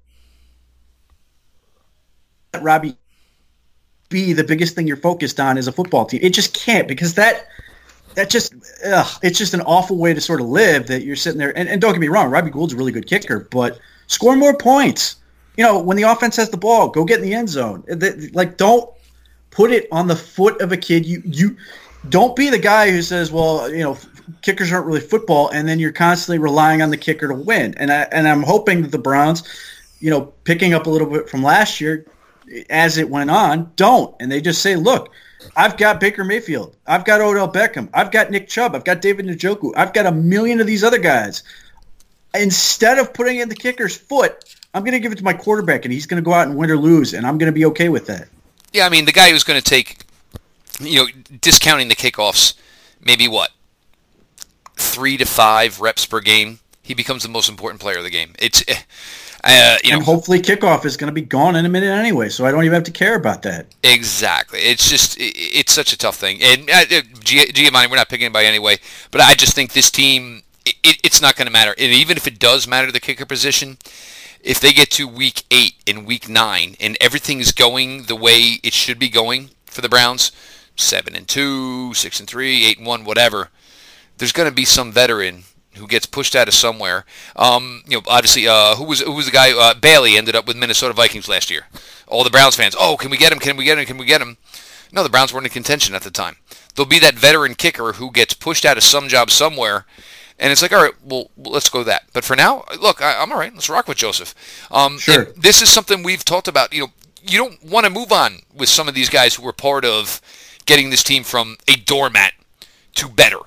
Robbie 2.60 2.96
be 4.08 4.32
the 4.32 4.44
biggest 4.44 4.74
thing 4.74 4.86
you're 4.86 4.96
focused 4.96 5.38
on 5.38 5.58
as 5.58 5.68
a 5.68 5.72
football 5.72 6.06
team. 6.06 6.20
It 6.22 6.30
just 6.30 6.54
can't 6.54 6.88
because 6.88 7.14
that 7.14 7.46
that 8.14 8.30
just 8.30 8.54
ugh, 8.86 9.18
it's 9.22 9.38
just 9.38 9.54
an 9.54 9.60
awful 9.62 9.96
way 9.96 10.14
to 10.14 10.20
sort 10.20 10.40
of 10.40 10.48
live 10.48 10.86
that 10.86 11.02
you're 11.02 11.16
sitting 11.16 11.38
there 11.38 11.56
and, 11.56 11.68
and 11.68 11.80
don't 11.80 11.92
get 11.92 12.00
me 12.00 12.08
wrong 12.08 12.30
robbie 12.30 12.50
gould's 12.50 12.72
a 12.72 12.76
really 12.76 12.92
good 12.92 13.06
kicker 13.06 13.46
but 13.50 13.78
score 14.08 14.34
more 14.34 14.56
points. 14.56 15.16
You 15.56 15.64
know 15.64 15.78
when 15.78 15.96
the 15.96 16.02
offense 16.04 16.36
has 16.36 16.50
the 16.50 16.56
ball 16.56 16.88
go 16.88 17.04
get 17.04 17.18
in 17.18 17.24
the 17.24 17.34
end 17.34 17.48
zone. 17.48 17.84
Like 18.32 18.56
don't 18.56 18.90
put 19.50 19.70
it 19.70 19.86
on 19.92 20.08
the 20.08 20.16
foot 20.16 20.60
of 20.60 20.72
a 20.72 20.76
kid. 20.76 21.06
You 21.06 21.22
you 21.24 21.56
don't 22.08 22.34
be 22.34 22.50
the 22.50 22.58
guy 22.58 22.90
who 22.90 23.02
says 23.02 23.30
well 23.30 23.70
you 23.70 23.82
know 23.82 23.96
kickers 24.42 24.72
aren't 24.72 24.86
really 24.86 25.00
football 25.00 25.48
and 25.48 25.66
then 25.66 25.78
you're 25.78 25.92
constantly 25.92 26.38
relying 26.38 26.82
on 26.82 26.90
the 26.90 26.96
kicker 26.96 27.28
to 27.28 27.34
win. 27.34 27.74
And 27.76 27.90
I, 27.90 28.02
and 28.12 28.28
I'm 28.28 28.42
hoping 28.42 28.82
that 28.82 28.92
the 28.92 28.98
Browns 28.98 29.42
you 30.00 30.10
know 30.10 30.32
picking 30.44 30.74
up 30.74 30.86
a 30.86 30.90
little 30.90 31.08
bit 31.08 31.28
from 31.28 31.42
last 31.42 31.80
year 31.80 32.06
as 32.70 32.96
it 32.96 33.10
went 33.10 33.30
on 33.30 33.70
don't. 33.76 34.14
And 34.20 34.30
they 34.30 34.40
just 34.40 34.62
say 34.62 34.76
look 34.76 35.12
I've 35.56 35.76
got 35.76 36.00
Baker 36.00 36.24
Mayfield. 36.24 36.76
I've 36.86 37.04
got 37.04 37.20
Odell 37.20 37.50
Beckham. 37.50 37.88
I've 37.94 38.10
got 38.10 38.30
Nick 38.30 38.48
Chubb. 38.48 38.74
I've 38.74 38.84
got 38.84 39.00
David 39.00 39.26
Njoku. 39.26 39.72
I've 39.76 39.92
got 39.92 40.06
a 40.06 40.12
million 40.12 40.60
of 40.60 40.66
these 40.66 40.84
other 40.84 40.98
guys. 40.98 41.42
Instead 42.34 42.98
of 42.98 43.14
putting 43.14 43.38
in 43.38 43.48
the 43.48 43.54
kicker's 43.54 43.96
foot, 43.96 44.54
I'm 44.74 44.82
going 44.82 44.92
to 44.92 45.00
give 45.00 45.12
it 45.12 45.18
to 45.18 45.24
my 45.24 45.32
quarterback, 45.32 45.84
and 45.84 45.92
he's 45.92 46.06
going 46.06 46.22
to 46.22 46.24
go 46.24 46.32
out 46.32 46.46
and 46.46 46.56
win 46.56 46.70
or 46.70 46.76
lose, 46.76 47.14
and 47.14 47.26
I'm 47.26 47.38
going 47.38 47.46
to 47.46 47.54
be 47.54 47.64
okay 47.66 47.88
with 47.88 48.06
that. 48.06 48.28
Yeah, 48.72 48.86
I 48.86 48.90
mean, 48.90 49.06
the 49.06 49.12
guy 49.12 49.30
who's 49.30 49.44
going 49.44 49.60
to 49.60 49.64
take, 49.64 50.04
you 50.80 51.02
know, 51.02 51.06
discounting 51.40 51.88
the 51.88 51.96
kickoffs, 51.96 52.54
maybe 53.00 53.28
what, 53.28 53.50
three 54.76 55.16
to 55.16 55.24
five 55.24 55.80
reps 55.80 56.04
per 56.04 56.20
game, 56.20 56.60
he 56.82 56.94
becomes 56.94 57.22
the 57.22 57.28
most 57.28 57.48
important 57.48 57.80
player 57.80 57.98
of 57.98 58.04
the 58.04 58.10
game. 58.10 58.34
It's 58.38 58.62
eh, 58.68 58.76
uh, 59.44 59.76
you 59.84 59.92
and 59.92 60.00
know, 60.00 60.04
hopefully 60.04 60.40
kickoff 60.40 60.84
is 60.84 60.96
going 60.96 61.08
to 61.08 61.14
be 61.14 61.22
gone 61.22 61.56
in 61.56 61.64
a 61.64 61.68
minute 61.68 61.88
anyway, 61.88 62.28
so 62.28 62.44
I 62.44 62.50
don't 62.50 62.64
even 62.64 62.74
have 62.74 62.84
to 62.84 62.90
care 62.90 63.14
about 63.14 63.42
that. 63.42 63.66
Exactly. 63.82 64.60
It's 64.60 64.88
just 64.90 65.16
it's 65.18 65.72
such 65.72 65.92
a 65.92 65.98
tough 65.98 66.16
thing. 66.16 66.40
And 66.42 66.68
uh, 66.68 66.72
uh 66.72 67.02
Giamani, 67.22 67.88
we're 67.88 67.96
not 67.96 68.08
picking 68.08 68.26
anybody 68.26 68.46
anyway, 68.46 68.78
but 69.10 69.20
I 69.20 69.34
just 69.34 69.54
think 69.54 69.72
this 69.72 69.90
team, 69.90 70.42
it, 70.66 70.98
it's 71.04 71.22
not 71.22 71.36
going 71.36 71.46
to 71.46 71.52
matter. 71.52 71.74
And 71.78 71.92
even 71.92 72.16
if 72.16 72.26
it 72.26 72.38
does 72.38 72.66
matter 72.66 72.90
the 72.90 73.00
kicker 73.00 73.26
position, 73.26 73.78
if 74.42 74.60
they 74.60 74.72
get 74.72 74.90
to 74.92 75.06
week 75.06 75.44
eight 75.50 75.74
and 75.86 76.06
week 76.06 76.28
nine 76.28 76.76
and 76.80 76.96
everything 77.00 77.40
is 77.40 77.52
going 77.52 78.04
the 78.04 78.16
way 78.16 78.58
it 78.62 78.72
should 78.72 78.98
be 78.98 79.08
going 79.08 79.50
for 79.66 79.82
the 79.82 79.88
Browns, 79.88 80.32
seven 80.74 81.14
and 81.14 81.28
two, 81.28 81.94
six 81.94 82.18
and 82.18 82.28
three, 82.28 82.64
eight 82.64 82.78
and 82.78 82.86
one, 82.86 83.04
whatever, 83.04 83.50
there's 84.18 84.32
going 84.32 84.48
to 84.48 84.54
be 84.54 84.64
some 84.64 84.90
veteran 84.90 85.44
who 85.78 85.86
gets 85.86 86.06
pushed 86.06 86.36
out 86.36 86.48
of 86.48 86.54
somewhere. 86.54 87.04
Um, 87.36 87.82
you 87.86 87.96
know, 87.96 88.02
obviously, 88.06 88.46
uh, 88.46 88.76
who 88.76 88.84
was 88.84 89.00
who 89.00 89.12
was 89.12 89.26
the 89.26 89.32
guy? 89.32 89.52
Uh, 89.52 89.74
Bailey 89.74 90.16
ended 90.16 90.36
up 90.36 90.46
with 90.46 90.56
Minnesota 90.56 90.92
Vikings 90.92 91.28
last 91.28 91.50
year. 91.50 91.66
All 92.06 92.24
the 92.24 92.30
Browns 92.30 92.56
fans, 92.56 92.76
oh, 92.78 92.96
can 92.96 93.10
we 93.10 93.16
get 93.16 93.32
him? 93.32 93.38
Can 93.38 93.56
we 93.56 93.64
get 93.64 93.78
him? 93.78 93.84
Can 93.84 93.98
we 93.98 94.06
get 94.06 94.22
him? 94.22 94.36
No, 94.92 95.02
the 95.02 95.10
Browns 95.10 95.32
weren't 95.32 95.46
in 95.46 95.52
contention 95.52 95.94
at 95.94 96.02
the 96.02 96.10
time. 96.10 96.36
There'll 96.74 96.88
be 96.88 96.98
that 97.00 97.14
veteran 97.14 97.54
kicker 97.54 97.94
who 97.94 98.10
gets 98.10 98.34
pushed 98.34 98.64
out 98.64 98.76
of 98.76 98.82
some 98.82 99.08
job 99.08 99.30
somewhere, 99.30 99.84
and 100.38 100.52
it's 100.52 100.62
like, 100.62 100.72
all 100.72 100.82
right, 100.82 100.94
well, 101.04 101.30
let's 101.36 101.68
go 101.68 101.84
that. 101.84 102.04
But 102.12 102.24
for 102.24 102.36
now, 102.36 102.64
look, 102.80 103.02
I, 103.02 103.22
am 103.22 103.32
all 103.32 103.38
right. 103.38 103.52
Let's 103.52 103.68
rock 103.68 103.88
with 103.88 103.98
Joseph. 103.98 104.34
Um, 104.70 104.98
sure. 104.98 105.26
This 105.36 105.60
is 105.60 105.70
something 105.70 106.02
we've 106.02 106.24
talked 106.24 106.48
about. 106.48 106.72
You 106.72 106.82
know, 106.82 106.92
you 107.22 107.38
don't 107.38 107.62
want 107.64 107.84
to 107.84 107.90
move 107.90 108.12
on 108.12 108.38
with 108.54 108.68
some 108.68 108.88
of 108.88 108.94
these 108.94 109.10
guys 109.10 109.34
who 109.34 109.42
were 109.42 109.52
part 109.52 109.84
of 109.84 110.20
getting 110.64 110.90
this 110.90 111.02
team 111.02 111.24
from 111.24 111.56
a 111.66 111.76
doormat 111.76 112.34
to 112.94 113.08
better. 113.08 113.38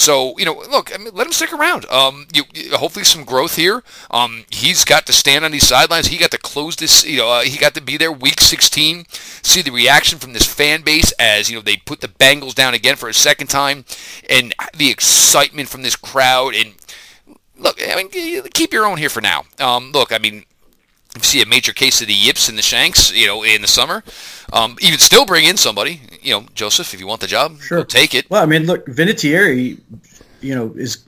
So 0.00 0.32
you 0.38 0.46
know, 0.46 0.54
look, 0.70 0.94
I 0.94 0.96
mean, 0.96 1.14
let 1.14 1.26
him 1.26 1.32
stick 1.34 1.52
around. 1.52 1.84
Um, 1.90 2.26
you, 2.32 2.44
hopefully 2.72 3.04
some 3.04 3.22
growth 3.22 3.56
here. 3.56 3.82
Um, 4.10 4.46
he's 4.50 4.82
got 4.82 5.04
to 5.06 5.12
stand 5.12 5.44
on 5.44 5.50
these 5.50 5.66
sidelines. 5.66 6.06
He 6.06 6.16
got 6.16 6.30
to 6.30 6.38
close 6.38 6.76
this. 6.76 7.04
You 7.04 7.18
know, 7.18 7.28
uh, 7.28 7.40
he 7.42 7.58
got 7.58 7.74
to 7.74 7.82
be 7.82 7.98
there 7.98 8.10
week 8.10 8.40
16. 8.40 9.04
See 9.10 9.60
the 9.60 9.70
reaction 9.70 10.18
from 10.18 10.32
this 10.32 10.46
fan 10.46 10.80
base 10.80 11.12
as 11.18 11.50
you 11.50 11.56
know 11.56 11.62
they 11.62 11.76
put 11.76 12.00
the 12.00 12.08
Bengals 12.08 12.54
down 12.54 12.72
again 12.72 12.96
for 12.96 13.10
a 13.10 13.14
second 13.14 13.48
time, 13.48 13.84
and 14.30 14.54
the 14.74 14.88
excitement 14.88 15.68
from 15.68 15.82
this 15.82 15.96
crowd. 15.96 16.54
And 16.54 16.76
look, 17.58 17.78
I 17.86 17.94
mean, 17.94 18.08
keep 18.54 18.72
your 18.72 18.86
own 18.86 18.96
here 18.96 19.10
for 19.10 19.20
now. 19.20 19.44
Um, 19.58 19.92
look, 19.92 20.12
I 20.12 20.18
mean, 20.18 20.44
you 21.16 21.22
see 21.22 21.42
a 21.42 21.46
major 21.46 21.72
case 21.72 22.00
of 22.00 22.06
the 22.06 22.14
yips 22.14 22.48
and 22.48 22.56
the 22.56 22.62
shanks, 22.62 23.12
you 23.12 23.26
know, 23.26 23.42
in 23.42 23.62
the 23.62 23.68
summer. 23.68 24.02
Um, 24.52 24.76
even 24.80 24.98
still 24.98 25.26
bring 25.26 25.44
in 25.44 25.56
somebody, 25.56 26.00
you 26.22 26.32
know, 26.32 26.46
Joseph, 26.54 26.94
if 26.94 27.00
you 27.00 27.06
want 27.06 27.20
the 27.20 27.26
job, 27.26 27.60
sure, 27.60 27.84
take 27.84 28.14
it. 28.14 28.28
Well, 28.30 28.42
I 28.42 28.46
mean, 28.46 28.66
look, 28.66 28.86
Vinatieri, 28.86 29.78
you 30.40 30.54
know, 30.54 30.72
is 30.76 30.98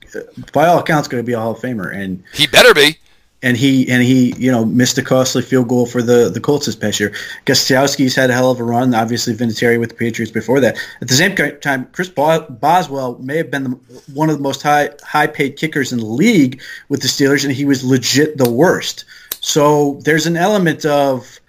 by 0.51 0.67
all 0.67 0.79
accounts 0.79 1.07
going 1.07 1.23
to 1.23 1.25
be 1.25 1.33
a 1.33 1.39
Hall 1.39 1.51
of 1.51 1.59
Famer, 1.59 1.93
and 1.93 2.23
he 2.33 2.47
better 2.47 2.73
be. 2.73 2.97
and 3.41 3.57
he 3.57 3.89
and 3.91 4.01
he 4.01 4.33
you 4.37 4.49
know 4.51 4.63
missed 4.63 4.97
a 4.97 5.01
costly 5.01 5.41
field 5.41 5.67
goal 5.67 5.85
for 5.85 6.01
the 6.01 6.29
the 6.29 6.39
Colts 6.39 6.65
this 6.65 6.75
past 6.75 6.99
year. 6.99 7.11
Gostkowski's 7.45 8.15
had 8.15 8.29
a 8.29 8.33
hell 8.33 8.51
of 8.51 8.59
a 8.59 8.63
run. 8.63 8.95
Obviously, 8.95 9.33
Vinatieri 9.33 9.79
with 9.79 9.89
the 9.89 9.95
Patriots 9.95 10.31
before 10.31 10.61
that. 10.61 10.77
At 11.01 11.07
the 11.09 11.13
same 11.13 11.35
time, 11.59 11.87
Chris 11.91 12.09
Boswell 12.09 13.17
may 13.19 13.37
have 13.37 13.51
been 13.51 13.63
the, 13.63 14.03
one 14.13 14.29
of 14.29 14.37
the 14.37 14.43
most 14.43 14.61
high 14.61 14.91
high 15.03 15.27
paid 15.27 15.57
kickers 15.57 15.91
in 15.91 15.99
the 15.99 16.05
league 16.05 16.61
with 16.87 17.01
the 17.01 17.07
Steelers, 17.09 17.43
and 17.43 17.53
he 17.53 17.65
was 17.65 17.83
legit 17.83 18.37
the 18.37 18.49
worst. 18.49 19.03
So 19.43 19.99
there's 20.05 20.25
an 20.25 20.37
element 20.37 20.85
of 20.85 21.41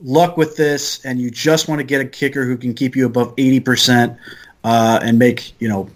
luck 0.00 0.38
with 0.38 0.56
this, 0.56 1.04
and 1.04 1.20
you 1.20 1.30
just 1.30 1.68
want 1.68 1.78
to 1.78 1.84
get 1.84 2.00
a 2.00 2.06
kicker 2.06 2.46
who 2.46 2.56
can 2.56 2.72
keep 2.72 2.96
you 2.96 3.04
above 3.04 3.34
eighty 3.36 3.60
percent 3.60 4.16
uh, 4.64 4.98
and 5.02 5.18
make 5.18 5.52
you 5.60 5.68
know 5.68 5.90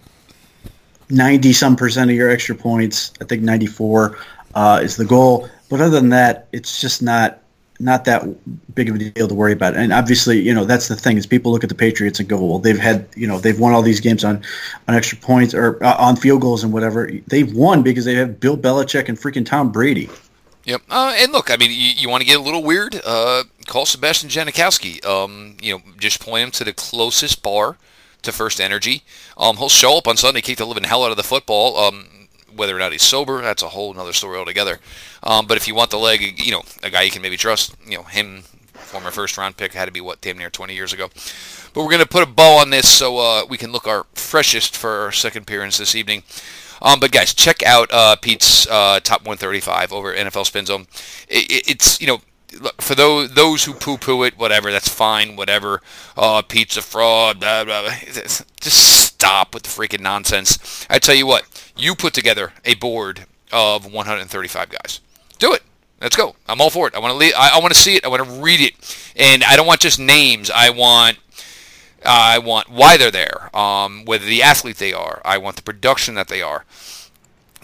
ninety 1.08 1.54
some 1.54 1.74
percent 1.74 2.10
of 2.10 2.16
your 2.16 2.28
extra 2.28 2.54
points. 2.54 3.14
I 3.22 3.24
think 3.24 3.42
ninety 3.42 3.64
four 3.64 4.18
uh, 4.54 4.80
is 4.82 4.96
the 4.96 5.06
goal. 5.06 5.48
But 5.70 5.80
other 5.80 5.98
than 5.98 6.10
that, 6.10 6.48
it's 6.52 6.82
just 6.82 7.00
not 7.00 7.40
not 7.80 8.04
that 8.04 8.26
big 8.74 8.90
of 8.90 8.96
a 8.96 8.98
deal 8.98 9.26
to 9.26 9.34
worry 9.34 9.54
about. 9.54 9.74
And 9.74 9.90
obviously, 9.90 10.40
you 10.40 10.52
know, 10.52 10.66
that's 10.66 10.88
the 10.88 10.96
thing 10.96 11.16
is 11.16 11.26
people 11.26 11.52
look 11.52 11.62
at 11.62 11.70
the 11.70 11.74
Patriots 11.74 12.20
and 12.20 12.28
go, 12.28 12.44
well, 12.44 12.58
they've 12.58 12.78
had, 12.78 13.08
you 13.16 13.26
know, 13.26 13.38
they've 13.38 13.58
won 13.58 13.72
all 13.72 13.82
these 13.82 14.00
games 14.00 14.22
on, 14.22 14.42
on 14.86 14.94
extra 14.94 15.16
points 15.16 15.54
or 15.54 15.82
uh, 15.82 15.96
on 15.96 16.16
field 16.16 16.42
goals 16.42 16.62
and 16.62 16.72
whatever. 16.72 17.10
They've 17.28 17.50
won 17.54 17.84
because 17.84 18.04
they 18.04 18.16
have 18.16 18.38
Bill 18.38 18.56
Belichick 18.56 19.08
and 19.08 19.16
freaking 19.16 19.46
Tom 19.46 19.72
Brady. 19.72 20.10
Yep. 20.68 20.82
Uh, 20.90 21.14
and 21.16 21.32
look, 21.32 21.50
I 21.50 21.56
mean, 21.56 21.70
you, 21.70 21.76
you 21.76 22.10
want 22.10 22.20
to 22.20 22.26
get 22.26 22.38
a 22.38 22.42
little 22.42 22.62
weird? 22.62 23.00
Uh, 23.02 23.44
call 23.66 23.86
Sebastian 23.86 24.28
Janikowski. 24.28 25.02
Um, 25.02 25.56
you 25.62 25.72
know, 25.72 25.82
just 25.98 26.20
point 26.20 26.44
him 26.44 26.50
to 26.50 26.64
the 26.64 26.74
closest 26.74 27.42
bar 27.42 27.78
to 28.20 28.32
First 28.32 28.60
Energy. 28.60 29.02
Um, 29.38 29.56
he'll 29.56 29.70
show 29.70 29.96
up 29.96 30.06
on 30.06 30.18
Sunday, 30.18 30.42
kick 30.42 30.58
the 30.58 30.66
living 30.66 30.84
hell 30.84 31.04
out 31.04 31.10
of 31.10 31.16
the 31.16 31.22
football. 31.22 31.78
Um, 31.78 32.28
whether 32.54 32.76
or 32.76 32.78
not 32.78 32.92
he's 32.92 33.02
sober, 33.02 33.40
that's 33.40 33.62
a 33.62 33.70
whole 33.70 33.98
other 33.98 34.12
story 34.12 34.36
altogether. 34.36 34.78
Um, 35.22 35.46
but 35.46 35.56
if 35.56 35.66
you 35.66 35.74
want 35.74 35.90
the 35.90 35.96
leg, 35.96 36.38
you 36.38 36.52
know, 36.52 36.62
a 36.82 36.90
guy 36.90 37.00
you 37.00 37.10
can 37.10 37.22
maybe 37.22 37.38
trust, 37.38 37.74
you 37.86 37.96
know, 37.96 38.02
him, 38.02 38.42
former 38.74 39.10
first 39.10 39.38
round 39.38 39.56
pick, 39.56 39.72
had 39.72 39.86
to 39.86 39.90
be 39.90 40.02
what 40.02 40.20
damn 40.20 40.36
near 40.36 40.50
20 40.50 40.74
years 40.74 40.92
ago. 40.92 41.08
But 41.72 41.82
we're 41.82 41.90
gonna 41.90 42.04
put 42.04 42.24
a 42.24 42.30
bow 42.30 42.58
on 42.58 42.68
this 42.68 42.86
so 42.86 43.16
uh, 43.16 43.46
we 43.48 43.56
can 43.56 43.72
look 43.72 43.86
our 43.86 44.04
freshest 44.12 44.76
for 44.76 44.90
our 44.90 45.12
second 45.12 45.44
appearance 45.44 45.78
this 45.78 45.94
evening. 45.94 46.24
Um, 46.80 47.00
but 47.00 47.12
guys, 47.12 47.34
check 47.34 47.62
out 47.62 47.92
uh, 47.92 48.16
Pete's 48.16 48.66
uh, 48.68 49.00
top 49.00 49.22
135 49.22 49.92
over 49.92 50.14
NFL 50.14 50.46
Spin 50.46 50.66
Zone. 50.66 50.86
It, 51.28 51.50
it, 51.50 51.70
it's 51.70 52.00
you 52.00 52.06
know 52.06 52.20
for 52.78 52.94
those 52.94 53.32
those 53.34 53.64
who 53.64 53.74
poo-poo 53.74 54.22
it, 54.24 54.38
whatever, 54.38 54.70
that's 54.72 54.88
fine, 54.88 55.36
whatever. 55.36 55.82
Uh, 56.16 56.42
pizza 56.42 56.82
fraud, 56.82 57.40
blah, 57.40 57.64
blah, 57.64 57.82
blah. 57.82 57.94
Just 58.60 59.06
stop 59.06 59.54
with 59.54 59.64
the 59.64 59.68
freaking 59.68 60.00
nonsense. 60.00 60.86
I 60.88 60.98
tell 60.98 61.14
you 61.14 61.26
what, 61.26 61.44
you 61.76 61.94
put 61.94 62.14
together 62.14 62.52
a 62.64 62.74
board 62.74 63.26
of 63.52 63.90
135 63.92 64.70
guys. 64.70 65.00
Do 65.38 65.52
it. 65.52 65.62
Let's 66.00 66.16
go. 66.16 66.36
I'm 66.46 66.60
all 66.60 66.70
for 66.70 66.86
it. 66.86 66.94
I 66.94 67.00
want 67.00 67.20
to 67.20 67.32
I, 67.36 67.56
I 67.56 67.58
want 67.58 67.74
to 67.74 67.80
see 67.80 67.96
it. 67.96 68.04
I 68.04 68.08
want 68.08 68.24
to 68.24 68.30
read 68.40 68.60
it, 68.60 69.12
and 69.16 69.42
I 69.42 69.56
don't 69.56 69.66
want 69.66 69.80
just 69.80 69.98
names. 69.98 70.50
I 70.50 70.70
want 70.70 71.18
I 72.04 72.38
want 72.38 72.68
why 72.68 72.96
they're 72.96 73.10
there, 73.10 73.54
um, 73.56 74.04
whether 74.04 74.24
the 74.24 74.42
athlete 74.42 74.76
they 74.76 74.92
are. 74.92 75.20
I 75.24 75.38
want 75.38 75.56
the 75.56 75.62
production 75.62 76.14
that 76.14 76.28
they 76.28 76.42
are. 76.42 76.64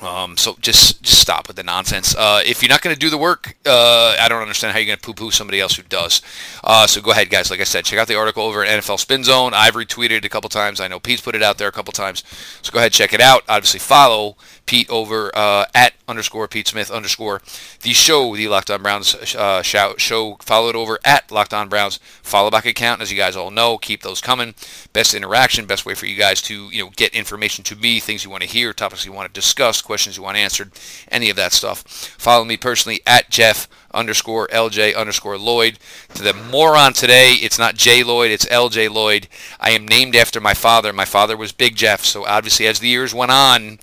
Um, 0.03 0.37
so 0.37 0.57
just 0.61 1.03
just 1.03 1.21
stop 1.21 1.47
with 1.47 1.57
the 1.57 1.63
nonsense. 1.63 2.15
Uh, 2.17 2.43
if 2.45 2.63
you're 2.63 2.69
not 2.69 2.83
going 2.83 2.95
to 2.95 2.99
do 2.99 3.11
the 3.11 3.19
work, 3.19 3.57
uh, 3.65 4.17
I 4.19 4.29
don't 4.29 4.43
understand 4.43 4.73
how 4.73 4.79
you're 4.79 4.87
going 4.87 4.99
to 4.99 5.05
poo-poo 5.05 5.31
somebody 5.31 5.61
else 5.61 5.77
who 5.77 5.83
does. 5.85 6.21
Uh, 6.63 6.87
so 6.87 7.01
go 7.01 7.13
ahead, 7.13 7.31
guys. 7.31 7.51
Like 7.51 7.61
I 7.61 7.65
said, 7.65 7.85
check 7.85 7.99
out 7.99 8.09
the 8.09 8.17
article 8.17 8.43
over 8.43 8.65
at 8.65 8.83
NFL 8.83 8.99
Spin 8.99 9.23
Zone. 9.25 9.55
I've 9.55 9.75
retweeted 9.75 10.11
it 10.19 10.25
a 10.25 10.29
couple 10.29 10.51
times. 10.51 10.81
I 10.81 10.89
know 10.89 10.99
Pete's 10.99 11.23
put 11.23 11.35
it 11.35 11.43
out 11.43 11.59
there 11.59 11.69
a 11.69 11.73
couple 11.73 11.93
times. 11.93 12.25
So 12.63 12.73
go 12.73 12.81
ahead, 12.81 12.93
check 12.93 13.13
it 13.13 13.21
out. 13.21 13.45
Obviously, 13.49 13.81
follow 13.81 14.37
Pete 14.67 14.89
over 14.91 15.31
uh, 15.37 15.67
at 15.75 15.95
underscore 16.09 16.49
Pete 16.49 16.69
Smith 16.69 16.91
underscore 16.91 17.41
the 17.83 17.93
show, 17.93 18.35
the 18.37 18.49
Locked 18.49 18.71
On 18.71 18.83
Browns 18.83 19.15
uh, 19.35 19.63
show. 19.63 20.37
Follow 20.41 20.69
it 20.69 20.77
over 20.77 20.99
at 21.05 21.31
Locked 21.31 21.55
On 21.55 21.69
Browns. 21.69 21.99
Follow 22.23 22.51
back 22.51 22.67
account, 22.67 23.03
as 23.03 23.11
you 23.11 23.19
guys 23.19 23.37
all 23.37 23.51
know. 23.51 23.79
Keep 23.79 24.03
those 24.03 24.21
coming. 24.21 24.55
Best 24.93 25.15
interaction, 25.15 25.67
best 25.67 25.87
way 25.87 25.95
for 25.95 26.07
you 26.07 26.17
guys 26.17 26.41
to 26.43 26.69
you 26.71 26.85
know 26.85 26.91
get 26.97 27.15
information 27.15 27.65
to 27.65 27.77
me, 27.77 28.01
things 28.01 28.25
you 28.25 28.31
want 28.31 28.43
to 28.43 28.49
hear, 28.49 28.73
topics 28.73 29.05
you 29.05 29.13
want 29.13 29.33
to 29.33 29.41
discuss, 29.41 29.83
questions 29.83 30.17
you 30.17 30.23
want 30.23 30.37
answered, 30.37 30.73
any 31.11 31.31
of 31.31 31.37
that 31.37 31.53
stuff. 31.53 31.83
Follow 32.19 32.45
me 32.45 32.57
personally 32.57 33.01
at 33.07 33.31
Jeff 33.31 33.69
underscore 33.95 34.49
LJ 34.49 34.97
underscore 34.97 35.39
Lloyd. 35.39 35.79
To 36.15 36.23
the 36.23 36.35
moron 36.35 36.93
today, 36.93 37.33
it's 37.35 37.59
not 37.59 37.77
J 37.77 38.03
Lloyd, 38.03 38.31
it's 38.31 38.47
LJ 38.47 38.91
Lloyd. 38.91 39.29
I 39.61 39.71
am 39.71 39.87
named 39.87 40.17
after 40.17 40.41
my 40.41 40.55
father. 40.55 40.93
My 40.93 41.05
father 41.05 41.37
was 41.37 41.53
Big 41.53 41.77
Jeff, 41.77 42.05
so 42.05 42.27
obviously 42.27 42.67
as 42.67 42.81
the 42.81 42.89
years 42.89 43.15
went 43.15 43.31
on, 43.31 43.79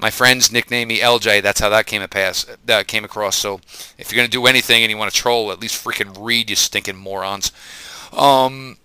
my 0.00 0.10
friends 0.10 0.52
nicknamed 0.52 0.88
me 0.88 1.00
LJ. 1.00 1.42
That's 1.42 1.60
how 1.60 1.68
that 1.70 1.86
came 1.86 2.02
a 2.02 2.08
pass. 2.08 2.46
That 2.64 2.86
came 2.86 3.04
across. 3.04 3.36
So 3.36 3.60
if 3.98 4.12
you're 4.12 4.18
gonna 4.18 4.28
do 4.28 4.46
anything 4.46 4.82
and 4.82 4.90
you 4.90 4.96
want 4.96 5.12
to 5.12 5.16
troll, 5.16 5.50
at 5.52 5.60
least 5.60 5.82
freaking 5.84 6.16
read, 6.18 6.50
you 6.50 6.56
stinking 6.56 6.96
morons. 6.96 7.52
Um, 8.12 8.78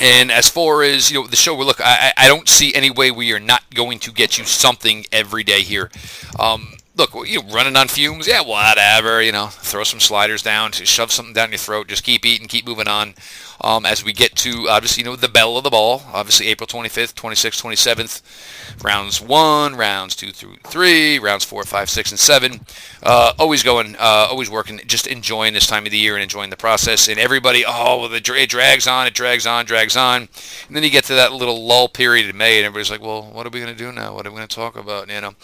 and 0.00 0.30
as 0.30 0.48
far 0.48 0.82
as 0.82 1.10
you 1.10 1.20
know, 1.20 1.26
the 1.26 1.36
show, 1.36 1.56
look, 1.56 1.80
I, 1.80 2.12
I 2.16 2.28
don't 2.28 2.48
see 2.48 2.74
any 2.74 2.90
way 2.90 3.10
we 3.10 3.32
are 3.32 3.40
not 3.40 3.62
going 3.74 3.98
to 4.00 4.12
get 4.12 4.38
you 4.38 4.44
something 4.44 5.06
every 5.10 5.42
day 5.42 5.62
here. 5.62 5.90
Um, 6.38 6.77
look, 6.98 7.14
you 7.26 7.40
know, 7.40 7.48
running 7.54 7.76
on 7.76 7.88
fumes, 7.88 8.26
yeah, 8.26 8.42
whatever. 8.42 9.22
You 9.22 9.32
know, 9.32 9.46
throw 9.46 9.84
some 9.84 10.00
sliders 10.00 10.42
down, 10.42 10.72
shove 10.72 11.12
something 11.12 11.32
down 11.32 11.50
your 11.50 11.58
throat, 11.58 11.88
just 11.88 12.04
keep 12.04 12.26
eating, 12.26 12.48
keep 12.48 12.66
moving 12.66 12.88
on. 12.88 13.14
Um, 13.60 13.84
as 13.86 14.04
we 14.04 14.12
get 14.12 14.36
to 14.36 14.68
obviously, 14.68 15.02
you 15.02 15.10
know, 15.10 15.16
the 15.16 15.28
bell 15.28 15.56
of 15.56 15.64
the 15.64 15.70
ball, 15.70 16.02
obviously 16.12 16.46
April 16.46 16.66
25th, 16.66 17.14
26th, 17.14 17.60
27th, 17.60 18.84
rounds 18.84 19.20
one, 19.20 19.74
rounds 19.74 20.14
two 20.14 20.30
through 20.30 20.56
three, 20.64 21.18
rounds 21.18 21.44
four, 21.44 21.64
five, 21.64 21.90
six, 21.90 22.12
and 22.12 22.20
seven. 22.20 22.60
Uh, 23.02 23.32
always 23.38 23.64
going, 23.64 23.96
uh, 23.96 24.28
always 24.30 24.48
working, 24.48 24.80
just 24.86 25.08
enjoying 25.08 25.54
this 25.54 25.66
time 25.66 25.84
of 25.86 25.90
the 25.90 25.98
year 25.98 26.14
and 26.14 26.22
enjoying 26.22 26.50
the 26.50 26.56
process. 26.56 27.08
And 27.08 27.18
everybody, 27.18 27.64
oh, 27.66 28.06
the, 28.06 28.16
it 28.16 28.48
drags 28.50 28.86
on, 28.86 29.06
it 29.08 29.14
drags 29.14 29.46
on, 29.46 29.64
drags 29.64 29.96
on, 29.96 30.28
and 30.68 30.76
then 30.76 30.84
you 30.84 30.90
get 30.90 31.04
to 31.04 31.14
that 31.14 31.32
little 31.32 31.66
lull 31.66 31.88
period 31.88 32.28
in 32.28 32.36
May, 32.36 32.58
and 32.58 32.66
everybody's 32.66 32.90
like, 32.90 33.02
well, 33.02 33.22
what 33.22 33.44
are 33.44 33.50
we 33.50 33.60
going 33.60 33.74
to 33.74 33.78
do 33.78 33.90
now? 33.90 34.14
What 34.14 34.26
are 34.26 34.30
we 34.30 34.36
going 34.36 34.48
to 34.48 34.54
talk 34.54 34.76
about? 34.76 35.08
You 35.10 35.20
know, 35.20 35.34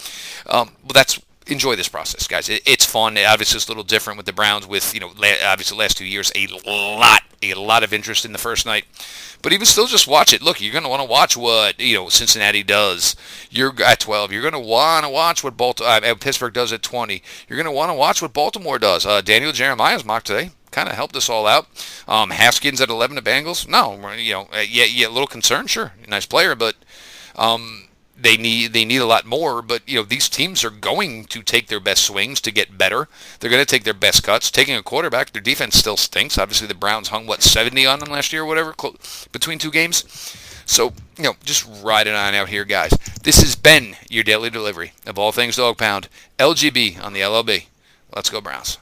um, 0.47 0.71
that's 0.93 1.19
enjoy 1.47 1.75
this 1.75 1.87
process, 1.87 2.27
guys. 2.27 2.49
It, 2.49 2.61
it's 2.65 2.85
fun. 2.85 3.17
Obviously, 3.17 3.57
it's 3.57 3.67
a 3.67 3.69
little 3.69 3.83
different 3.83 4.17
with 4.17 4.25
the 4.25 4.33
Browns. 4.33 4.67
With 4.67 4.93
you 4.93 4.99
know, 4.99 5.11
la- 5.17 5.43
obviously, 5.45 5.77
last 5.77 5.97
two 5.97 6.05
years, 6.05 6.31
a 6.35 6.47
lot, 6.65 7.21
a 7.43 7.53
lot 7.53 7.83
of 7.83 7.93
interest 7.93 8.25
in 8.25 8.31
the 8.31 8.37
first 8.37 8.65
night. 8.65 8.85
But 9.41 9.53
even 9.53 9.65
still, 9.65 9.85
just 9.85 10.07
watch 10.07 10.33
it. 10.33 10.41
Look, 10.41 10.59
you're 10.59 10.71
going 10.71 10.83
to 10.83 10.89
want 10.89 11.01
to 11.01 11.07
watch 11.07 11.37
what 11.37 11.79
you 11.79 11.95
know 11.95 12.09
Cincinnati 12.09 12.63
does. 12.63 13.15
You're 13.49 13.73
at 13.83 13.99
12. 13.99 14.31
You're 14.31 14.41
going 14.41 14.53
to 14.53 14.59
want 14.59 15.05
to 15.05 15.11
watch 15.11 15.43
what 15.43 15.57
Baltimore, 15.57 15.91
uh, 15.91 16.15
Pittsburgh 16.15 16.53
does 16.53 16.73
at 16.73 16.81
20. 16.81 17.21
You're 17.47 17.57
going 17.57 17.65
to 17.65 17.71
want 17.71 17.89
to 17.89 17.95
watch 17.95 18.21
what 18.21 18.33
Baltimore 18.33 18.79
does. 18.79 19.05
Uh, 19.05 19.21
Daniel 19.21 19.51
Jeremiah's 19.51 20.05
mock 20.05 20.23
today 20.23 20.51
kind 20.71 20.89
of 20.89 20.95
helped 20.95 21.15
us 21.15 21.29
all 21.29 21.47
out. 21.47 21.67
Um, 22.07 22.31
Haskins 22.31 22.81
at 22.81 22.89
11 22.89 23.15
to 23.15 23.21
Bengals. 23.21 23.67
No, 23.67 24.11
you 24.13 24.33
know, 24.33 24.49
uh, 24.51 24.63
yeah, 24.67 24.85
yeah, 24.85 25.07
a 25.07 25.09
little 25.09 25.27
concern, 25.27 25.67
Sure, 25.67 25.93
nice 26.07 26.25
player, 26.25 26.55
but. 26.55 26.75
Um, 27.37 27.84
they 28.17 28.37
need 28.37 28.73
they 28.73 28.85
need 28.85 28.97
a 28.97 29.05
lot 29.05 29.25
more, 29.25 29.61
but 29.61 29.81
you 29.87 29.97
know 29.97 30.03
these 30.03 30.29
teams 30.29 30.63
are 30.63 30.69
going 30.69 31.25
to 31.25 31.41
take 31.41 31.67
their 31.67 31.79
best 31.79 32.05
swings 32.05 32.39
to 32.41 32.51
get 32.51 32.77
better. 32.77 33.07
They're 33.39 33.49
going 33.49 33.61
to 33.61 33.69
take 33.69 33.83
their 33.83 33.93
best 33.93 34.23
cuts. 34.23 34.49
Taking 34.49 34.75
a 34.75 34.83
quarterback, 34.83 35.31
their 35.31 35.41
defense 35.41 35.75
still 35.75 35.97
stinks. 35.97 36.37
Obviously, 36.37 36.67
the 36.67 36.73
Browns 36.75 37.09
hung 37.09 37.27
what 37.27 37.43
70 37.43 37.85
on 37.85 37.99
them 37.99 38.09
last 38.09 38.31
year, 38.31 38.43
or 38.43 38.45
whatever, 38.45 38.73
between 39.31 39.59
two 39.59 39.71
games. 39.71 40.03
So 40.65 40.93
you 41.17 41.23
know, 41.23 41.35
just 41.43 41.67
ride 41.83 42.07
it 42.07 42.15
on 42.15 42.33
out 42.33 42.49
here, 42.49 42.65
guys. 42.65 42.91
This 43.23 43.41
has 43.41 43.55
been 43.55 43.95
your 44.09 44.23
daily 44.23 44.49
delivery 44.49 44.93
of 45.05 45.19
all 45.19 45.31
things 45.31 45.57
Dog 45.57 45.77
Pound, 45.77 46.07
LGB 46.39 47.01
on 47.03 47.13
the 47.13 47.21
LLB. 47.21 47.65
Let's 48.13 48.29
go 48.29 48.41
Browns. 48.41 48.77